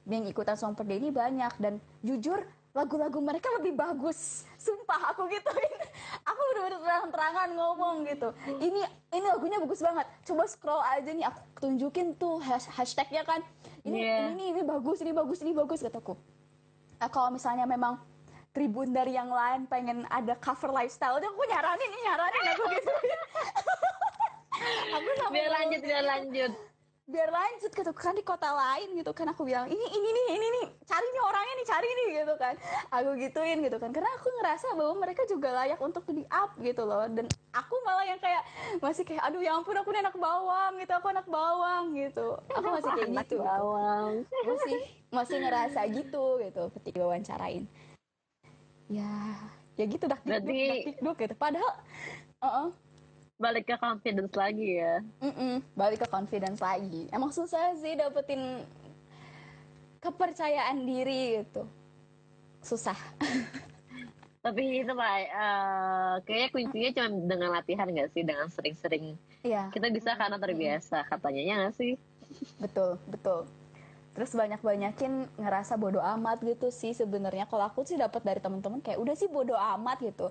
Yang 0.10 0.34
ikutan 0.34 0.58
Song 0.58 0.74
Per 0.74 0.86
ini 0.90 1.14
banyak. 1.14 1.62
Dan 1.62 1.78
jujur 2.02 2.42
lagu-lagu 2.72 3.20
mereka 3.20 3.52
lebih 3.60 3.76
bagus. 3.76 4.48
Sumpah 4.56 5.12
aku 5.12 5.28
gituin 5.28 5.74
aku 6.30 6.40
bener-bener 6.54 6.80
terang-terangan 6.80 7.50
ngomong 7.52 7.96
gitu. 8.08 8.30
Ini 8.48 8.82
ini 9.12 9.26
lagunya 9.28 9.60
bagus 9.60 9.84
banget. 9.84 10.08
Coba 10.24 10.44
scroll 10.48 10.82
aja 10.82 11.12
nih 11.12 11.26
aku 11.28 11.40
tunjukin 11.60 12.16
tuh 12.16 12.40
hash- 12.40 12.72
hashtagnya 12.72 13.28
kan. 13.28 13.44
Ini 13.84 13.98
Yeah. 13.98 14.32
ini 14.32 14.56
ini 14.56 14.62
bagus 14.64 15.02
ini 15.02 15.12
bagus 15.12 15.40
ini 15.42 15.52
bagus 15.52 15.82
kataku. 15.82 16.16
Nah, 17.02 17.10
kalau 17.10 17.34
misalnya 17.34 17.66
memang 17.66 17.98
tribun 18.54 18.94
dari 18.94 19.18
yang 19.18 19.32
lain 19.32 19.66
pengen 19.66 20.06
ada 20.08 20.38
cover 20.38 20.70
lifestyle 20.70 21.18
dia 21.18 21.28
aku 21.28 21.44
nyaranin 21.50 21.92
nyaranin 22.06 22.44
aku 22.54 22.64
gitu. 22.72 22.94
Aku 24.92 25.10
biar 25.34 25.50
lanjut 25.50 25.82
biar 25.82 26.04
lanjut 26.06 26.54
biar 27.12 27.28
lanjut 27.28 27.68
gitu 27.70 27.92
kan 27.92 28.16
di 28.16 28.24
kota 28.24 28.48
lain 28.48 28.96
gitu 28.96 29.12
kan 29.12 29.28
aku 29.28 29.44
bilang 29.44 29.68
ini 29.68 29.84
ini 29.84 30.10
nih 30.10 30.26
ini 30.32 30.48
nih 30.48 30.66
cari 30.88 31.08
nih 31.12 31.24
orangnya 31.28 31.54
nih 31.60 31.68
cari 31.68 31.90
nih 31.92 32.08
gitu 32.24 32.34
kan. 32.40 32.54
Aku 32.88 33.10
gituin 33.20 33.60
gitu 33.60 33.78
kan 33.78 33.92
karena 33.92 34.08
aku 34.16 34.28
ngerasa 34.40 34.68
bahwa 34.80 34.94
mereka 34.98 35.28
juga 35.28 35.52
layak 35.52 35.80
untuk 35.84 36.08
di 36.08 36.24
up 36.32 36.56
gitu 36.58 36.88
loh. 36.88 37.04
Dan 37.12 37.28
aku 37.52 37.76
malah 37.84 38.08
yang 38.08 38.20
kayak 38.24 38.48
masih 38.80 39.04
kayak 39.04 39.28
aduh 39.28 39.44
ya 39.44 39.52
ampun 39.54 39.76
aku 39.76 39.92
nih 39.92 40.02
anak 40.08 40.16
bawang 40.16 40.72
gitu 40.80 40.94
aku 40.96 41.08
anak 41.12 41.28
bawang 41.28 41.84
gitu. 41.94 42.28
Aku 42.56 42.68
masih 42.72 42.92
kayak 42.96 43.10
gitu 43.12 43.36
gitu. 43.36 43.44
bawang. 43.44 44.12
Masih 44.48 44.76
masih 45.12 45.38
ngerasa 45.44 45.80
gitu 45.92 46.26
gitu 46.40 46.64
ketika 46.80 46.98
wawancarain. 47.04 47.64
Ya 48.88 49.36
ya 49.76 49.84
gitu 49.84 50.08
dah 50.08 50.20
Berarti- 50.24 50.96
duk 51.04 51.20
gitu. 51.20 51.34
Padahal 51.36 51.72
uh 52.40 52.72
balik 53.42 53.66
ke 53.66 53.76
confidence 53.82 54.38
lagi 54.38 54.78
ya 54.78 55.02
Mm-mm, 55.20 55.66
balik 55.74 56.06
ke 56.06 56.08
confidence 56.08 56.62
lagi. 56.62 57.10
Emang 57.10 57.34
susah 57.34 57.74
sih 57.82 57.98
dapetin 57.98 58.62
kepercayaan 60.02 60.86
diri 60.86 61.42
gitu. 61.42 61.66
Susah. 62.62 62.96
tapi 64.42 64.82
itu 64.82 64.90
pak 64.98 65.14
eh, 65.22 66.14
kayaknya 66.26 66.50
kuncinya 66.50 66.90
cuma 66.98 67.10
dengan 67.30 67.50
latihan 67.54 67.86
nggak 67.86 68.10
sih 68.10 68.26
dengan 68.26 68.50
sering-sering 68.50 69.14
Iya, 69.46 69.70
kita 69.70 69.94
bisa 69.94 70.18
karena 70.18 70.42
terbiasa 70.42 71.06
katanya 71.06 71.42
ya 71.46 71.54
nggak 71.62 71.76
sih 71.78 71.94
betul, 72.58 72.98
betul. 73.06 73.46
Terus 74.12 74.32
banyak-banyakin 74.36 75.40
ngerasa 75.40 75.80
bodoh 75.80 76.04
amat 76.04 76.44
gitu 76.44 76.68
sih 76.68 76.92
sebenarnya. 76.92 77.48
Kalau 77.48 77.64
aku 77.64 77.88
sih 77.88 77.96
dapat 77.96 78.24
dari 78.24 78.40
teman-teman 78.44 78.84
kayak 78.84 79.00
udah 79.00 79.16
sih 79.16 79.32
bodoh 79.32 79.56
amat 79.56 80.04
gitu. 80.04 80.28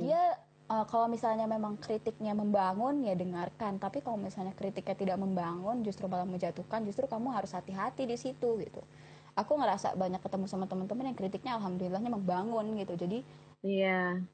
Dia 0.00 0.36
eh, 0.72 0.84
kalau 0.90 1.06
misalnya 1.14 1.46
memang 1.54 1.74
kritiknya 1.84 2.32
membangun 2.42 2.94
ya 3.08 3.14
dengarkan. 3.22 3.72
Tapi 3.84 3.98
kalau 4.04 4.18
misalnya 4.26 4.54
kritiknya 4.60 4.96
tidak 5.02 5.18
membangun 5.24 5.76
justru 5.86 6.04
malah 6.12 6.28
menjatuhkan, 6.34 6.80
justru 6.88 7.04
kamu 7.12 7.28
harus 7.36 7.50
hati-hati 7.56 8.02
di 8.10 8.16
situ 8.24 8.48
gitu. 8.64 8.80
Aku 9.40 9.52
ngerasa 9.60 9.88
banyak 10.02 10.20
ketemu 10.24 10.46
sama 10.52 10.64
teman-teman 10.70 11.12
yang 11.12 11.18
kritiknya 11.20 11.52
alhamdulillahnya 11.58 12.10
membangun 12.16 12.66
gitu. 12.82 12.94
Jadi 13.02 13.18
iya 13.62 14.26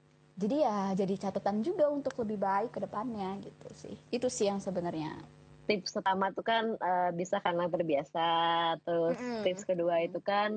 jadi 0.42 0.56
ya 0.66 0.78
jadi 1.00 1.14
catatan 1.22 1.56
juga 1.66 1.84
untuk 1.96 2.14
lebih 2.22 2.38
baik 2.46 2.70
ke 2.76 2.80
depannya 2.84 3.28
gitu 3.46 3.68
sih. 3.82 3.94
Itu 4.16 4.26
sih 4.36 4.46
yang 4.50 4.60
sebenarnya. 4.66 5.10
tips 5.68 5.90
pertama 5.96 6.24
tuh 6.36 6.44
kan 6.50 6.64
eh, 6.74 7.10
bisa 7.20 7.36
karena 7.44 7.64
terbiasa 7.70 8.20
terus 8.84 9.18
Mm-mm. 9.18 9.42
tips 9.42 9.62
kedua 9.68 9.94
itu 10.06 10.18
kan 10.30 10.50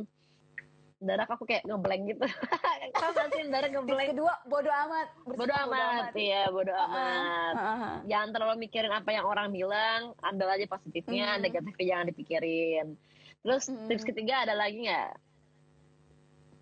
darah 0.96 1.28
aku 1.28 1.44
kayak 1.44 1.68
ngeblank 1.68 2.04
gitu 2.08 2.24
kau 2.96 3.10
nggak 3.12 3.28
sih 3.36 3.44
darah 3.52 3.68
ngeblank 3.68 4.10
kedua 4.16 4.34
bodoh 4.48 4.72
amat. 4.88 5.08
bodoh 5.28 5.44
Bersikap 5.52 5.68
amat 5.68 6.04
iya 6.16 6.44
bodoh 6.48 6.72
amat 6.74 7.54
Heeh. 7.54 7.94
jangan 8.08 8.30
terlalu 8.32 8.56
mikirin 8.64 8.94
apa 8.96 9.10
yang 9.12 9.26
orang 9.28 9.52
bilang 9.52 10.16
ambil 10.24 10.48
aja 10.50 10.66
positifnya 10.66 11.36
Mm. 11.36 11.42
negatifnya 11.44 11.86
jangan 11.86 12.06
dipikirin 12.10 12.86
terus 13.44 13.64
Mm. 13.68 13.88
tips 13.88 14.06
ketiga 14.06 14.34
ada 14.44 14.56
lagi 14.56 14.88
nggak 14.88 15.12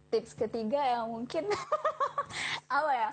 Tips 0.09 0.37
ketiga 0.37 0.77
yang 0.77 1.09
mungkin 1.09 1.49
apa 2.69 2.91
ya? 2.93 3.09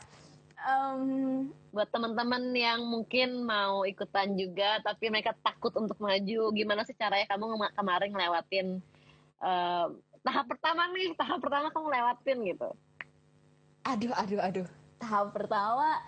Em, 0.60 1.48
buat 1.72 1.88
teman-teman 1.88 2.52
yang 2.52 2.84
mungkin 2.84 3.40
mau 3.40 3.88
ikutan 3.88 4.36
juga 4.36 4.76
tapi 4.84 5.08
mereka 5.08 5.32
takut 5.40 5.72
untuk 5.72 5.96
maju 5.96 6.52
gimana 6.52 6.84
sih 6.84 6.92
caranya 6.92 7.24
kamu 7.24 7.56
kemarin 7.72 8.12
ngelewatin 8.12 8.66
eh, 9.40 9.86
tahap 10.20 10.46
pertama 10.48 10.88
nih 10.92 11.16
tahap 11.16 11.38
pertama 11.40 11.66
kamu 11.72 11.88
lewatin 11.88 12.38
gitu 12.44 12.68
aduh 13.84 14.12
aduh 14.14 14.40
aduh. 14.40 14.68
Tahap 15.00 15.32
pertama 15.32 16.04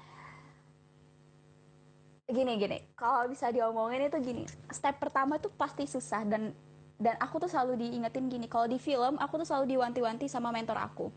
gini 2.28 2.56
gini. 2.60 2.78
Kalau 2.96 3.28
bisa 3.28 3.48
diomongin 3.48 4.08
itu 4.08 4.18
gini. 4.20 4.44
Step 4.72 5.00
pertama 5.00 5.40
tuh 5.40 5.52
pasti 5.52 5.88
susah 5.88 6.24
dan 6.28 6.52
dan 7.02 7.18
aku 7.18 7.42
tuh 7.42 7.50
selalu 7.50 7.80
diingetin 7.80 8.28
gini. 8.28 8.46
Kalau 8.48 8.68
di 8.68 8.76
film 8.76 9.16
aku 9.16 9.42
tuh 9.42 9.48
selalu 9.48 9.76
diwanti-wanti 9.76 10.28
sama 10.28 10.52
mentor 10.52 10.76
aku. 10.76 11.08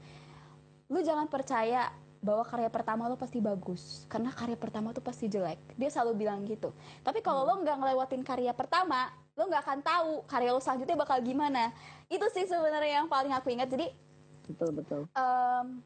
Lu 0.91 0.99
jangan 1.03 1.27
percaya 1.27 1.91
bahwa 2.25 2.41
karya 2.41 2.73
pertama 2.73 3.05
lo 3.05 3.21
pasti 3.21 3.37
bagus 3.37 4.09
karena 4.09 4.33
karya 4.33 4.57
pertama 4.57 4.89
tuh 4.89 5.05
pasti 5.05 5.29
jelek 5.29 5.61
dia 5.77 5.93
selalu 5.93 6.25
bilang 6.25 6.41
gitu 6.49 6.73
tapi 7.05 7.21
kalau 7.21 7.45
lo 7.45 7.61
nggak 7.61 7.77
ngelewatin 7.77 8.25
karya 8.25 8.49
pertama 8.49 9.13
lo 9.35 9.43
nggak 9.51 9.63
akan 9.67 9.79
tahu 9.83 10.09
karya 10.31 10.51
lo 10.55 10.63
selanjutnya 10.63 10.95
bakal 10.95 11.19
gimana. 11.19 11.75
Itu 12.07 12.23
sih 12.31 12.47
sebenarnya 12.47 13.03
yang 13.03 13.07
paling 13.11 13.35
aku 13.35 13.51
ingat. 13.51 13.67
Jadi 13.67 13.91
betul 14.47 14.69
betul. 14.71 15.01
em, 15.11 15.83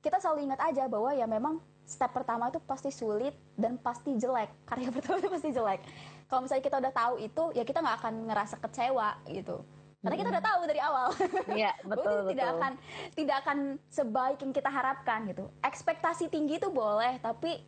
kita 0.00 0.16
selalu 0.16 0.48
ingat 0.48 0.60
aja 0.64 0.88
bahwa 0.88 1.12
ya 1.12 1.28
memang 1.28 1.60
step 1.84 2.08
pertama 2.14 2.48
itu 2.48 2.56
pasti 2.64 2.88
sulit 2.88 3.36
dan 3.60 3.76
pasti 3.76 4.16
jelek. 4.16 4.48
Karya 4.68 4.88
pertama 4.88 5.20
itu 5.20 5.28
pasti 5.28 5.50
jelek. 5.52 5.80
Kalau 6.24 6.40
misalnya 6.46 6.64
kita 6.64 6.76
udah 6.80 6.92
tahu 6.94 7.14
itu 7.20 7.42
ya 7.52 7.64
kita 7.68 7.78
nggak 7.84 7.96
akan 8.00 8.14
ngerasa 8.32 8.56
kecewa 8.64 9.08
gitu. 9.28 9.60
Karena 10.00 10.16
kita 10.16 10.30
udah 10.32 10.44
tahu 10.48 10.60
dari 10.64 10.80
awal. 10.80 11.06
Iya 11.60 11.72
Bahwa 11.84 11.92
betul 11.92 12.16
itu 12.16 12.28
tidak 12.32 12.46
betul. 12.48 12.56
akan 12.56 12.72
tidak 13.12 13.36
akan 13.44 13.58
sebaik 13.92 14.38
yang 14.40 14.52
kita 14.56 14.70
harapkan 14.72 15.20
gitu. 15.28 15.44
Ekspektasi 15.60 16.32
tinggi 16.32 16.56
itu 16.56 16.72
boleh 16.72 17.20
tapi 17.20 17.60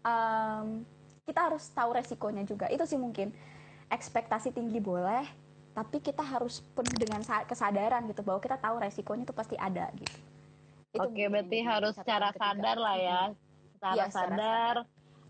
em, 0.00 0.66
kita 1.28 1.52
harus 1.52 1.68
tahu 1.76 1.92
resikonya 1.92 2.48
juga. 2.48 2.72
Itu 2.72 2.88
sih 2.88 2.96
mungkin 2.96 3.36
ekspektasi 3.90 4.50
tinggi 4.50 4.82
boleh 4.82 5.24
tapi 5.76 6.00
kita 6.00 6.24
harus 6.24 6.64
penuh 6.72 6.96
dengan 6.96 7.20
sa- 7.20 7.44
kesadaran 7.44 8.08
gitu 8.08 8.24
bahwa 8.24 8.40
kita 8.40 8.56
tahu 8.56 8.80
resikonya 8.80 9.28
itu 9.28 9.36
pasti 9.36 9.56
ada 9.60 9.92
gitu. 9.92 10.16
Itu 10.96 11.04
oke 11.04 11.24
berarti 11.28 11.58
harus 11.60 11.92
secara 11.92 12.32
sadar 12.32 12.76
lah 12.80 12.96
ya. 12.96 13.22
Secara 13.76 13.92
Iya, 13.92 14.04
secara 14.08 14.24
sadar 14.32 14.74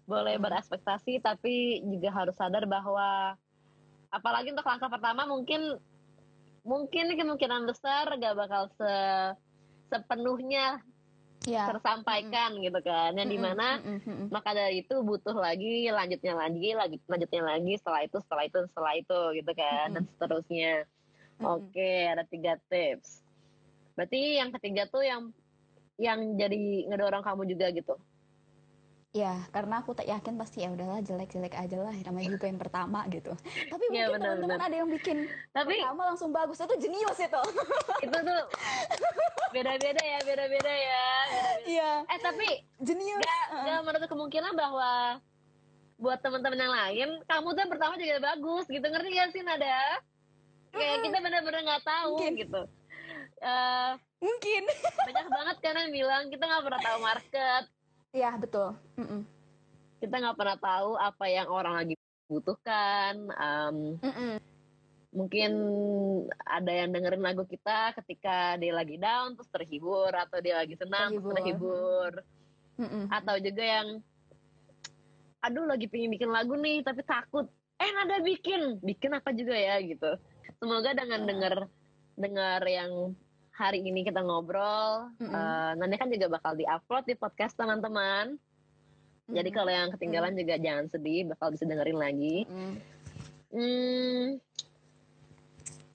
boleh 0.07 0.39
berekspektasi 0.39 1.19
tapi 1.19 1.83
juga 1.83 2.15
harus 2.15 2.39
sadar 2.39 2.63
bahwa 2.63 3.35
apalagi 4.15 4.55
untuk 4.55 4.63
langkah 4.63 4.87
pertama 4.87 5.27
mungkin 5.27 5.83
mungkin 6.63 7.19
kemungkinan 7.19 7.67
besar 7.67 8.15
gak 8.15 8.39
bakal 8.39 8.71
se 8.79 8.93
sepenuhnya 9.91 10.79
ya 11.47 11.71
tersampaikan 11.71 12.59
gitu 12.59 12.81
kan. 12.83 13.15
Yang 13.15 13.31
di 13.31 13.39
mana 13.39 13.79
mm-mm, 13.81 13.99
mm-mm. 14.03 14.29
maka 14.35 14.51
dari 14.53 14.83
itu 14.83 14.95
butuh 15.01 15.33
lagi 15.39 15.89
lanjutnya 15.89 16.35
lagi 16.35 16.75
lagi 16.75 16.97
lanjutnya 17.07 17.43
lagi 17.47 17.73
setelah 17.79 18.01
itu 18.05 18.17
setelah 18.27 18.45
itu 18.45 18.59
setelah 18.75 18.93
itu 18.99 19.21
gitu 19.39 19.53
kan 19.55 19.87
dan 19.95 20.05
seterusnya. 20.19 20.75
Mm-mm. 21.39 21.47
oke 21.47 21.91
ada 22.11 22.25
tiga 22.27 22.59
tips. 22.69 23.23
Berarti 23.97 24.43
yang 24.43 24.51
ketiga 24.53 24.91
tuh 24.91 25.07
yang 25.07 25.33
yang 25.97 26.37
jadi 26.37 26.93
ngedorong 26.93 27.25
kamu 27.25 27.49
juga 27.49 27.73
gitu 27.73 27.97
Ya, 29.17 29.33
karena 29.49 29.81
aku 29.81 29.97
tak 29.97 30.05
yakin 30.05 30.37
pasti 30.37 30.61
ya 30.61 30.69
udahlah 30.69 31.01
jelek-jelek 31.01 31.57
aja 31.57 31.81
lah, 31.81 31.97
namanya 32.05 32.37
juga 32.37 32.53
yang 32.53 32.61
pertama 32.61 33.01
gitu. 33.09 33.33
Tapi 33.73 33.85
Iya, 33.89 34.13
mungkin 34.13 34.13
benar, 34.13 34.29
teman-teman 34.37 34.61
ada 34.61 34.77
yang 34.77 34.91
bikin 34.93 35.19
tapi 35.57 35.81
pertama 35.81 36.03
langsung 36.13 36.31
bagus, 36.37 36.61
itu 36.61 36.77
jenius 36.77 37.17
itu. 37.17 37.43
itu 38.05 38.13
tuh 38.21 38.43
beda-beda 39.57 40.03
ya 40.05 40.19
beda-beda 40.21 40.69
ya. 40.69 41.07
Iya, 41.65 41.91
eh 42.13 42.19
tapi 42.21 42.49
jenius. 42.77 43.25
gak, 43.25 43.45
gak 43.65 43.81
menutup 43.89 44.09
kemungkinan 44.13 44.53
bahwa 44.53 45.17
buat 45.97 46.21
teman-teman 46.21 46.61
yang 46.61 46.75
lain 46.77 47.09
kamu 47.25 47.57
tuh 47.57 47.61
yang 47.65 47.73
pertama 47.73 47.97
juga 47.97 48.17
bagus 48.21 48.69
gitu 48.69 48.85
ngerti 48.85 49.17
gak 49.17 49.33
sih 49.33 49.41
Nada 49.41 49.97
kayak 50.69 51.09
kita 51.09 51.25
bener-bener 51.25 51.65
nggak 51.65 51.85
tahu 51.89 52.21
Mungkin. 52.21 52.35
gitu 52.37 52.63
Eh, 53.37 53.93
Mungkin. 54.17 54.65
banyak 54.97 55.27
banget 55.29 55.57
kan 55.61 55.77
yang 55.77 55.93
bilang 55.93 56.23
kita 56.29 56.41
nggak 56.43 56.65
pernah 56.65 56.81
tahu 56.81 56.99
market 57.01 57.65
Iya, 58.17 58.33
betul. 58.41 58.73
Mm-mm. 58.97 59.21
kita 59.97 60.13
nggak 60.13 60.37
pernah 60.41 60.59
tahu 60.61 60.91
apa 60.97 61.25
yang 61.29 61.49
orang 61.49 61.75
lagi 61.85 61.95
butuhkan 62.29 63.29
Em, 63.33 63.77
Mm-mm. 64.01 64.33
mungkin 65.13 65.53
ada 66.45 66.69
yang 66.69 66.93
dengerin 66.93 67.25
lagu 67.25 67.45
kita 67.49 67.97
ketika 68.01 68.57
dia 68.61 68.73
lagi 68.77 68.97
down 69.01 69.37
terus 69.37 69.49
terhibur 69.53 70.13
atau 70.13 70.37
dia 70.41 70.61
lagi 70.61 70.77
senang 70.77 71.17
terus 71.17 71.25
Terhibur. 71.33 71.37
terhibur 71.37 72.13
Mm-mm. 72.81 73.05
atau 73.09 73.37
juga 73.41 73.65
yang 73.65 73.89
aduh 75.41 75.65
lagi 75.65 75.87
pengen 75.89 76.13
bikin 76.13 76.31
lagu 76.33 76.57
nih 76.61 76.85
tapi 76.85 77.01
takut 77.05 77.47
eh 77.77 77.91
nada 77.93 78.21
bikin 78.21 78.81
bikin 78.81 79.13
apa 79.17 79.33
juga 79.33 79.57
ya 79.57 79.77
gitu 79.81 80.13
semoga 80.61 80.93
dengan 80.93 81.25
dengar 81.25 81.55
dengar 82.17 82.61
yang 82.65 83.13
hari 83.57 83.81
ini 83.81 84.05
kita 84.05 84.21
ngobrol 84.21 85.09
Mm-mm. 85.17 85.33
eh, 85.33 85.73
nanti 85.75 85.97
kan 85.97 86.09
juga 86.09 86.29
bakal 86.31 86.53
diupload 86.55 87.05
di 87.05 87.15
podcast 87.15 87.57
teman-teman 87.57 88.37
jadi 89.27 89.49
Mm-mm. 89.49 89.57
kalau 89.57 89.73
yang 89.73 89.89
ketinggalan 89.91 90.37
juga 90.37 90.55
jangan 90.57 90.87
sedih 90.87 91.27
bakal 91.27 91.51
bisa 91.51 91.65
dengerin 91.65 91.99
lagi 91.99 92.45
Mm. 92.47 92.75
Hmm, 93.47 94.37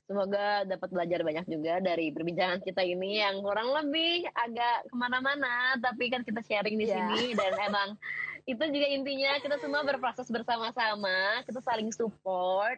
semoga 0.07 0.65
dapat 0.65 0.89
belajar 0.89 1.19
banyak 1.21 1.45
juga 1.45 1.79
dari 1.79 2.09
perbincangan 2.09 2.59
kita 2.59 2.81
ini 2.81 3.21
yang 3.21 3.39
kurang 3.39 3.71
lebih 3.71 4.27
agak 4.33 4.87
ke 4.87 4.95
mana-mana, 4.95 5.75
tapi 5.77 6.11
kan 6.11 6.23
kita 6.23 6.41
sharing 6.41 6.75
di 6.75 6.87
Iya. 6.87 6.95
sini 6.99 7.31
dan 7.31 7.53
emang 7.61 7.89
itu 8.51 8.63
juga 8.65 8.87
intinya 8.87 9.31
kita 9.39 9.55
semua 9.59 9.83
berproses 9.83 10.27
bersama-sama, 10.27 11.43
kita 11.45 11.59
saling 11.61 11.91
support. 11.93 12.75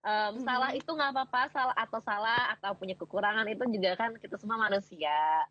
Mhm. 0.00 0.42
Salah 0.48 0.70
itu 0.72 0.88
nggak 0.88 1.10
apa-apa, 1.12 1.42
salah 1.52 1.76
atau 1.76 2.00
salah 2.00 2.56
atau 2.56 2.72
punya 2.72 2.96
kekurangan 2.96 3.44
itu 3.52 3.64
juga 3.68 4.00
kan 4.00 4.16
kita 4.16 4.40
semua 4.40 4.56
manusia. 4.56 5.44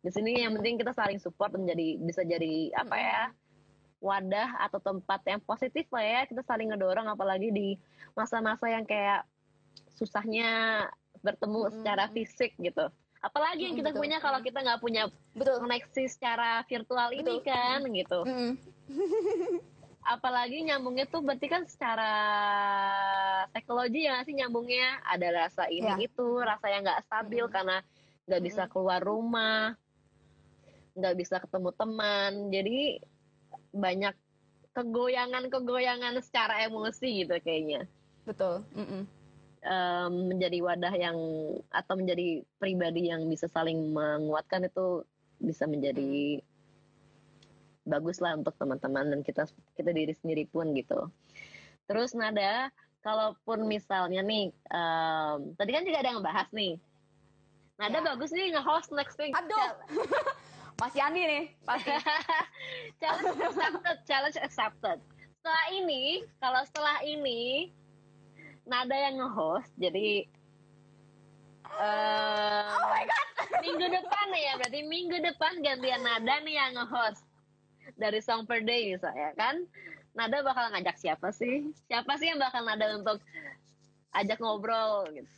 Di 0.00 0.08
sini 0.08 0.40
yang 0.40 0.56
penting 0.56 0.80
kita 0.80 0.96
saling 0.96 1.20
support 1.20 1.52
menjadi 1.52 2.00
bisa 2.00 2.24
jadi 2.24 2.72
apa 2.72 2.96
ya? 2.96 3.24
wadah 4.00 4.60
atau 4.68 4.78
tempat 4.80 5.20
yang 5.24 5.40
positif 5.42 5.88
lah 5.88 6.04
ya 6.04 6.20
kita 6.28 6.44
saling 6.44 6.68
ngedorong 6.72 7.08
apalagi 7.08 7.48
di 7.48 7.68
masa-masa 8.12 8.68
yang 8.68 8.84
kayak 8.84 9.24
susahnya 9.96 10.84
bertemu 11.24 11.60
Mm-mm. 11.66 11.74
secara 11.80 12.04
fisik 12.12 12.52
gitu 12.60 12.86
apalagi 13.24 13.66
yang 13.66 13.76
kita 13.76 13.90
betul. 13.90 14.02
punya 14.04 14.18
kalau 14.20 14.40
kita 14.44 14.58
nggak 14.60 14.80
punya 14.84 15.08
Betul. 15.32 15.64
koneksi 15.64 16.04
secara 16.06 16.62
virtual 16.68 17.10
ini 17.16 17.40
Betul. 17.40 17.48
kan 17.48 17.78
gitu 17.88 18.20
Mm-mm. 18.22 18.52
apalagi 20.14 20.62
nyambungnya 20.62 21.08
tuh 21.08 21.24
berarti 21.24 21.46
kan 21.50 21.64
secara 21.66 22.12
psikologi 23.76 24.08
ya 24.08 24.24
sih 24.24 24.32
nyambungnya 24.32 25.04
ada 25.04 25.28
rasa 25.44 25.68
ini 25.68 25.84
Ya. 25.84 26.08
itu 26.08 26.26
rasa 26.40 26.66
yang 26.72 26.80
nggak 26.80 27.04
stabil 27.04 27.44
Mm-mm. 27.44 27.52
karena 27.52 27.76
nggak 28.24 28.42
bisa 28.42 28.62
keluar 28.72 29.04
rumah 29.04 29.76
nggak 30.96 31.14
bisa 31.20 31.36
ketemu 31.44 31.70
teman 31.76 32.32
jadi 32.48 33.04
banyak 33.76 34.16
kegoyangan-kegoyangan 34.72 36.16
secara 36.24 36.64
emosi 36.64 37.28
gitu 37.28 37.36
kayaknya 37.44 37.84
Betul. 38.24 38.64
Mm-mm. 38.72 39.04
Em, 39.60 40.12
menjadi 40.32 40.58
wadah 40.64 40.94
yang 40.96 41.18
atau 41.68 41.94
menjadi 42.00 42.40
pribadi 42.56 43.12
yang 43.12 43.28
bisa 43.28 43.44
saling 43.52 43.92
menguatkan 43.92 44.64
itu 44.64 45.04
bisa 45.36 45.68
menjadi 45.68 46.40
bagus 47.84 48.24
lah 48.24 48.40
untuk 48.40 48.56
teman-teman 48.56 49.12
dan 49.12 49.20
kita 49.20 49.44
kita 49.76 49.90
diri 49.92 50.16
sendiri 50.16 50.48
pun 50.48 50.72
gitu. 50.72 51.12
Terus 51.86 52.14
nada, 52.18 52.70
kalaupun 53.06 53.70
misalnya 53.70 54.18
nih, 54.18 54.50
em, 54.50 55.38
tadi 55.54 55.70
kan 55.70 55.86
juga 55.86 56.02
ada 56.02 56.08
yang 56.10 56.18
ngebahas 56.18 56.48
nih. 56.50 56.74
Nada 57.78 57.98
Ya. 58.02 58.04
bagus 58.10 58.30
nih 58.34 58.50
nge-host 58.50 58.90
next 58.90 59.14
week. 59.22 59.30
Aduh. 59.30 59.78
Masih 60.82 61.00
Andi 61.00 61.22
nih, 61.22 61.44
pasti. 61.64 61.88
challenge 63.00 63.38
accepted, 63.40 63.96
challenge 64.04 64.38
accepted. 64.42 64.98
Setelah 65.38 65.64
ini, 65.72 66.02
kalau 66.42 66.60
setelah 66.66 66.98
ini 67.06 67.70
Nada 68.66 68.92
yang 68.98 69.22
nge-host, 69.22 69.70
jadi 69.78 70.26
eh 71.78 72.66
Oh 72.66 72.86
my 72.90 73.04
god. 73.06 73.26
minggu 73.64 73.86
depan 73.86 74.24
nih 74.34 74.42
ya, 74.42 74.52
berarti 74.58 74.80
minggu 74.82 75.16
depan 75.22 75.52
gantian 75.62 76.02
Nada 76.02 76.34
nih 76.42 76.54
yang 76.58 76.72
nge-host 76.74 77.22
dari 77.94 78.18
Song 78.18 78.42
Per 78.44 78.66
Day 78.66 78.90
misalnya 78.90 79.30
kan. 79.38 79.62
Nada 80.16 80.40
bakal 80.40 80.72
ngajak 80.72 80.96
siapa 80.96 81.28
sih? 81.28 81.76
Siapa 81.92 82.16
sih 82.16 82.32
yang 82.32 82.40
bakal 82.40 82.64
Nada 82.64 82.96
untuk 82.96 83.20
ajak 84.16 84.40
ngobrol 84.40 85.04
gitu? 85.12 85.28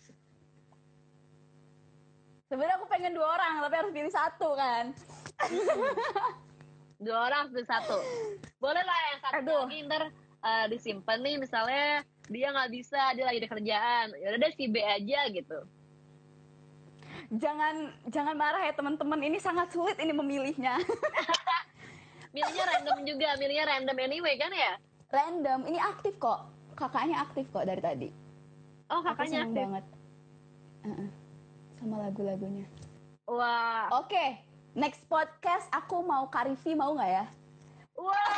Sebenarnya 2.48 2.80
aku 2.80 2.86
pengen 2.88 3.12
dua 3.12 3.36
orang, 3.36 3.60
tapi 3.60 3.74
harus 3.76 3.92
pilih 3.92 4.14
satu 4.14 4.48
kan. 4.56 4.84
Dua 6.98 7.30
orang 7.30 7.54
pilih 7.54 7.68
satu. 7.68 7.94
Boleh 8.58 8.82
lah 8.82 8.98
yang 9.14 9.20
satu 9.22 9.38
Aduh. 9.38 9.60
lagi 9.70 9.86
ntar 9.86 10.02
eh, 10.42 10.66
disimpan 10.66 11.18
nih 11.22 11.38
misalnya 11.38 12.02
dia 12.26 12.50
nggak 12.50 12.70
bisa, 12.74 13.14
dia 13.14 13.22
lagi 13.22 13.38
ada 13.38 13.50
kerjaan. 13.54 14.06
Ya 14.18 14.26
udah 14.34 14.40
deh 14.42 14.52
si 14.58 14.66
B 14.66 14.82
aja 14.82 15.20
gitu. 15.30 15.58
Jangan 17.38 17.94
jangan 18.10 18.34
marah 18.34 18.66
ya 18.66 18.74
teman-teman, 18.74 19.20
ini 19.22 19.38
sangat 19.38 19.70
sulit 19.70 19.94
ini 20.02 20.10
memilihnya. 20.10 20.80
Milihnya 22.38 22.70
random 22.70 22.98
juga, 23.02 23.28
milihnya 23.34 23.66
random 23.66 23.96
anyway 23.98 24.38
kan 24.38 24.54
ya? 24.54 24.78
Random, 25.10 25.66
ini 25.66 25.74
aktif 25.74 26.14
kok. 26.16 26.46
Kakaknya 26.78 27.18
aktif 27.18 27.50
kok 27.50 27.66
dari 27.66 27.82
tadi. 27.82 28.08
Oh 28.88 29.02
Aku 29.02 29.10
kakaknya 29.10 29.42
seneng 29.42 29.50
aktif. 29.50 29.62
banget. 29.66 29.84
Heeh. 30.86 31.08
Sama 31.74 31.96
lagu-lagunya. 31.98 32.66
Wah, 33.26 33.90
Oke, 33.92 34.38
next 34.72 35.02
podcast 35.04 35.66
aku 35.68 35.98
mau 36.00 36.30
Karifi 36.30 36.72
mau 36.72 36.94
nggak 36.94 37.10
ya? 37.12 37.26
wah. 37.92 38.14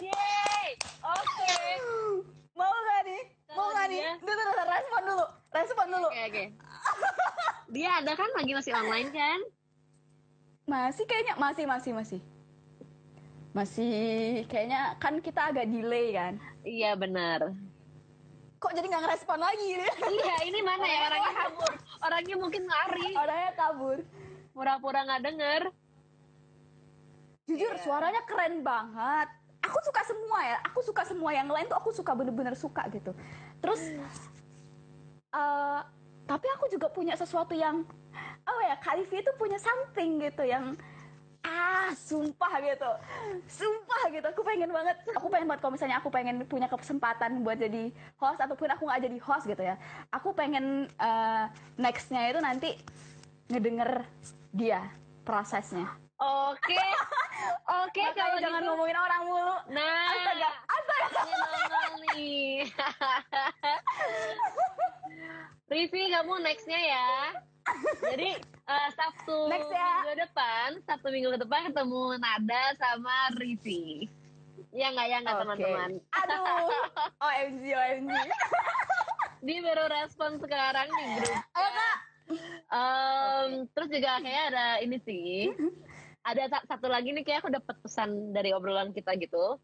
Yeay, 0.00 0.68
oke. 0.98 1.52
Mau 2.54 2.72
nggak 2.72 3.00
nih? 3.04 3.22
Mau 3.52 3.68
nggak 3.68 3.86
nih? 3.86 4.00
duh, 4.16 4.32
duh, 4.34 4.64
respon 4.64 5.02
dulu, 5.04 5.24
respon 5.52 5.86
dulu. 5.92 6.08
Oke 6.08 6.22
oke. 6.24 6.44
Dia 7.68 8.00
ada 8.00 8.16
kan 8.16 8.32
lagi 8.32 8.56
masih 8.56 8.72
online 8.72 9.12
kan? 9.12 9.40
Masih 10.68 11.04
kayaknya 11.08 11.34
masih 11.40 11.64
masih 11.64 11.92
masih. 11.96 12.20
Masih 13.56 13.92
kayaknya 14.52 14.94
kan 15.00 15.16
kita 15.24 15.48
agak 15.48 15.64
delay 15.64 16.12
kan. 16.12 16.36
Iya 16.60 16.92
benar. 16.92 17.56
Kok 18.60 18.74
jadi 18.76 18.86
nggak 18.86 19.02
ngerespon 19.08 19.40
lagi? 19.40 19.80
Iya 20.14 20.36
ini 20.44 20.60
mana 20.60 20.84
ya 20.84 21.00
orangnya 21.08 21.32
kabur. 21.32 21.72
Orangnya 22.04 22.36
mungkin 22.36 22.62
lari. 22.68 23.10
Orangnya 23.16 23.52
kabur. 23.56 23.98
Pura-pura 24.52 25.00
nggak 25.08 25.22
denger. 25.24 25.62
Jujur 27.48 27.72
Iya. 27.72 27.82
suaranya 27.82 28.22
keren 28.28 28.60
banget. 28.60 29.28
Aku 29.64 29.78
suka 29.80 30.04
semua 30.04 30.38
ya. 30.44 30.58
Aku 30.68 30.80
suka 30.84 31.02
semua 31.08 31.30
yang 31.32 31.48
lain 31.48 31.64
tuh 31.64 31.78
aku 31.80 31.90
suka 31.96 32.12
bener-bener 32.12 32.52
suka 32.52 32.84
gitu. 32.92 33.16
Terus 33.64 33.80
eh 35.32 35.80
tapi 36.28 36.44
aku 36.60 36.68
juga 36.68 36.92
punya 36.92 37.16
sesuatu 37.16 37.56
yang 37.56 37.88
oh 38.46 38.60
ya 38.64 38.76
Kalifi 38.80 39.20
itu 39.20 39.32
punya 39.36 39.58
something 39.58 40.22
gitu 40.22 40.44
yang 40.44 40.76
ah 41.46 41.94
sumpah 41.94 42.60
gitu 42.60 42.90
sumpah 43.46 44.02
gitu 44.10 44.26
aku 44.26 44.42
pengen 44.42 44.68
banget 44.68 44.98
aku 45.14 45.30
pengen 45.30 45.46
banget 45.48 45.60
kalau 45.62 45.72
misalnya 45.78 45.96
aku 46.02 46.10
pengen 46.10 46.36
punya 46.44 46.66
kesempatan 46.66 47.40
buat 47.46 47.56
jadi 47.56 47.94
host 48.18 48.42
ataupun 48.42 48.68
aku 48.74 48.90
nggak 48.90 49.02
jadi 49.06 49.18
host 49.22 49.44
gitu 49.46 49.62
ya 49.62 49.78
aku 50.10 50.34
pengen 50.34 50.90
eh, 50.98 51.44
nextnya 51.78 52.26
itu 52.28 52.42
nanti 52.42 52.74
ngedenger 53.48 54.02
dia 54.52 54.82
prosesnya 55.22 55.86
Oke. 56.18 56.74
Oke 57.86 58.02
Makanya 58.02 58.18
kalau 58.18 58.36
jangan 58.42 58.58
gitu. 58.58 58.68
ngomongin 58.74 58.98
orang 58.98 59.22
mulu 59.22 59.54
Nah. 59.70 60.10
astaga 60.10 60.50
astaga 60.66 61.80
nih. 62.10 62.66
Rivi 65.70 66.02
kamu 66.10 66.34
nextnya 66.42 66.80
ya. 66.80 67.08
Jadi 68.00 68.30
eh, 68.40 68.88
Sabtu 68.92 69.36
Next 69.46 69.68
ya. 69.68 69.90
minggu 69.98 70.14
depan, 70.20 70.68
Sabtu 70.82 71.08
minggu 71.08 71.30
ke 71.30 71.40
depan 71.40 71.60
ketemu 71.66 72.02
Nada 72.16 72.62
sama 72.74 73.16
Rivi. 73.34 74.08
Ya 74.70 74.90
nggak 74.90 75.06
ya 75.06 75.16
nggak 75.20 75.34
Oke. 75.34 75.42
teman-teman. 75.42 75.90
aduh 76.12 76.44
OMG 77.24 77.64
OMG 77.70 78.12
Dia 79.40 79.58
baru 79.62 79.84
respon 79.88 80.36
sekarang 80.36 80.88
di 80.88 81.04
grup. 81.16 81.38
ayo 81.52 81.70
kak 81.70 81.96
Em, 82.68 83.48
terus 83.70 83.88
juga 83.88 84.20
kayak 84.20 84.52
ada 84.52 84.66
ini 84.78 85.00
sih. 85.00 85.48
Ada 86.20 86.42
sa- 86.50 86.66
satu 86.66 86.84
lagi 86.86 87.08
nih 87.08 87.24
kayak 87.24 87.40
aku 87.40 87.50
dapat 87.50 87.72
pesan 87.78 88.10
dari 88.30 88.52
obrolan 88.52 88.92
kita 88.92 89.16
gitu. 89.16 89.56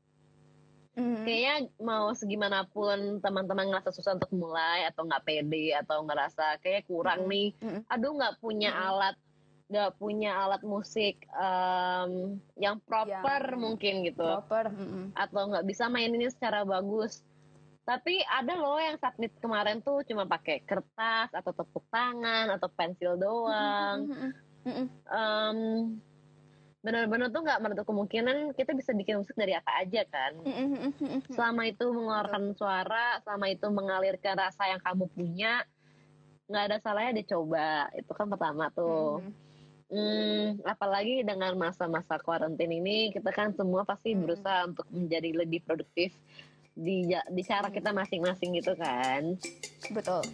Hmm. 0.95 1.27
Kayaknya 1.27 1.75
mau 1.83 2.15
segimanapun 2.15 3.19
teman-teman 3.19 3.67
ngerasa 3.67 3.91
susah 3.91 4.15
untuk 4.15 4.31
mulai 4.31 4.87
atau 4.87 5.03
nggak 5.03 5.27
pede 5.27 5.75
atau 5.75 6.07
ngerasa 6.07 6.63
kayak 6.63 6.87
kurang 6.87 7.27
nih. 7.27 7.51
Mm-mm. 7.59 7.83
Aduh 7.91 8.15
nggak 8.15 8.39
punya 8.39 8.71
Mm-mm. 8.71 8.89
alat 8.95 9.17
nggak 9.65 9.97
punya 9.99 10.31
alat 10.39 10.63
musik 10.63 11.25
em, 11.35 12.37
yang 12.61 12.79
proper 12.85 13.43
Yang 13.43 13.59
mungkin 13.59 13.95
gitu 14.07 14.23
proper 14.23 14.71
mm-mm. 14.71 15.05
atau 15.19 15.43
nggak 15.51 15.67
bisa 15.67 15.91
main 15.91 16.15
ini 16.15 16.31
secara 16.31 16.63
bagus. 16.63 17.27
Tapi 17.85 18.23
ada 18.25 18.55
loh 18.55 18.79
yang 18.79 18.97
submit 18.97 19.35
kemarin 19.43 19.83
tuh 19.83 20.07
cuma 20.07 20.25
pakai 20.31 20.63
kertas 20.63 21.29
atau 21.35 21.53
tepuk 21.53 21.85
tangan 21.91 22.55
atau 22.55 22.71
pensil 22.71 23.19
doang. 23.19 24.09
Mm-mm. 24.09 24.31
Mm-mm. 24.65 24.87
Em, 25.11 25.59
benar-benar 26.85 27.32
tuh 27.32 27.41
nggak 27.41 27.61
menutup 27.64 27.85
kemungkinan 27.89 28.53
kita 28.53 28.76
bisa 28.76 28.93
bikin 28.93 29.16
musik 29.16 29.32
dari 29.32 29.57
apa 29.57 29.80
aja 29.80 30.05
kan. 30.05 30.37
Selama 31.32 31.64
itu 31.64 31.89
mengeluarkan 31.89 32.53
suara, 32.53 33.24
selama 33.24 33.47
itu 33.49 33.66
mengalirkan 33.72 34.37
rasa 34.37 34.68
yang 34.68 34.85
kamu 34.85 35.09
punya, 35.16 35.64
nggak 36.45 36.64
ada 36.68 36.76
salahnya 36.85 37.24
dicoba. 37.24 37.89
Itu 37.97 38.12
kan 38.12 38.28
pertama 38.28 38.68
tuh. 38.76 39.24
Hmm, 39.89 40.61
apalagi 40.68 41.24
dengan 41.24 41.57
masa-masa 41.57 42.20
karantin 42.20 42.72
ini, 42.72 43.09
kita 43.16 43.32
kan 43.32 43.57
semua 43.57 43.89
pasti 43.89 44.12
berusaha 44.12 44.68
untuk 44.68 44.85
menjadi 44.93 45.32
lebih 45.32 45.64
produktif 45.64 46.12
di 46.76 47.09
di 47.09 47.43
cara 47.47 47.72
kita 47.72 47.97
masing-masing 47.97 48.61
gitu 48.61 48.76
kan. 48.76 49.41
Betul 49.89 50.24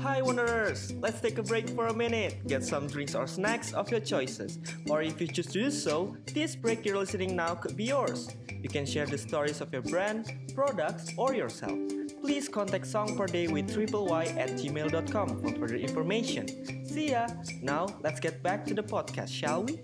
Hi 0.00 0.22
Wanderers! 0.22 0.92
Let's 1.00 1.20
take 1.20 1.38
a 1.38 1.42
break 1.42 1.68
for 1.70 1.88
a 1.88 1.94
minute. 1.94 2.46
Get 2.46 2.64
some 2.64 2.86
drinks 2.86 3.14
or 3.14 3.26
snacks 3.26 3.72
of 3.72 3.90
your 3.90 4.00
choices. 4.00 4.58
Or 4.88 5.02
if 5.02 5.20
you 5.20 5.26
choose 5.26 5.46
to 5.46 5.64
do 5.64 5.70
so, 5.70 6.16
this 6.32 6.54
break 6.54 6.84
you're 6.84 6.98
listening 6.98 7.34
now 7.34 7.54
could 7.54 7.76
be 7.76 7.84
yours. 7.84 8.28
You 8.62 8.68
can 8.68 8.86
share 8.86 9.06
the 9.06 9.18
stories 9.18 9.60
of 9.60 9.72
your 9.72 9.82
brand, 9.82 10.32
products, 10.54 11.12
or 11.16 11.34
yourself. 11.34 11.78
Please 12.20 12.48
contact 12.48 12.86
Song 12.86 13.16
Per 13.16 13.26
Day 13.26 13.48
with 13.48 13.72
triple 13.72 14.06
Y 14.06 14.24
at 14.38 14.50
gmail.com 14.50 15.42
for 15.42 15.50
further 15.58 15.76
information. 15.76 16.46
See 16.86 17.10
ya! 17.10 17.26
Now, 17.60 17.86
let's 18.02 18.20
get 18.20 18.42
back 18.42 18.64
to 18.66 18.74
the 18.74 18.82
podcast, 18.82 19.28
shall 19.28 19.64
we? 19.64 19.80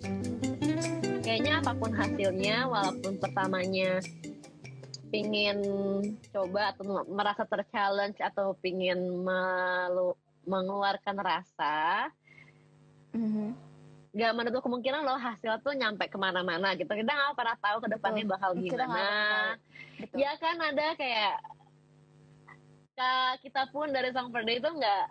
kayaknya 1.24 1.64
apa 1.64 1.72
pun 1.72 1.90
hasilnya 1.96 2.68
walaupun 2.68 3.16
pertamanya 3.16 3.98
pingin 5.14 5.58
coba 6.28 6.74
atau 6.74 6.82
merasa 7.06 7.42
terchallenge 7.44 8.18
atau 8.18 8.58
pingin 8.58 8.98
melu, 9.22 10.18
mengeluarkan 10.42 11.14
rasa 11.16 12.10
Mhm. 13.14 13.54
gak 14.10 14.34
menutup 14.34 14.62
kemungkinan 14.62 15.02
loh 15.02 15.14
hasil 15.14 15.58
tuh 15.58 15.74
nyampe 15.74 16.06
ke 16.06 16.14
mana-mana 16.14 16.74
gitu 16.74 16.86
kita 16.86 17.06
nggak 17.08 17.34
pernah 17.34 17.56
tahu 17.58 17.76
ke 17.78 17.88
depannya 17.90 18.22
Betul. 18.22 18.32
bakal 18.34 18.50
gimana. 18.54 19.06
Betul. 19.94 20.16
ya 20.18 20.32
kan 20.36 20.56
ada 20.56 20.86
kayak 20.94 21.34
ka- 22.94 23.38
kita 23.38 23.62
pun 23.70 23.90
dari 23.90 24.10
Song 24.10 24.30
Per 24.30 24.42
Day 24.42 24.58
itu 24.58 24.66
nggak 24.66 25.04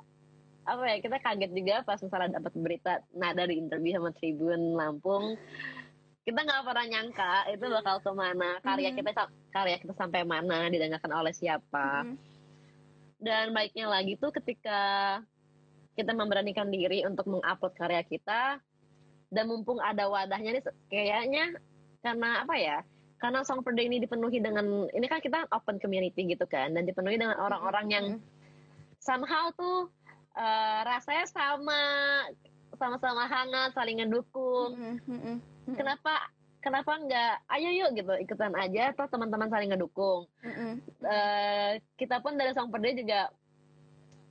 apa 0.64 0.84
ya 0.88 0.98
kita 1.00 1.20
kaget 1.20 1.52
juga 1.52 1.76
pas 1.84 2.00
misalnya 2.00 2.40
dapat 2.40 2.54
berita 2.56 2.94
nah 3.12 3.36
dari 3.36 3.60
interview 3.60 4.00
sama 4.00 4.16
Tribun 4.16 4.80
Lampung 4.80 5.36
kita 6.24 6.40
nggak 6.40 6.64
pernah 6.64 6.86
nyangka 6.88 7.34
itu 7.52 7.66
bakal 7.68 7.96
ke 8.00 8.12
mana 8.16 8.50
karya 8.64 8.90
Mhm. 8.92 8.98
kita 8.98 9.12
karya 9.52 9.78
kita 9.80 9.94
sampai 9.94 10.24
mana 10.24 10.72
didengarkan 10.72 11.12
oleh 11.12 11.36
siapa 11.36 12.08
Mhm. 12.08 12.16
dan 13.20 13.52
baiknya 13.52 13.92
lagi 13.92 14.16
tuh 14.16 14.32
ketika 14.32 15.20
kita 15.94 16.12
memberanikan 16.16 16.72
diri 16.72 17.04
untuk 17.04 17.28
mengupload 17.28 17.76
karya 17.76 18.02
kita 18.08 18.58
dan 19.30 19.44
mumpung 19.46 19.84
ada 19.84 20.08
wadahnya 20.08 20.58
nih 20.58 20.64
kayaknya 20.88 21.60
karena 22.00 22.48
apa 22.48 22.56
ya 22.56 22.78
karena 23.20 23.40
Song 23.44 23.64
Per 23.64 23.72
Day 23.72 23.88
ini 23.88 24.04
dipenuhi 24.04 24.40
dengan 24.40 24.88
ini 24.92 25.06
kan 25.08 25.24
kita 25.24 25.48
open 25.52 25.80
community 25.80 26.24
gitu 26.28 26.44
kan 26.48 26.72
dan 26.72 26.84
dipenuhi 26.84 27.16
dengan 27.20 27.40
orang-orang 27.40 27.86
yang 27.92 28.06
somehow 29.00 29.52
tuh 29.56 29.92
eh, 30.34 30.80
rasanya 30.82 31.30
sama 31.30 31.82
sama-sama 32.74 33.30
hangat 33.30 33.70
saling 33.78 34.02
ngedukung 34.02 34.74
Mhm. 34.74 34.96
Mhm. 35.06 35.36
Mhm. 35.64 35.76
kenapa 35.76 36.14
kenapa 36.60 36.92
nggak 36.98 37.34
ayo 37.50 37.70
yuk 37.74 37.90
gitu 37.94 38.14
ikutan 38.20 38.54
aja 38.54 38.92
atau 38.92 39.08
teman-teman 39.08 39.48
saling 39.48 39.70
ngedukung 39.70 40.28
Mhm. 40.42 40.74
Eh, 41.02 41.72
kita 41.96 42.20
pun 42.20 42.36
dari 42.36 42.52
Song 42.52 42.68
Per 42.68 42.80
Day 42.80 42.96
juga 42.96 43.28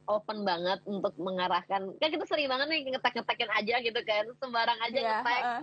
open 0.04 0.42
banget 0.42 0.82
untuk 0.84 1.14
mengarahkan 1.16 1.94
kan 1.94 2.08
kita 2.10 2.24
sering 2.24 2.46
banget 2.46 2.66
nih 2.66 2.80
ngetek-ngetekin 2.90 3.50
aja 3.50 3.74
gitu 3.80 4.00
kan 4.02 4.24
sembarang 4.34 4.78
aja 4.82 4.92
Iya, 4.92 5.08
ngetek 5.14 5.42
heeh. 5.42 5.60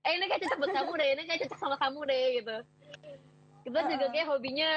eh 0.00 0.12
ini 0.14 0.24
kayak 0.26 0.40
cocok 0.44 0.58
buat 0.58 0.72
kamu 0.72 0.92
deh 0.94 1.08
ini 1.10 1.22
kayak 1.24 1.40
cocok 1.46 1.58
sama 1.58 1.76
kamu 1.76 2.00
deh 2.04 2.26
gitu 2.38 2.56
kita 3.60 3.78
juga 3.86 3.96
Heeh. 3.98 4.12
kayak 4.12 4.28
hobinya 4.28 4.70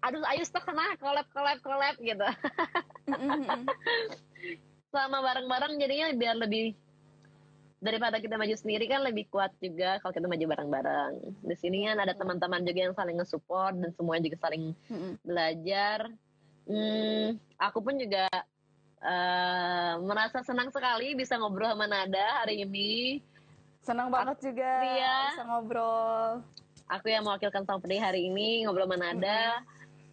aduh 0.00 0.24
ayo 0.24 0.42
stok 0.42 0.64
sana 0.64 0.96
collab 0.96 1.26
collab 1.30 1.58
collab 1.60 1.94
gitu 2.00 2.28
Mhm. 3.06 3.28
Mhm. 3.38 3.60
sama 4.88 5.18
bareng-bareng 5.20 5.76
jadinya 5.76 6.06
biar 6.12 6.36
lebih 6.36 6.74
daripada 7.80 8.20
kita 8.20 8.36
maju 8.36 8.52
sendiri 8.52 8.84
kan 8.86 9.00
lebih 9.00 9.26
kuat 9.32 9.56
juga 9.56 9.96
kalau 10.04 10.12
kita 10.12 10.28
maju 10.28 10.44
bareng-bareng. 10.52 11.12
Di 11.40 11.56
sini 11.56 11.88
kan 11.88 11.96
ada 11.96 12.12
teman-teman 12.12 12.60
juga 12.62 12.80
yang 12.84 12.94
saling 12.94 13.16
nge-support 13.16 13.72
dan 13.80 13.90
semuanya 13.96 14.28
juga 14.28 14.38
saling 14.44 14.76
belajar. 15.24 16.12
Hmm, 16.68 17.40
aku 17.56 17.78
pun 17.80 17.96
juga 17.96 18.28
eh, 19.00 19.92
merasa 20.04 20.44
senang 20.44 20.68
sekali 20.68 21.16
bisa 21.16 21.40
ngobrol 21.40 21.72
sama 21.72 21.88
Nada 21.88 22.44
hari 22.44 22.68
ini. 22.68 23.24
Senang 23.80 24.12
banget 24.12 24.36
juga 24.44 24.70
Iya. 24.84 25.16
bisa 25.32 25.44
ngobrol. 25.48 26.44
aku 26.90 27.06
yang 27.06 27.22
mewakilkan 27.22 27.62
Pedih 27.64 28.02
hari 28.02 28.26
ini 28.28 28.66
ngobrol 28.66 28.84
sama 28.84 28.98
Nada 29.00 29.62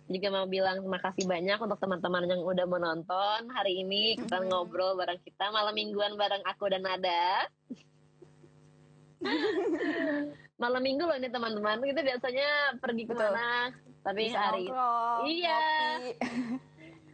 juga 0.07 0.27
mau 0.31 0.47
bilang 0.47 0.79
terima 0.79 0.99
kasih 1.03 1.27
banyak 1.27 1.59
untuk 1.59 1.79
teman-teman 1.79 2.23
yang 2.25 2.39
udah 2.39 2.63
menonton 2.63 3.39
hari 3.51 3.83
ini 3.83 4.15
kita 4.15 4.39
Mhm. 4.39 4.47
ngobrol 4.47 4.95
bareng 4.95 5.19
kita 5.19 5.51
malam 5.51 5.75
mingguan 5.75 6.15
bareng 6.15 6.43
aku 6.47 6.71
dan 6.71 6.87
Nada 6.87 7.43
malam 10.61 10.81
minggu 10.81 11.03
loh 11.03 11.17
ini 11.17 11.27
teman-teman 11.27 11.83
kita 11.83 12.01
biasanya 12.01 12.49
pergi 12.79 13.03
Betul. 13.03 13.19
ke 13.19 13.25
mana 13.27 13.51
tapi 14.01 14.31
Bisa 14.31 14.39
hari 14.39 14.63
nongkrong, 14.71 15.21
Iya. 15.27 15.61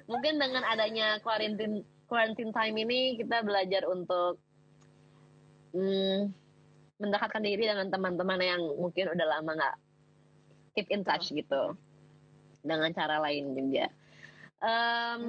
mungkin 0.06 0.34
dengan 0.38 0.64
adanya 0.64 1.18
quarantine 1.26 1.82
quarantine 2.06 2.54
time 2.54 2.76
ini 2.78 3.18
kita 3.18 3.42
belajar 3.42 3.90
untuk 3.90 4.38
hmm, 5.74 6.30
mendekatkan 7.02 7.42
diri 7.42 7.66
dengan 7.66 7.90
teman-teman 7.90 8.38
yang 8.38 8.62
mungkin 8.78 9.10
udah 9.10 9.26
lama 9.26 9.52
nggak 9.58 9.76
keep 10.78 10.88
in 10.94 11.02
touch 11.02 11.34
gitu 11.34 11.74
dengan 12.64 12.90
cara 12.96 13.20
lain 13.20 13.54
juga. 13.54 13.86
Em, 14.64 15.24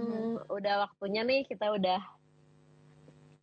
Udah 0.47 0.87
waktunya 0.87 1.27
nih 1.27 1.43
kita 1.45 1.75
udah 1.75 2.01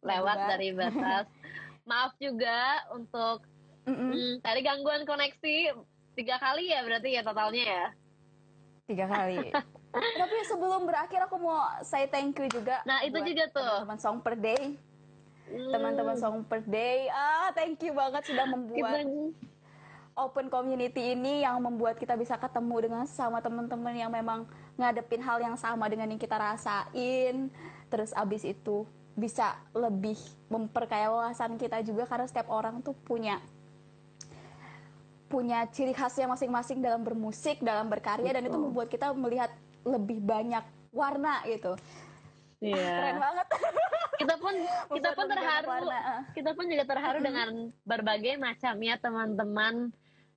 lewat 0.01 0.37
dari 0.55 0.71
batas. 0.71 1.27
Maaf 1.89 2.15
juga 2.17 2.87
untuk 2.95 3.43
Mhm. 3.81 3.97
hmm, 4.13 4.33
tadi 4.45 4.61
gangguan 4.61 5.03
koneksi 5.09 5.73
tiga 6.13 6.37
kali 6.37 6.69
ya 6.69 6.85
berarti 6.85 7.17
ya 7.17 7.25
totalnya 7.25 7.63
ya. 7.65 7.85
Tiga 8.85 9.09
kali. 9.09 9.49
Tapi 10.21 10.35
sebelum 10.45 10.85
berakhir 10.85 11.25
aku 11.25 11.41
mau 11.41 11.65
say 11.81 12.05
thank 12.05 12.37
you 12.37 12.47
juga. 12.47 12.85
Nah, 12.85 13.01
itu 13.01 13.17
juga 13.25 13.49
tuh. 13.49 13.81
Teman-teman 13.81 13.99
Song 13.99 14.17
Per 14.21 14.35
Day. 14.37 14.77
Hmm, 15.49 15.71
Teman-teman 15.73 16.15
Song 16.15 16.37
Per 16.45 16.61
Day. 16.63 17.09
Ah, 17.09 17.49
thank 17.51 17.81
you 17.81 17.91
banget 17.91 18.23
sudah 18.23 18.45
kita 18.45 18.53
membuat 18.53 19.03
open 20.15 20.51
community 20.51 21.15
ini 21.15 21.43
yang 21.43 21.59
membuat 21.63 21.95
kita 21.95 22.19
bisa 22.19 22.35
ketemu 22.35 22.75
dengan 22.89 23.03
sama 23.07 23.39
teman-teman 23.39 23.95
yang 23.95 24.11
memang 24.11 24.43
ngadepin 24.75 25.23
hal 25.23 25.39
yang 25.39 25.55
sama 25.55 25.87
dengan 25.87 26.11
yang 26.11 26.21
kita 26.21 26.35
rasain. 26.35 27.47
Terus 27.87 28.11
abis 28.15 28.43
itu 28.47 28.87
bisa 29.15 29.59
lebih 29.75 30.15
memperkaya 30.47 31.11
wawasan 31.11 31.59
kita 31.59 31.83
juga 31.83 32.07
karena 32.07 32.25
setiap 32.27 32.47
orang 32.47 32.79
tuh 32.79 32.95
punya 32.95 33.43
punya 35.31 35.63
ciri 35.71 35.95
khasnya 35.95 36.27
masing-masing 36.27 36.83
dalam 36.83 37.07
bermusik, 37.07 37.63
dalam 37.63 37.87
berkarya 37.87 38.35
dan 38.35 38.43
itu 38.43 38.51
Betul. 38.51 38.65
membuat 38.67 38.87
kita 38.91 39.15
melihat 39.15 39.51
lebih 39.87 40.19
banyak 40.19 40.63
warna 40.91 41.39
gitu. 41.47 41.79
Iya. 42.61 42.93
Keren 42.93 43.17
banget. 43.17 43.47
kita 44.21 44.35
pun 44.37 44.53
kita 44.95 45.09
pun 45.17 45.25
terharu. 45.25 45.69
Kita 46.37 46.49
pun 46.53 46.65
juga 46.69 46.83
terharu 46.85 47.19
dengan 47.19 47.49
berbagai 47.83 48.37
macamnya 48.37 48.95
teman-teman 49.01 49.89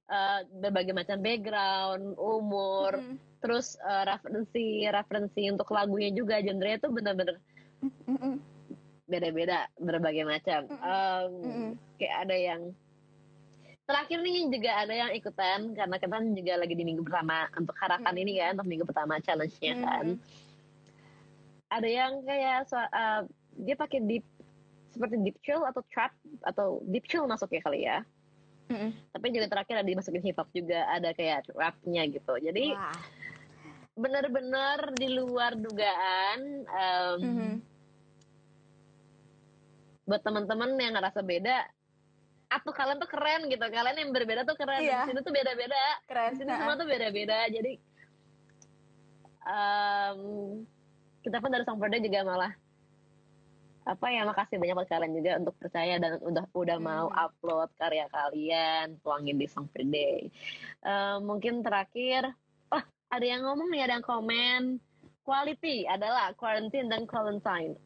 eh, 0.08 0.40
berbagai 0.48 0.96
macam 0.96 1.20
background 1.20 2.16
umur. 2.16 2.92
Mm, 2.96 3.16
terus 3.44 3.76
eh, 3.76 4.04
referensi 4.08 4.88
referensi 4.88 5.42
untuk 5.52 5.68
lagunya 5.76 6.10
juga 6.16 6.40
genre 6.40 6.80
itu 6.80 6.88
benar-benar 6.88 7.36
mm, 7.84 8.36
beda-beda 9.04 9.68
berbagai 9.76 10.24
macam. 10.24 10.60
Mm. 10.72 11.76
kayak 12.00 12.16
ada 12.24 12.36
yang 12.40 12.62
terakhir 13.84 14.24
nih 14.24 14.48
juga 14.48 14.70
ada 14.80 14.94
yang 14.96 15.10
ikutan 15.12 15.76
karena 15.76 15.96
kita 16.00 16.08
kan 16.16 16.24
juga 16.32 16.52
lagi 16.56 16.72
di 16.72 16.84
minggu 16.88 17.04
pertama 17.04 17.52
untuk 17.52 17.76
harapan 17.76 18.16
ini 18.16 18.40
kan 18.40 18.56
untuk 18.56 18.68
minggu 18.72 18.84
pertama 18.88 19.20
challenge-nya 19.20 19.74
kan. 19.84 20.16
Mm. 20.16 20.43
Ada 21.74 21.88
yang 21.88 22.22
kayak 22.22 22.64
so- 22.64 22.78
eh, 22.78 23.20
dia 23.58 23.74
pakai 23.74 23.98
deep 24.00 24.22
seperti 24.88 25.18
deep 25.20 25.38
chill 25.40 25.62
atau 25.62 25.82
trap 25.88 26.14
atau 26.42 26.78
deep 26.86 27.02
chill 27.04 27.26
masuk 27.26 27.50
ya 27.50 27.60
kali 27.60 27.82
ya 27.82 27.98
Mm, 28.64 28.78
mm. 28.80 28.90
tapi 29.12 29.28
juga 29.28 29.46
terakhir 29.46 29.76
ada 29.76 29.84
dimasukin 29.84 30.22
hip 30.22 30.38
hop 30.38 30.48
juga 30.48 30.88
ada 30.88 31.12
kayak 31.12 31.52
rapnya 31.52 32.08
gitu 32.08 32.32
jadi 32.38 32.72
Wah. 32.72 32.96
benar-benar 33.94 34.94
di 34.94 35.12
luar 35.12 35.52
dugaan 35.52 36.40
em, 36.64 37.18
Mhm. 37.20 37.52
buat 40.04 40.20
teman-teman 40.20 40.70
yang 40.76 40.94
ngerasa 40.94 41.20
beda 41.20 41.68
atau 42.46 42.70
kalian 42.70 42.96
tuh 42.96 43.06
keren 43.06 43.48
gitu 43.48 43.60
kalian 43.62 43.96
yang 43.98 44.10
berbeda 44.10 44.42
tuh 44.42 44.54
keren 44.54 44.80
Iya. 44.80 45.04
di 45.04 45.12
sini 45.12 45.20
tuh 45.20 45.34
beda-beda 45.34 45.84
Keren. 46.06 46.30
di 46.30 46.36
sini 46.38 46.48
Nah, 46.48 46.58
semua 46.58 46.74
tuh 46.74 46.86
beda-beda 46.86 47.38
jadi 47.48 47.72
em, 49.44 50.20
kita 51.24 51.40
pun 51.40 51.48
dari 51.48 51.64
Song 51.64 51.80
Perda 51.80 51.96
juga 51.98 52.20
malah 52.22 52.52
apa 53.84 54.06
ya 54.08 54.24
makasih 54.24 54.56
banyak 54.56 54.76
buat 54.76 54.88
kalian 54.88 55.12
juga 55.12 55.32
untuk 55.36 55.54
percaya 55.58 55.96
dan 55.96 56.16
udah 56.18 56.44
udah 56.52 56.78
mau 56.78 57.06
Hmm. 57.06 57.20
upload 57.22 57.68
karya 57.74 58.08
kalian 58.08 58.96
tuangin 59.00 59.36
di 59.36 59.44
Song 59.44 59.68
Per 59.68 59.84
Day. 59.84 60.32
Em, 60.80 61.18
mungkin 61.20 61.60
terakhir 61.60 62.32
oh 62.70 62.80
ada 63.08 63.24
yang 63.24 63.44
ngomong 63.44 63.68
nih 63.68 63.84
ada 63.84 63.96
yang 63.96 64.04
komen 64.04 64.80
quality 65.20 65.84
adalah 65.84 66.32
quarantine 66.32 66.88
dan 66.88 67.04
quarantine 67.04 67.76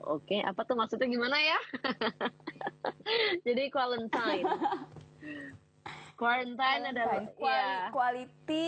Oke, 0.00 0.40
apa 0.40 0.64
tuh 0.64 0.74
maksudnya 0.74 1.04
gimana 1.04 1.36
ya? 1.36 1.58
Jadi 3.44 3.68
quarantine. 3.68 4.48
quarantine 6.20 6.84
adalah 6.86 7.20
Quarantine. 7.20 7.36
Quali- 7.36 7.68
ya 7.76 7.90
Quality 7.90 8.66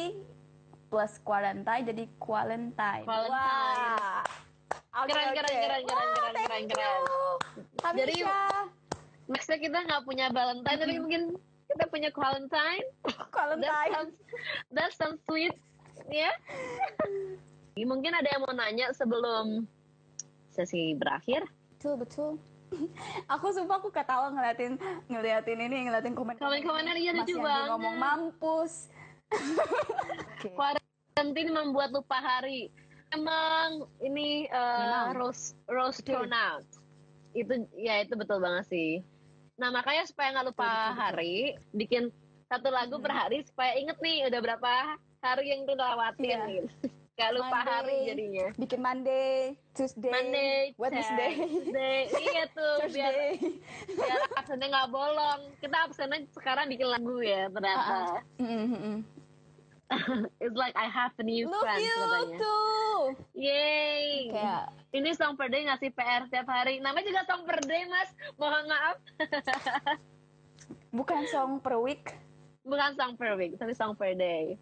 plus 0.92 1.16
quarantine 1.18 1.88
jadi 1.88 2.04
quarantine. 2.18 3.02
Quarantine. 3.02 3.32
Wah. 3.32 4.20
Oke, 4.94 5.08
Keren, 5.08 5.24
oke. 5.26 5.36
keren, 5.40 5.56
keren, 5.56 5.82
keren, 5.82 6.04
Wah, 6.04 6.12
keren, 6.12 6.34
keren, 6.36 6.62
you. 6.62 6.68
keren. 6.68 7.00
Jadi- 7.94 8.20
Hamisha. 8.20 8.40
maksudnya 9.24 9.60
kita 9.62 9.78
nggak 9.80 10.02
punya 10.02 10.26
Valentine 10.28 10.76
tapi 10.76 10.94
mungkin 10.98 11.22
kita 11.66 11.84
punya 11.88 12.10
Valentine 12.10 12.84
that 13.02 13.30
quarantine. 13.30 13.88
sounds 13.88 14.14
that 14.68 14.90
sounds 14.92 15.20
sweet 15.24 15.54
ya 16.06 16.28
mungkin 17.80 18.12
ada 18.12 18.28
yang 18.28 18.42
mau 18.42 18.52
nanya 18.52 18.92
sebelum 18.92 19.64
sesi 20.50 20.92
berakhir 20.92 21.48
Betul, 21.72 21.94
betul. 21.98 22.30
aku 23.32 23.46
sumpah 23.50 23.78
aku 23.78 23.88
ketawa 23.88 24.28
ngeliatin 24.28 24.76
ngeliatin 25.06 25.58
ini 25.62 25.88
ngeliatin 25.88 26.12
komen 26.12 26.36
Komen-komennya 26.36 26.92
iya 26.94 27.12
lucu 27.14 27.38
banget. 27.38 27.68
ngomong 27.70 27.94
mampus 27.96 28.92
Oke. 29.32 30.52
Quarantine 31.12 31.52
membuat 31.52 31.92
lupa 31.92 32.16
hari 32.16 32.72
emang 33.12 33.84
ini 34.00 34.48
uh, 34.48 35.12
Memang. 35.12 35.20
rose 35.20 35.52
rose 35.68 36.00
Betul. 36.00 36.24
pronoun 36.24 36.64
itu 37.32 37.52
ya 37.76 38.00
itu 38.00 38.16
betul 38.16 38.40
banget 38.40 38.64
sih 38.66 38.92
nah 39.54 39.68
makanya 39.68 40.08
supaya 40.08 40.32
nggak 40.32 40.46
lupa 40.48 40.64
Betul, 40.64 40.72
betul, 40.72 40.88
betul. 40.88 41.02
hari 41.04 41.34
bikin 41.76 42.04
satu 42.48 42.68
lagu 42.68 42.96
per 42.96 43.12
hari 43.12 43.44
supaya 43.44 43.76
inget 43.76 44.00
nih 44.00 44.24
udah 44.26 44.40
berapa 44.40 44.72
hari 45.20 45.44
yang 45.48 45.62
kita 45.62 45.84
lewatin 45.84 46.24
Iya. 46.24 46.40
gitu 46.48 46.68
Gak 47.12 47.36
lupa 47.36 47.44
Monday. 47.54 47.68
hari 47.68 47.96
jadinya 48.08 48.46
bikin 48.56 48.80
Monday 48.80 49.36
Tuesday 49.76 50.08
Monday, 50.08 50.60
Wednesday 50.80 51.30
Tuesday, 51.36 51.98
iya 52.24 52.44
tuh 52.48 52.72
biar 52.88 53.12
Thursday 53.12 53.32
biar 53.92 54.20
absennya 54.32 54.66
nggak 54.72 54.88
bolong. 54.88 55.40
Kita 55.60 55.76
absennya 55.86 56.24
sekarang 56.32 56.72
bikin 56.72 56.88
lagu 56.88 57.20
ya 57.20 57.52
ternyata. 57.52 58.24
Mm, 58.40 58.48
mm, 58.48 58.64
mm. 58.72 58.98
It's 60.42 60.56
like 60.56 60.74
I 60.74 60.88
have 60.88 61.12
a 61.18 61.24
new 61.24 61.46
look 61.48 61.60
friend 61.62 61.80
you 61.80 61.96
katanya. 61.96 62.38
tuh 62.38 62.96
Yay! 63.34 64.30
kayak 64.30 64.64
Ini 64.92 65.10
song 65.16 65.34
per 65.34 65.48
day 65.48 65.64
ngasih 65.64 65.90
PR 65.90 66.28
tiap 66.28 66.46
hari. 66.46 66.78
Namanya 66.78 67.08
juga 67.08 67.22
song 67.24 67.42
per 67.42 67.58
day 67.64 67.82
mas. 67.88 68.12
Mohon 68.36 68.64
maaf. 68.68 68.96
bukan 70.96 71.22
song 71.26 71.56
per 71.58 71.80
week 71.80 72.12
Bukan 72.62 72.94
song 72.94 73.18
per 73.18 73.34
week, 73.34 73.58
tapi 73.58 73.74
song 73.74 73.98
per 73.98 74.14
day. 74.14 74.54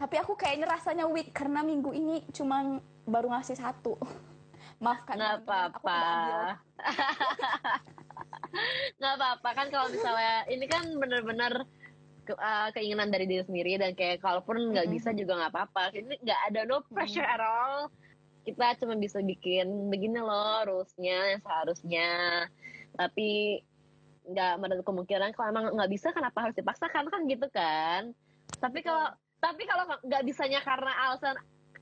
tapi 0.00 0.16
aku 0.16 0.32
kayaknya 0.40 0.64
rasanya 0.64 1.04
week 1.04 1.36
karena 1.36 1.60
minggu 1.60 1.92
ini 1.92 2.24
cuma 2.32 2.80
baru 3.04 3.28
ngasih 3.28 3.60
satu 3.60 3.92
maafkan 4.84 5.20
Nggak 5.20 5.44
apa-apa. 5.44 6.00
Nggak 8.96 9.14
apa-apa 9.20 9.48
kan 9.52 9.66
kalau 9.68 9.92
misalnya 9.92 10.48
ini 10.48 10.64
kan 10.64 10.86
bener-bener 10.96 11.66
ke- 12.22 12.34
uh, 12.34 12.68
keinginan 12.70 13.08
dari 13.08 13.24
diri 13.24 13.40
sendiri 13.40 13.76
dan 13.76 13.92
kayak 13.92 14.18
kalaupun 14.18 14.70
nggak 14.70 14.86
Mhm. 14.86 14.92
bisa 14.92 15.10
juga 15.10 15.32
nggak 15.36 15.52
apa-apa. 15.52 15.82
Ini 15.92 16.14
nggak 16.18 16.40
ada 16.46 16.60
no 16.64 16.80
pressure 16.84 17.24
at 17.24 17.38
all. 17.38 17.88
Kita 18.40 18.76
cuma 18.76 18.94
bisa 18.94 19.20
bikin 19.20 19.66
begini 19.86 20.18
loh 20.18 20.64
rulesnya 20.64 21.18
yang 21.30 21.40
seharusnya. 21.40 22.10
Tapi 22.92 23.60
nggak 24.22 24.52
menutup 24.56 24.84
kemungkinan 24.86 25.32
kalau 25.32 25.48
emang 25.48 25.64
nggak 25.72 25.90
bisa 25.90 26.08
kenapa 26.10 26.38
harus 26.42 26.54
dipaksakan 26.54 27.06
kan 27.06 27.20
gitu 27.24 27.46
kan. 27.48 28.12
Tapi 28.56 28.80
kalau 28.80 29.08
tapi 29.36 29.64
kalau 29.64 29.84
nggak 30.00 30.22
bisanya 30.22 30.60
karena 30.60 30.92
alasan 31.02 31.36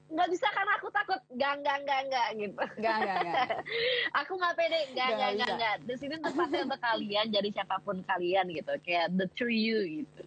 nggak 0.09 0.30
bisa 0.30 0.49
karena 0.49 0.72
aku 0.72 0.89
takut 0.89 1.20
nggak 1.28 1.53
nggak 1.59 1.76
nggak 1.84 2.01
nggak 2.09 2.26
gitu 2.39 2.62
Enggak, 2.78 2.97
enggak, 2.97 3.16
enggak. 3.18 3.49
aku 4.24 4.32
nggak 4.34 4.55
pede 4.57 4.78
nggak 4.89 4.89
Nggak 4.89 5.09
nggak 5.12 5.28
nggak 5.28 5.36
bisa. 5.45 5.59
nggak 5.59 5.74
di 5.84 5.95
sini 6.01 6.14
tempatnya 6.16 6.61
untuk 6.64 6.80
kalian 6.80 7.26
jadi 7.28 7.49
siapa 7.53 7.76
pun 7.84 7.97
kalian 8.03 8.47
gitu 8.49 8.72
kayak 8.80 9.07
the 9.12 9.26
true 9.36 9.53
you 9.53 9.78
gitu 10.01 10.22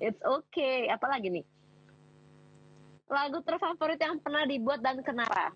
it's 0.00 0.20
okay 0.24 0.88
apalagi 0.88 1.28
nih 1.28 1.44
lagu 3.10 3.42
terfavorit 3.42 3.98
yang 3.98 4.16
pernah 4.22 4.46
dibuat 4.46 4.80
dan 4.80 5.02
kenapa 5.02 5.52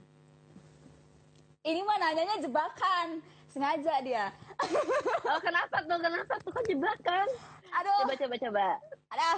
Ini 1.64 1.80
mah 1.80 1.96
nanyanya 1.96 2.44
jebakan. 2.44 3.24
Sengaja 3.48 3.96
dia. 4.04 4.28
oh 5.32 5.40
kenapa 5.40 5.80
tuh 5.80 5.96
kenapa 5.96 6.36
tuh 6.44 6.52
kan 6.52 6.64
jebakan 6.68 7.26
Aduh. 7.72 8.04
coba 8.04 8.14
coba 8.20 8.34
coba 8.36 8.66
Ada. 9.08 9.30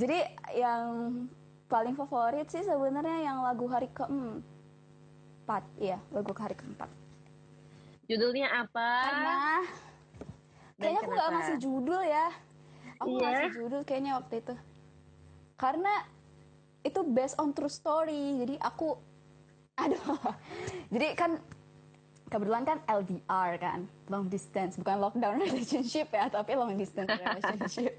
Jadi 0.00 0.18
yang 0.56 0.88
paling 1.68 1.92
favorit 1.92 2.48
sih 2.48 2.64
sebenarnya 2.64 3.20
yang 3.20 3.44
lagu 3.44 3.68
hari 3.68 3.92
keempat. 3.92 5.62
Iya, 5.76 6.00
lagu 6.08 6.32
hari 6.32 6.56
keempat. 6.56 6.88
judulnya 8.10 8.48
apa 8.66 8.90
Karena 9.06 9.38
kayaknya 10.82 11.00
aku 11.04 11.10
nggak 11.14 11.30
ngasih 11.36 11.56
judul 11.60 12.00
ya. 12.00 12.26
Aku 13.00 13.16
Iya. 13.16 13.20
ngasih 13.24 13.50
judul 13.56 13.82
kayaknya 13.82 14.12
waktu 14.20 14.34
itu. 14.44 14.54
Karena 15.56 15.94
itu 16.80 17.00
based 17.04 17.36
on 17.40 17.52
true 17.52 17.72
story. 17.72 18.44
Jadi 18.44 18.54
aku 18.60 18.96
aduh. 19.76 20.00
Jadi 20.92 21.06
kan 21.16 21.40
kebetulan 22.30 22.62
kan 22.62 22.78
LDR 22.86 23.58
kan, 23.58 23.80
long 24.06 24.30
distance, 24.30 24.78
bukan 24.78 25.02
lockdown 25.02 25.40
relationship 25.44 26.12
ya, 26.12 26.30
tapi 26.30 26.54
long 26.54 26.76
distance 26.76 27.10
relationship. 27.10 27.96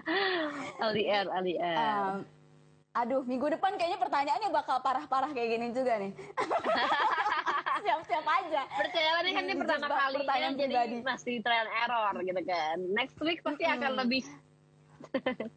LDR 0.90 1.26
LDR 1.28 1.76
Um, 1.76 2.16
aduh, 2.90 3.22
minggu 3.22 3.50
depan 3.50 3.74
kayaknya 3.76 3.98
pertanyaannya 3.98 4.50
bakal 4.50 4.80
parah-parah 4.80 5.30
kayak 5.30 5.58
gini 5.58 5.66
juga 5.70 5.98
nih. 5.98 6.12
Siap-siap 7.80 8.26
aja. 8.26 8.62
percayalah 8.68 9.20
nih 9.22 9.32
kan 9.32 9.42
ini 9.42 9.52
Ini 9.52 9.60
pertama 9.60 9.86
kalinya 9.88 10.18
pertanyaan 10.20 10.54
jadi 10.54 10.74
pribadi. 10.76 10.96
masih 11.02 11.34
trial 11.40 11.64
and 11.64 11.74
error 11.80 12.14
gitu 12.20 12.42
kan 12.44 12.76
next 12.92 13.16
week 13.20 13.38
pasti 13.40 13.64
akan 13.64 13.92
lebih 13.96 14.22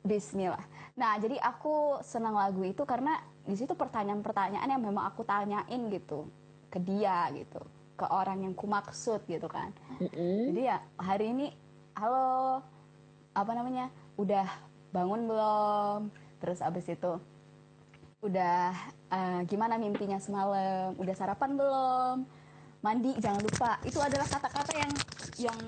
Bismillah. 0.00 0.64
Nah, 0.96 1.20
jadi 1.20 1.36
aku 1.36 2.00
senang 2.00 2.32
lagu 2.32 2.64
itu 2.64 2.82
karena 2.88 3.20
di 3.44 3.52
situ 3.52 3.76
pertanyaan-pertanyaan 3.76 4.64
yang 4.64 4.80
memang 4.80 5.04
aku 5.06 5.22
tanyain 5.22 5.80
gitu 5.92 6.24
ke 6.72 6.80
dia 6.80 7.28
gitu, 7.36 7.60
ke 8.00 8.08
orang 8.08 8.48
yang 8.48 8.56
ku 8.56 8.64
maksud 8.64 9.20
gitu 9.28 9.44
kan. 9.44 9.76
Jadi 10.00 10.60
ya 10.64 10.80
hari 10.96 11.36
ini, 11.36 11.46
halo, 11.92 12.64
apa 13.36 13.52
namanya, 13.52 13.92
udah 14.16 14.48
bangun 14.88 15.28
belum? 15.28 16.00
Terus 16.40 16.64
abis 16.64 16.88
itu 16.88 17.12
udah 18.20 18.72
eh, 19.08 19.40
gimana 19.48 19.80
mimpinya 19.80 20.20
semalam? 20.20 20.92
Udah 20.96 21.14
sarapan 21.16 21.56
belum? 21.56 22.16
Mandi 22.80 23.12
jangan 23.20 23.40
lupa. 23.44 23.76
Itu 23.84 24.00
adalah 24.00 24.28
kata-kata 24.28 24.72
yang 24.76 24.92
yang 25.40 25.60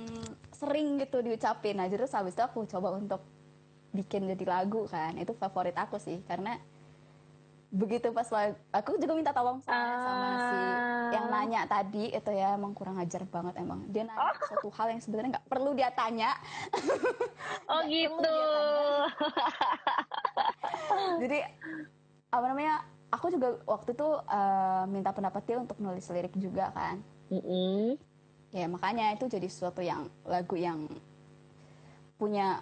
sering 0.53 1.01
gitu 1.01 1.21
diucapin. 1.21 1.81
Nah, 1.81 1.89
terus 1.89 2.13
habis 2.13 2.37
itu 2.37 2.45
aku 2.45 2.65
coba 2.69 2.97
untuk 2.97 3.21
bikin 3.93 4.29
jadi 4.29 4.45
lagu 4.49 4.85
kan. 4.89 5.17
Itu 5.17 5.37
favorit 5.37 5.77
aku 5.77 6.01
sih 6.01 6.21
karena 6.25 6.57
begitu 7.73 8.13
pas 8.13 8.29
lagu, 8.29 8.53
aku 8.69 9.01
juga 9.01 9.17
minta 9.17 9.33
tolong 9.33 9.65
sama, 9.65 9.97
sama 10.05 10.29
si 10.45 10.57
yang 11.17 11.27
nanya 11.33 11.65
tadi 11.65 12.13
itu 12.13 12.31
ya 12.37 12.53
emang 12.53 12.77
kurang 12.77 13.01
ajar 13.01 13.25
banget 13.25 13.65
emang 13.65 13.89
dia 13.89 14.05
nanya 14.05 14.37
suatu 14.45 14.69
hal 14.77 14.93
yang 14.93 15.01
sebenarnya 15.01 15.41
nggak 15.41 15.49
perlu 15.49 15.73
dia 15.73 15.89
tanya 15.97 16.37
oh 17.73 17.81
gitu 17.93 18.41
jadi 21.25 21.39
apa 22.33 22.45
namanya 22.49 22.81
aku 23.13 23.29
juga 23.29 23.61
waktu 23.69 23.93
itu 23.93 24.09
eh, 24.25 24.85
minta 24.89 25.13
pendapat 25.13 25.43
dia 25.45 25.57
untuk 25.61 25.77
nulis 25.79 26.09
lirik 26.09 26.33
juga 26.41 26.73
kan 26.73 26.97
Mm-mm. 27.29 28.01
ya 28.57 28.67
makanya 28.73 29.13
itu 29.13 29.29
jadi 29.29 29.47
sesuatu 29.47 29.85
yang 29.85 30.09
lagu 30.25 30.57
yang 30.57 30.89
punya 32.17 32.61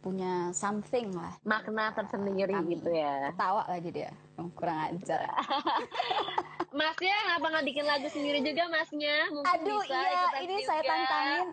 punya 0.00 0.48
something 0.56 1.12
lah 1.12 1.36
makna 1.44 1.92
tersendiri 1.92 2.56
Amin. 2.56 2.80
gitu 2.80 2.88
ya 2.88 3.28
ketawa 3.36 3.68
lagi 3.68 3.90
dia 3.92 4.10
Emang 4.40 4.48
kurang 4.56 4.78
ajar 4.88 5.28
Masnya 6.80 7.12
ngapa 7.28 7.46
nggak 7.50 7.66
bikin 7.66 7.84
lagu 7.84 8.06
sendiri 8.08 8.40
juga 8.46 8.70
masnya? 8.70 9.26
Mungkin 9.34 9.58
aduh 9.58 9.82
bisa 9.82 10.00
iya 10.06 10.22
ini 10.40 10.54
juga. 10.62 10.68
saya 10.70 10.82
tantangin 10.86 11.46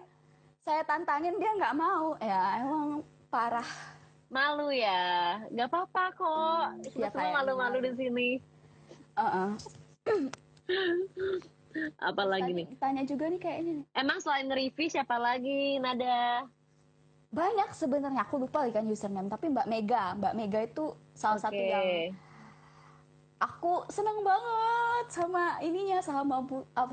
saya 0.62 0.82
tantangin 0.86 1.36
dia 1.42 1.52
nggak 1.58 1.76
mau 1.76 2.16
ya 2.24 2.42
emang 2.64 2.88
parah 3.28 3.70
Malu 4.28 4.68
ya, 4.70 5.04
nggak 5.48 5.68
apa-apa 5.68 6.04
kok. 6.12 6.66
Kita 6.84 7.00
Ya, 7.00 7.08
semua 7.08 7.16
kayak 7.16 7.36
malu-malu 7.38 7.78
malu. 7.78 7.86
di 7.86 7.92
sini. 7.96 8.30
Heeh. 9.16 9.50
Apalagi 12.02 12.42
Tadi 12.44 12.58
nih? 12.58 12.66
ditanya 12.68 13.04
juga 13.04 13.26
nih 13.28 13.40
kayaknya 13.40 13.72
nih. 13.74 13.86
Emang 13.94 14.18
selain 14.18 14.50
Rivi 14.50 14.86
siapa 14.88 15.16
lagi? 15.16 15.78
Nada. 15.78 16.44
banyak 17.28 17.70
sebenarnya 17.70 18.24
aku 18.24 18.40
lupa 18.40 18.64
lagi 18.64 18.72
kan 18.72 18.88
username 18.88 19.28
tapi 19.28 19.52
Mbak 19.52 19.68
Mega 19.68 20.16
Mbak 20.16 20.34
Mega 20.34 20.60
itu 20.64 20.86
salah 21.12 21.36
satu 21.36 21.54
Oke. 21.54 21.68
yang 21.68 21.86
aku 23.38 23.84
seneng 23.88 24.24
banget 24.24 25.06
sama 25.12 25.60
ininya 25.60 26.00
sama 26.00 26.24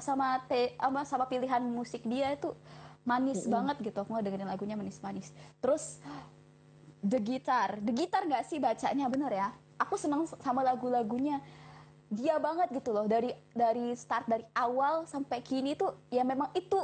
sama 0.03 0.43
te, 0.45 0.74
apa, 0.74 1.07
sama 1.07 1.24
pilihan 1.24 1.62
musik 1.62 2.03
dia 2.03 2.35
itu 2.35 2.51
manis 3.05 3.47
banget 3.47 3.78
gitu 3.80 3.95
aku 3.95 4.18
dengerin 4.18 4.51
lagunya 4.51 4.74
manis-manis 4.74 5.30
terus 5.62 6.03
The 7.05 7.20
Guitar. 7.20 7.76
The 7.84 7.92
Guitar 7.92 8.24
nggak 8.24 8.44
sih 8.48 8.57
bacanya? 8.57 9.07
Bener 9.12 9.28
ya? 9.28 9.48
Aku 9.76 10.00
seneng 10.00 10.24
sama 10.40 10.64
lagu-lagunya. 10.64 11.38
Dia 12.09 12.40
banget 12.40 12.72
gitu 12.72 12.96
loh. 12.96 13.05
Dari 13.05 13.36
dari 13.52 13.92
start 13.92 14.24
dari 14.24 14.48
awal 14.57 15.05
sampai 15.05 15.44
kini 15.44 15.76
tuh 15.76 15.92
ya 16.09 16.24
memang 16.24 16.48
itu 16.57 16.80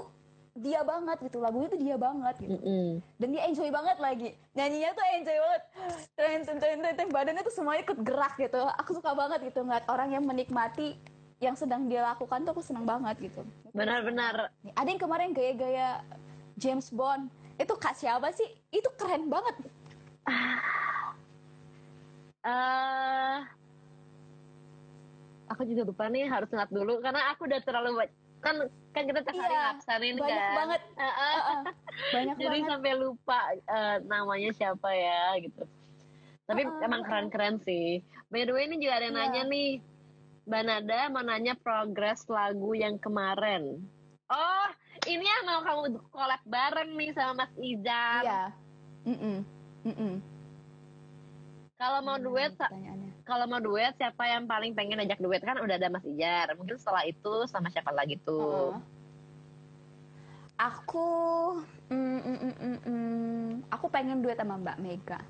dia 0.52 0.84
banget 0.84 1.24
gitu. 1.24 1.40
Lagunya 1.40 1.72
tuh 1.72 1.80
dia 1.80 1.96
banget 1.96 2.34
gitu. 2.44 2.52
Mm-mm. 2.52 3.00
dan 3.16 3.28
dia 3.32 3.42
enjoy 3.48 3.68
banget 3.72 3.96
lagi. 3.96 4.28
Nyanyinya 4.52 4.90
tuh 4.92 5.04
enjoy 5.16 5.38
banget. 5.40 5.62
Ten 6.12 6.40
ten 6.44 6.56
ten, 6.60 6.78
ten. 6.84 7.08
badannya 7.08 7.40
tuh 7.40 7.54
semuanya 7.54 7.80
ikut 7.88 7.98
gerak 8.04 8.36
gitu. 8.36 8.60
Aku 8.76 8.90
suka 8.92 9.16
banget 9.16 9.40
gitu 9.48 9.64
ngeliat 9.64 9.88
orang 9.88 10.12
yang 10.12 10.24
menikmati 10.28 11.00
yang 11.40 11.56
sedang 11.56 11.88
dia 11.88 12.04
lakukan 12.04 12.44
tuh 12.44 12.52
aku 12.52 12.60
senang 12.60 12.84
banget 12.84 13.16
gitu. 13.32 13.40
Benar-benar. 13.72 14.52
Ada 14.76 14.88
yang 14.92 15.00
kemarin 15.00 15.32
gaya-gaya 15.32 16.04
James 16.60 16.92
Bond. 16.92 17.32
Itu 17.56 17.80
kak 17.80 17.96
siapa 17.96 18.28
sih? 18.36 18.48
Itu 18.68 18.92
keren 19.00 19.32
banget 19.32 19.56
eh 22.40 23.38
aku 25.50 25.62
juga 25.66 25.82
lupa 25.84 26.06
nih 26.08 26.24
harus 26.30 26.48
ngeliat 26.48 26.70
dulu 26.72 26.94
karena 27.02 27.20
aku 27.34 27.44
udah 27.44 27.60
terlalu 27.60 28.06
kan 28.40 28.56
kan 28.96 29.02
kita 29.04 29.20
tiap 29.22 29.34
hari 29.36 29.52
Iya, 29.52 29.70
banyak 30.16 30.40
kan? 30.40 30.56
banget. 30.56 30.80
Heeh. 30.96 31.34
Heeh, 31.36 31.60
banyak 32.14 32.34
jadi 32.40 32.58
banget. 32.58 32.70
sampai 32.72 32.92
lupa 32.96 33.38
eh, 33.52 33.96
namanya 34.08 34.50
siapa 34.56 34.88
ya 34.94 35.36
gitu. 35.44 35.62
Tapi 36.48 36.60
Heeh, 36.64 36.84
emang 36.88 37.02
keren-keren 37.04 37.60
sih. 37.62 38.00
By 38.32 38.48
the 38.48 38.52
way 38.56 38.66
ini 38.66 38.80
juga 38.80 38.98
ada 38.98 39.04
yang 39.06 39.16
Iya. 39.16 39.24
nanya 39.28 39.42
nih. 39.52 39.70
Mbak 40.48 40.62
Nada 40.66 41.00
mau 41.12 41.22
nanya 41.22 41.54
progres 41.54 42.24
lagu 42.26 42.72
yang 42.74 42.96
kemarin. 42.98 43.78
Oh 44.32 44.68
ini 45.06 45.22
yang 45.22 45.44
mau 45.46 45.60
kamu 45.62 46.00
collab 46.10 46.42
bareng 46.48 46.96
nih 46.96 47.10
sama 47.12 47.44
Mas 47.44 47.52
Izam 47.60 48.24
iya 48.24 48.42
Mm-mm. 49.82 50.20
kalau 51.76 52.00
mau 52.04 52.16
Hmm, 52.16 52.26
duet 52.28 52.52
kalau 53.24 53.44
mau 53.48 53.56
duet 53.56 53.96
siapa 53.96 54.28
yang 54.28 54.44
paling 54.44 54.76
pengen 54.76 55.00
ajak 55.00 55.16
duet 55.18 55.40
kan 55.40 55.56
udah 55.56 55.80
ada 55.80 55.88
Mas 55.88 56.04
Ijar 56.04 56.52
mungkin 56.54 56.76
setelah 56.76 57.08
itu 57.08 57.48
sama 57.48 57.72
siapa 57.72 57.88
lagi 57.90 58.20
tuh 58.20 58.76
Heeh. 58.76 58.98
Aku, 60.60 61.08
mm, 61.88 61.96
mm, 62.20 62.36
mm, 62.36 62.54
mm, 62.60 62.78
mm. 62.84 63.48
aku 63.72 63.88
pengen 63.88 64.20
duet 64.20 64.36
sama 64.36 64.60
Mbak 64.60 64.76
Mega. 64.76 65.20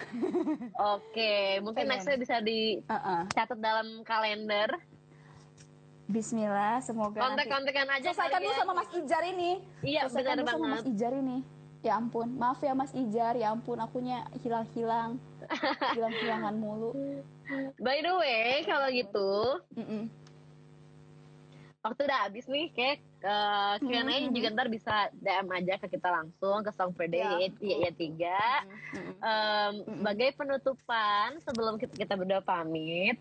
oke 0.96 1.32
mungkin 1.60 1.84
Pengen. 1.84 1.92
nextnya 1.92 2.16
bisa 2.16 2.36
dicatat 2.40 3.28
Heeh. 3.52 3.60
dalam 3.60 4.00
kalender 4.00 4.72
Bismillah, 6.08 6.80
semoga 6.80 7.20
nanti 7.22 7.46
kontek-kontekan 7.46 7.86
aja 7.86 8.08
selesaikan 8.10 8.40
dulu 8.42 8.50
ya. 8.50 8.58
sama 8.58 8.72
Mas 8.74 8.90
Ijar 8.90 9.22
ini. 9.28 9.50
iya 9.84 10.00
selesaikan 10.08 10.34
benar 10.34 10.42
dulu 10.42 10.48
sama 10.50 10.66
Mas 10.72 10.86
Ijar 10.88 11.12
ini. 11.14 11.38
Ya 11.80 11.96
ampun, 11.96 12.36
maaf 12.36 12.60
ya 12.60 12.76
Mas 12.76 12.92
Ijar, 12.92 13.32
ya 13.34 13.50
ampun 13.50 13.80
akunya 13.80 14.28
hilang-hilang, 14.44 15.16
hilang-hilangan 15.96 16.54
mulu. 16.54 16.92
by 17.80 17.98
the 17.98 18.14
way 18.14 18.62
kalau 18.62 18.86
gitu 18.92 19.30
Mm-mm. 19.74 20.06
waktu 21.80 22.00
udah 22.06 22.28
habis 22.28 22.46
nih 22.46 22.70
kayak 22.70 23.00
uh, 23.24 23.74
Q&A 23.80 24.06
Mhm. 24.22 24.30
juga 24.30 24.48
ntar 24.52 24.68
bisa 24.68 25.10
DM 25.16 25.48
aja 25.50 25.74
ke 25.74 25.88
kita 25.88 26.12
langsung 26.12 26.60
ke 26.60 26.70
Song 26.70 26.92
per 26.92 27.08
Day 27.08 27.50
Iya. 27.58 27.58
ya, 27.58 27.76
ya 27.88 27.90
tiga. 27.90 28.42
Em, 29.18 29.72
Mhm. 29.82 29.98
sebagai 29.98 30.28
penutupan 30.36 31.28
sebelum 31.40 31.74
kita, 31.74 31.92
kita 31.96 32.14
berdua 32.14 32.38
pamit 32.38 33.16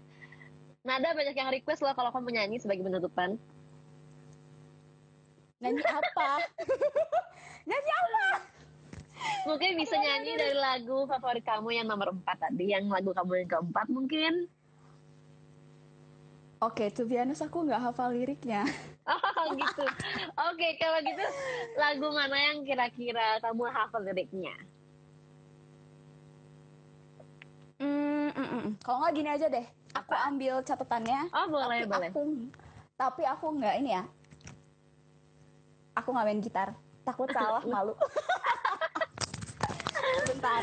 Nada 0.80 1.12
banyak 1.12 1.34
yang 1.34 1.50
request 1.50 1.82
loh 1.82 1.92
kalau 1.92 2.12
kamu 2.12 2.36
nyanyi 2.36 2.60
sebagai 2.60 2.84
penutupan 2.84 3.40
Nyanyi 5.58 5.84
apa? 5.84 6.30
Nyanyi 7.68 7.92
apa? 7.98 8.26
Mungkin 9.48 9.76
bisa 9.80 9.96
nyanyi 9.96 10.36
dari 10.36 10.56
lagu 10.58 11.08
favorit 11.08 11.44
kamu 11.44 11.70
yang 11.82 11.88
nomor 11.88 12.14
4 12.14 12.26
tadi 12.50 12.72
yang 12.72 12.88
lagu 12.88 13.12
kamu 13.16 13.46
yang 13.46 13.50
keempat 13.50 13.88
mungkin. 13.90 14.34
Oke, 16.60 16.92
to 16.92 17.08
be 17.08 17.16
honest 17.16 17.40
aku 17.40 17.64
nggak 17.64 17.80
hafal 17.80 18.12
liriknya. 18.12 18.68
oh 19.40 19.48
gitu. 19.56 19.86
Oke 20.52 20.76
kalau 20.76 21.00
gitu 21.00 21.24
lagu 21.80 22.08
mana 22.12 22.36
yang 22.52 22.68
kira-kira 22.68 23.40
kamu 23.40 23.64
hafal 23.72 24.04
liriknya? 24.04 24.52
Mm, 27.80 28.36
mm, 28.36 28.50
mm. 28.60 28.72
Kalau 28.84 29.00
nggak 29.00 29.16
gini 29.16 29.30
aja 29.32 29.48
deh, 29.48 29.64
aku 29.96 30.12
Apa? 30.12 30.28
ambil 30.28 30.60
catatannya. 30.68 31.32
oh 31.32 31.48
boleh 31.48 31.80
tapi 31.88 31.92
boleh. 31.96 32.10
aku 32.12 32.22
tapi 33.00 33.24
aku 33.24 33.46
nggak 33.56 33.76
ini 33.80 33.92
ya. 33.96 34.04
Aku 35.96 36.12
nggak 36.12 36.28
main 36.28 36.44
gitar. 36.44 36.76
Takut 37.08 37.32
salah 37.36 37.64
malu 37.64 37.96
bentar. 40.30 40.62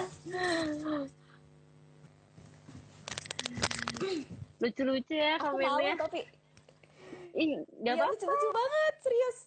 Lucu-lucu 4.62 5.14
ya 5.14 5.36
aku 5.36 5.58
komennya. 5.58 5.94
tapi 6.00 6.20
ih 7.36 7.60
gak 7.84 7.94
iya 7.94 8.00
apa 8.00 8.12
lucu-lucu 8.14 8.48
banget 8.54 8.94
serius. 9.04 9.38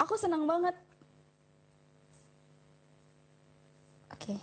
Aku 0.00 0.14
senang 0.16 0.48
banget. 0.48 0.76
Oke. 4.14 4.34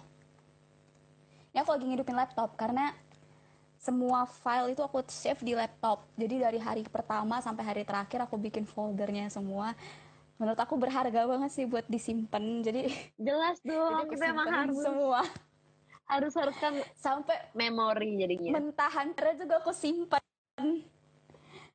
Ini 1.52 1.58
aku 1.64 1.72
lagi 1.74 1.86
ngidupin 1.88 2.16
laptop 2.16 2.54
karena 2.60 2.94
semua 3.82 4.30
file 4.30 4.78
itu 4.78 4.86
aku 4.86 5.02
save 5.10 5.42
di 5.42 5.58
laptop. 5.58 6.06
Jadi 6.14 6.36
dari 6.38 6.60
hari 6.62 6.86
pertama 6.86 7.42
sampai 7.42 7.66
hari 7.66 7.82
terakhir 7.82 8.22
aku 8.22 8.38
bikin 8.38 8.70
foldernya 8.70 9.26
semua 9.34 9.74
menurut 10.42 10.58
aku 10.58 10.74
berharga 10.74 11.30
banget 11.30 11.54
sih 11.54 11.70
buat 11.70 11.86
disimpan. 11.86 12.66
Jadi 12.66 12.90
jelas 13.22 13.62
jadi 13.64 13.78
dong 13.78 13.94
aku 13.94 14.18
kita 14.18 14.26
emang 14.34 14.50
harus. 14.50 14.82
semua. 14.82 15.22
Harus 16.10 16.34
harus 16.34 16.58
kan 16.58 16.74
sampai 16.98 17.38
memori 17.54 18.18
jadinya. 18.18 18.58
mentahan 18.58 19.14
karena 19.14 19.38
juga 19.38 19.62
aku 19.62 19.70
simpan. 19.70 20.20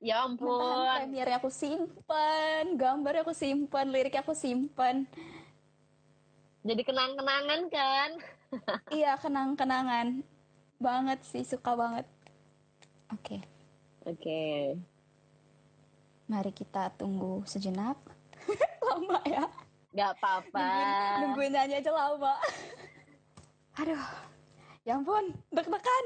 Ya 0.03 0.27
mentahan 0.27 0.37
ampun 0.37 1.09
premiernya 1.09 1.41
aku 1.41 1.49
simpan 1.49 2.77
gambarnya 2.77 3.23
aku 3.23 3.33
simpan 3.33 3.87
liriknya 3.95 4.27
aku 4.27 4.35
simpan. 4.35 5.07
Jadi 6.67 6.83
kenang-kenangan 6.83 7.61
kan? 7.71 8.11
Iya 8.95 9.19
kenang-kenangan. 9.19 10.23
Banget 10.83 11.23
sih 11.27 11.47
suka 11.47 11.75
banget. 11.79 12.07
Oke. 13.15 13.43
Oke. 14.07 14.75
Mari 16.27 16.51
kita 16.55 16.91
tunggu 16.95 17.43
sejenak 17.47 18.16
lama 18.87 19.21
ya. 19.27 19.45
Nggak 19.97 20.11
apa-apa. 20.21 20.61
Nungguin, 20.61 21.21
nungguin 21.23 21.51
nyanyi 21.57 21.75
aja 21.81 21.91
lama. 21.93 22.35
Aduh. 23.81 24.05
Ya 24.87 24.95
ampun 24.95 25.35
deg-degan. 25.51 26.05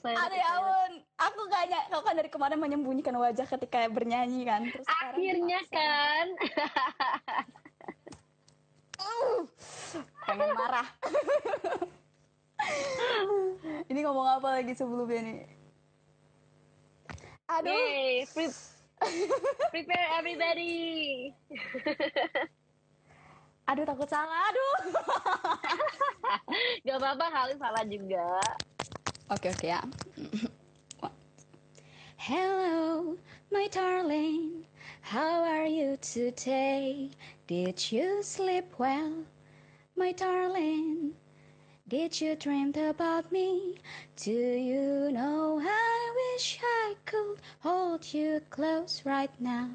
Aduh 0.00 0.38
ya 0.38 0.48
ampun. 0.56 0.92
Aku 1.20 1.40
gak 1.52 1.68
kau 1.92 2.00
kan 2.00 2.16
dari 2.16 2.32
kemarin 2.32 2.56
menyembunyikan 2.56 3.12
wajah 3.20 3.44
ketika 3.44 3.84
bernyanyi 3.92 4.48
kan. 4.48 4.64
Terus 4.64 4.88
akhirnya 4.88 5.60
kan. 5.68 6.26
Pengen 10.24 10.50
marah. 10.56 10.88
Ini 13.90 14.00
ngomong 14.06 14.40
apa 14.40 14.48
lagi 14.60 14.72
sebelumnya 14.72 15.20
nih? 15.20 15.40
Aduh. 17.50 17.74
Yay, 17.74 18.24
prepare 19.72 20.06
everybody. 20.18 21.32
Aduh 23.70 23.86
takut 23.86 24.08
salah 24.10 24.50
aduh. 24.50 24.76
Gak 26.86 26.96
apa-apa 26.98 27.26
kali 27.30 27.54
salah 27.56 27.84
juga. 27.86 28.26
Oke 29.30 29.54
oke 29.54 29.66
ya. 29.70 29.80
Hello 32.20 33.14
my 33.48 33.70
darling. 33.70 34.66
How 35.00 35.46
are 35.46 35.70
you 35.70 35.96
today? 36.02 37.14
Did 37.46 37.78
you 37.90 38.26
sleep 38.26 38.68
well 38.76 39.24
my 39.96 40.12
darling 40.12 41.14
Did 41.90 42.20
you 42.20 42.36
dream 42.36 42.72
about 42.76 43.32
me? 43.32 43.74
Do 44.14 44.30
you 44.30 45.10
know 45.10 45.60
I 45.60 46.12
wish 46.14 46.60
I 46.62 46.94
could 47.04 47.40
hold 47.58 48.14
you 48.14 48.40
close 48.48 49.02
right 49.04 49.32
now? 49.40 49.70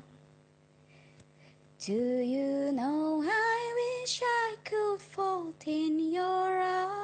Do 1.78 1.92
you 1.92 2.72
know 2.72 3.22
I 3.22 4.00
wish 4.00 4.22
I 4.24 4.56
could 4.64 5.02
fold 5.02 5.56
in 5.66 6.00
your 6.14 6.58
arms? 6.62 7.02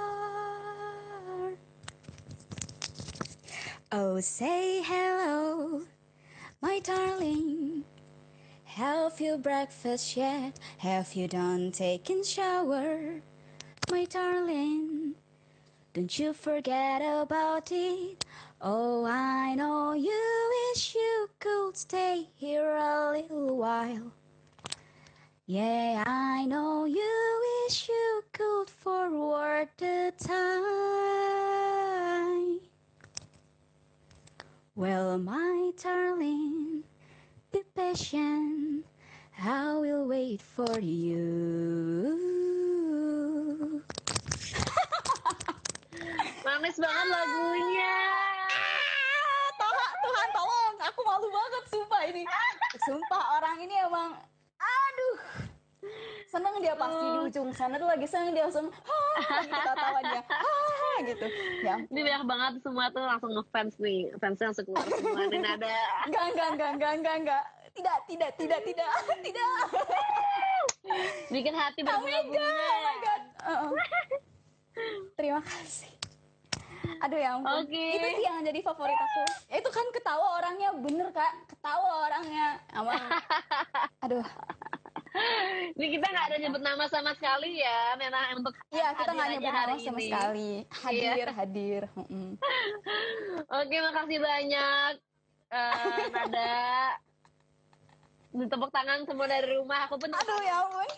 Oh, 3.92 4.22
say 4.22 4.82
hello, 4.82 5.82
my 6.62 6.80
darling. 6.80 7.84
Have 8.64 9.20
you 9.20 9.36
breakfast 9.36 10.16
yet? 10.16 10.58
Have 10.78 11.16
you 11.16 11.28
done 11.28 11.74
taking 11.74 12.24
shower? 12.24 13.20
my 13.92 14.06
darling. 14.06 14.91
Don't 15.94 16.18
you 16.18 16.32
forget 16.32 17.02
about 17.02 17.70
it. 17.70 18.24
Oh, 18.62 19.04
I 19.06 19.56
know 19.56 19.92
you 19.92 20.72
wish 20.74 20.96
you 20.96 21.30
could 21.38 21.76
stay 21.76 22.30
here 22.36 22.78
a 22.78 23.12
little 23.12 23.58
while. 23.58 24.14
Yeah, 25.48 26.02
I 26.08 26.46
know 26.46 26.86
you 26.86 27.42
wish 27.68 27.90
you 27.90 28.24
could 28.32 28.70
forward 28.70 29.68
the 29.76 30.14
time. 30.18 30.62
Well, 34.74 35.18
my 35.18 35.72
darling, 35.84 36.86
be 37.52 37.64
patient. 37.76 38.86
I 39.44 39.74
will 39.76 40.08
wait 40.08 40.42
for 40.42 40.80
you. 40.80 42.32
Manis 46.42 46.78
banget 46.82 47.06
lagunya. 47.06 47.98
Ah, 48.50 49.50
Toha, 49.62 49.88
Tuhan 50.02 50.28
tolong, 50.34 50.76
aku 50.82 51.00
malu 51.06 51.28
banget 51.30 51.64
sumpah 51.70 52.02
ini. 52.10 52.24
Sumpah 52.82 53.24
orang 53.38 53.58
ini 53.62 53.76
emang, 53.78 54.18
aduh. 54.58 55.18
Seneng 56.26 56.58
dia 56.64 56.74
pasti 56.74 57.06
di 57.06 57.20
ujung 57.30 57.50
sana 57.54 57.76
tuh 57.78 57.90
lagi 57.90 58.08
seneng 58.10 58.34
dia 58.34 58.48
langsung, 58.48 58.72
ha, 58.72 58.98
kita 59.44 59.74
tawa 59.76 60.00
dia, 60.02 60.22
gitu. 61.06 61.26
Ya. 61.62 61.76
Ini 61.90 62.00
banyak 62.06 62.24
banget 62.26 62.54
semua 62.66 62.86
tuh 62.90 63.04
langsung 63.06 63.32
ngefans 63.38 63.76
nih. 63.78 64.10
Fansnya 64.18 64.50
langsung 64.50 64.66
keluar 64.66 64.86
semua. 64.88 65.28
Dan 65.30 65.46
ada 65.46 65.74
enggak, 66.10 66.26
enggak, 66.32 66.48
enggak, 66.50 66.72
enggak, 66.74 66.94
enggak, 66.98 67.16
enggak. 67.22 67.44
Tidak, 67.72 67.98
tidak, 68.10 68.32
tidak, 68.36 68.60
tidak, 68.66 68.90
tidak. 69.24 69.52
bikin 71.32 71.54
hati 71.56 71.80
Oh 71.82 71.88
my 71.88 71.92
god, 71.92 72.02
berbunga-bunga. 72.02 72.50
oh 72.50 72.80
my 72.82 72.98
god. 73.00 73.22
Uh-uh. 73.46 73.72
Terima 75.16 75.42
kasih. 75.46 76.01
Aduh 77.00 77.18
ya 77.18 77.30
ampun. 77.36 77.64
Oke. 77.64 77.86
Itu 77.96 78.08
sih 78.12 78.24
yang 78.24 78.44
jadi 78.44 78.60
favorit 78.60 78.98
aku. 78.98 79.24
Itu 79.50 79.70
kan 79.70 79.86
ketawa 79.92 80.28
orangnya 80.38 80.70
bener 80.76 81.08
kak. 81.12 81.32
Ketawa 81.48 81.90
orangnya. 82.06 82.60
Emang. 82.72 83.04
Aduh. 84.04 84.26
Ini 85.76 85.88
kita 85.92 86.08
nggak 86.08 86.26
ada 86.32 86.38
nyebut 86.40 86.60
nama 86.60 86.84
sama 86.88 87.12
sekali 87.16 87.60
ya. 87.60 87.96
Memang 87.96 88.40
untuk 88.40 88.56
Iya 88.72 88.96
kita 88.96 89.12
hadir 89.12 89.16
nggak 89.16 89.30
nyebut 89.36 89.52
nama 89.52 89.74
sama 89.76 90.00
ini. 90.00 90.08
sekali. 90.08 90.52
Hadir, 90.72 91.16
Iya. 91.20 91.32
hadir. 91.36 91.82
Mm-mm. 92.00 92.30
Oke, 93.60 93.76
makasih 93.78 94.20
banyak. 94.20 94.94
Eh, 95.52 96.08
Nada. 96.10 96.96
Tepuk 98.32 98.72
tangan 98.72 99.04
semua 99.04 99.28
dari 99.28 99.52
rumah. 99.52 99.84
Aku 99.86 100.00
pun 100.00 100.08
Aduh 100.08 100.40
ya 100.42 100.64
ampun. 100.64 100.88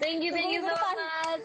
thank 0.00 0.24
you, 0.24 0.32
thank 0.32 0.48
you 0.48 0.64
so 0.64 0.72
much. 0.72 1.44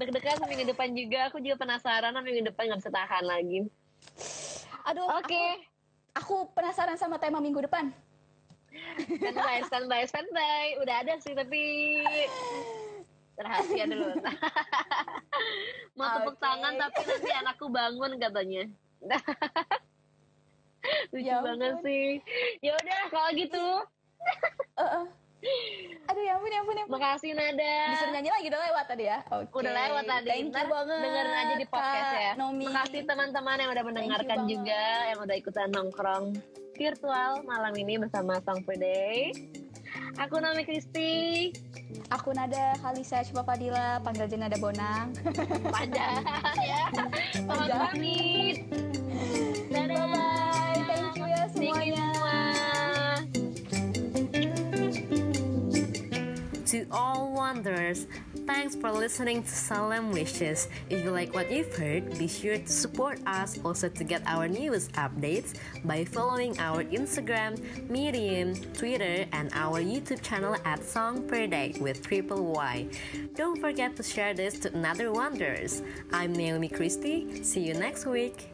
Deg-degan 0.00 0.40
minggu 0.48 0.72
depan 0.72 0.88
juga. 0.96 1.28
Aku 1.28 1.44
juga 1.44 1.60
penasaran. 1.60 2.16
Minggu 2.24 2.48
depan 2.48 2.72
nggak 2.72 2.80
bisa 2.80 2.92
tahan 2.92 3.24
lagi. 3.28 3.68
Aduh. 4.88 5.04
Oke. 5.20 5.44
Aku, 6.16 6.16
aku 6.16 6.34
penasaran 6.56 6.96
sama 6.96 7.20
tema 7.20 7.44
minggu 7.44 7.60
depan. 7.60 7.92
Standby, 8.96 9.56
standby, 9.68 10.02
standby. 10.08 10.80
Udah 10.80 11.04
ada 11.04 11.20
sih, 11.20 11.36
tapi 11.36 11.60
rahasia 13.40 13.84
dulu. 13.88 14.08
Mau 15.96 16.08
tepuk 16.16 16.36
Oke. 16.36 16.42
tangan 16.44 16.74
tapi 16.76 17.00
nanti 17.04 17.30
anakku 17.34 17.66
bangun 17.68 18.12
katanya. 18.20 18.64
Lucu 21.12 21.28
Ya 21.28 21.44
banget 21.44 21.74
sih. 21.84 22.06
Ya 22.64 22.72
udah 22.76 23.00
kalau 23.12 23.30
gitu. 23.36 23.64
Eh, 24.80 24.84
eh. 24.84 25.06
Aduh 26.10 26.22
ya 26.26 26.32
ampun 26.36 26.50
ya 26.50 26.58
ampun 26.60 26.74
ya 26.74 26.84
ampun. 26.84 26.94
Makasih 26.98 27.30
Nada. 27.38 27.76
Disuruh 27.94 28.12
nyanyi 28.12 28.30
lagi 28.34 28.46
udah 28.50 28.60
lewat 28.66 28.84
tadi 28.90 29.04
ya. 29.06 29.18
Oke. 29.30 29.56
Udah 29.62 29.72
lewat 29.72 30.04
tadi. 30.10 30.28
Thank 30.28 30.42
you 30.42 30.52
Ntar 30.52 30.66
banget. 30.66 31.00
dengerin 31.00 31.34
aja 31.38 31.54
di 31.54 31.66
podcast 31.70 32.10
Kak 32.10 32.20
ya. 32.20 32.32
Nomi. 32.34 32.64
Makasih 32.66 33.02
teman-teman 33.06 33.56
yang 33.62 33.70
udah 33.70 33.84
mendengarkan 33.86 34.38
banget. 34.42 34.50
juga, 34.50 34.84
yang 35.06 35.18
udah 35.22 35.36
ikutan 35.38 35.68
nongkrong 35.70 36.24
virtual 36.74 37.32
malam 37.46 37.72
ini 37.76 37.94
bersama 38.00 38.42
Song 38.42 38.60
Per 38.66 38.76
Day. 38.76 39.30
Aku 40.18 40.42
Nomi 40.42 40.62
Kristi. 40.66 41.50
Aku 42.10 42.34
Nada 42.34 42.74
Halisa 42.82 43.22
Coba 43.26 43.54
Fadila, 43.54 43.98
panggil 44.02 44.26
aja 44.26 44.36
Nada 44.38 44.58
Bonang. 44.58 45.14
Panjang 45.74 46.22
ya. 46.58 46.84
Panjang. 47.46 47.80
pamit. 47.90 48.56
Dadah. 49.70 50.06
Bye, 50.10 50.82
thank 50.90 51.14
you 51.18 51.26
ya 51.26 51.42
semuanya. 51.54 52.29
To 56.70 56.86
all 56.92 57.32
wanderers, 57.32 58.06
thanks 58.46 58.76
for 58.76 58.92
listening 58.92 59.42
to 59.42 59.48
Solemn 59.48 60.12
Wishes. 60.12 60.68
If 60.88 61.02
you 61.02 61.10
like 61.10 61.34
what 61.34 61.50
you've 61.50 61.74
heard, 61.74 62.16
be 62.16 62.28
sure 62.28 62.58
to 62.58 62.72
support 62.72 63.18
us 63.26 63.58
also 63.64 63.88
to 63.88 64.04
get 64.04 64.22
our 64.24 64.46
newest 64.46 64.92
updates 64.92 65.58
by 65.82 66.04
following 66.04 66.56
our 66.60 66.84
Instagram, 66.84 67.58
Medium, 67.90 68.54
Twitter, 68.72 69.26
and 69.32 69.50
our 69.52 69.80
YouTube 69.80 70.22
channel 70.22 70.54
at 70.64 70.84
Song 70.84 71.26
Per 71.26 71.48
Day 71.48 71.74
with 71.80 72.06
Triple 72.06 72.52
Y. 72.54 72.86
Don't 73.34 73.60
forget 73.60 73.96
to 73.96 74.04
share 74.04 74.32
this 74.32 74.60
to 74.60 74.72
another 74.72 75.10
wanderers. 75.10 75.82
I'm 76.12 76.32
Naomi 76.32 76.68
Christie. 76.68 77.42
See 77.42 77.66
you 77.66 77.74
next 77.74 78.06
week. 78.06 78.46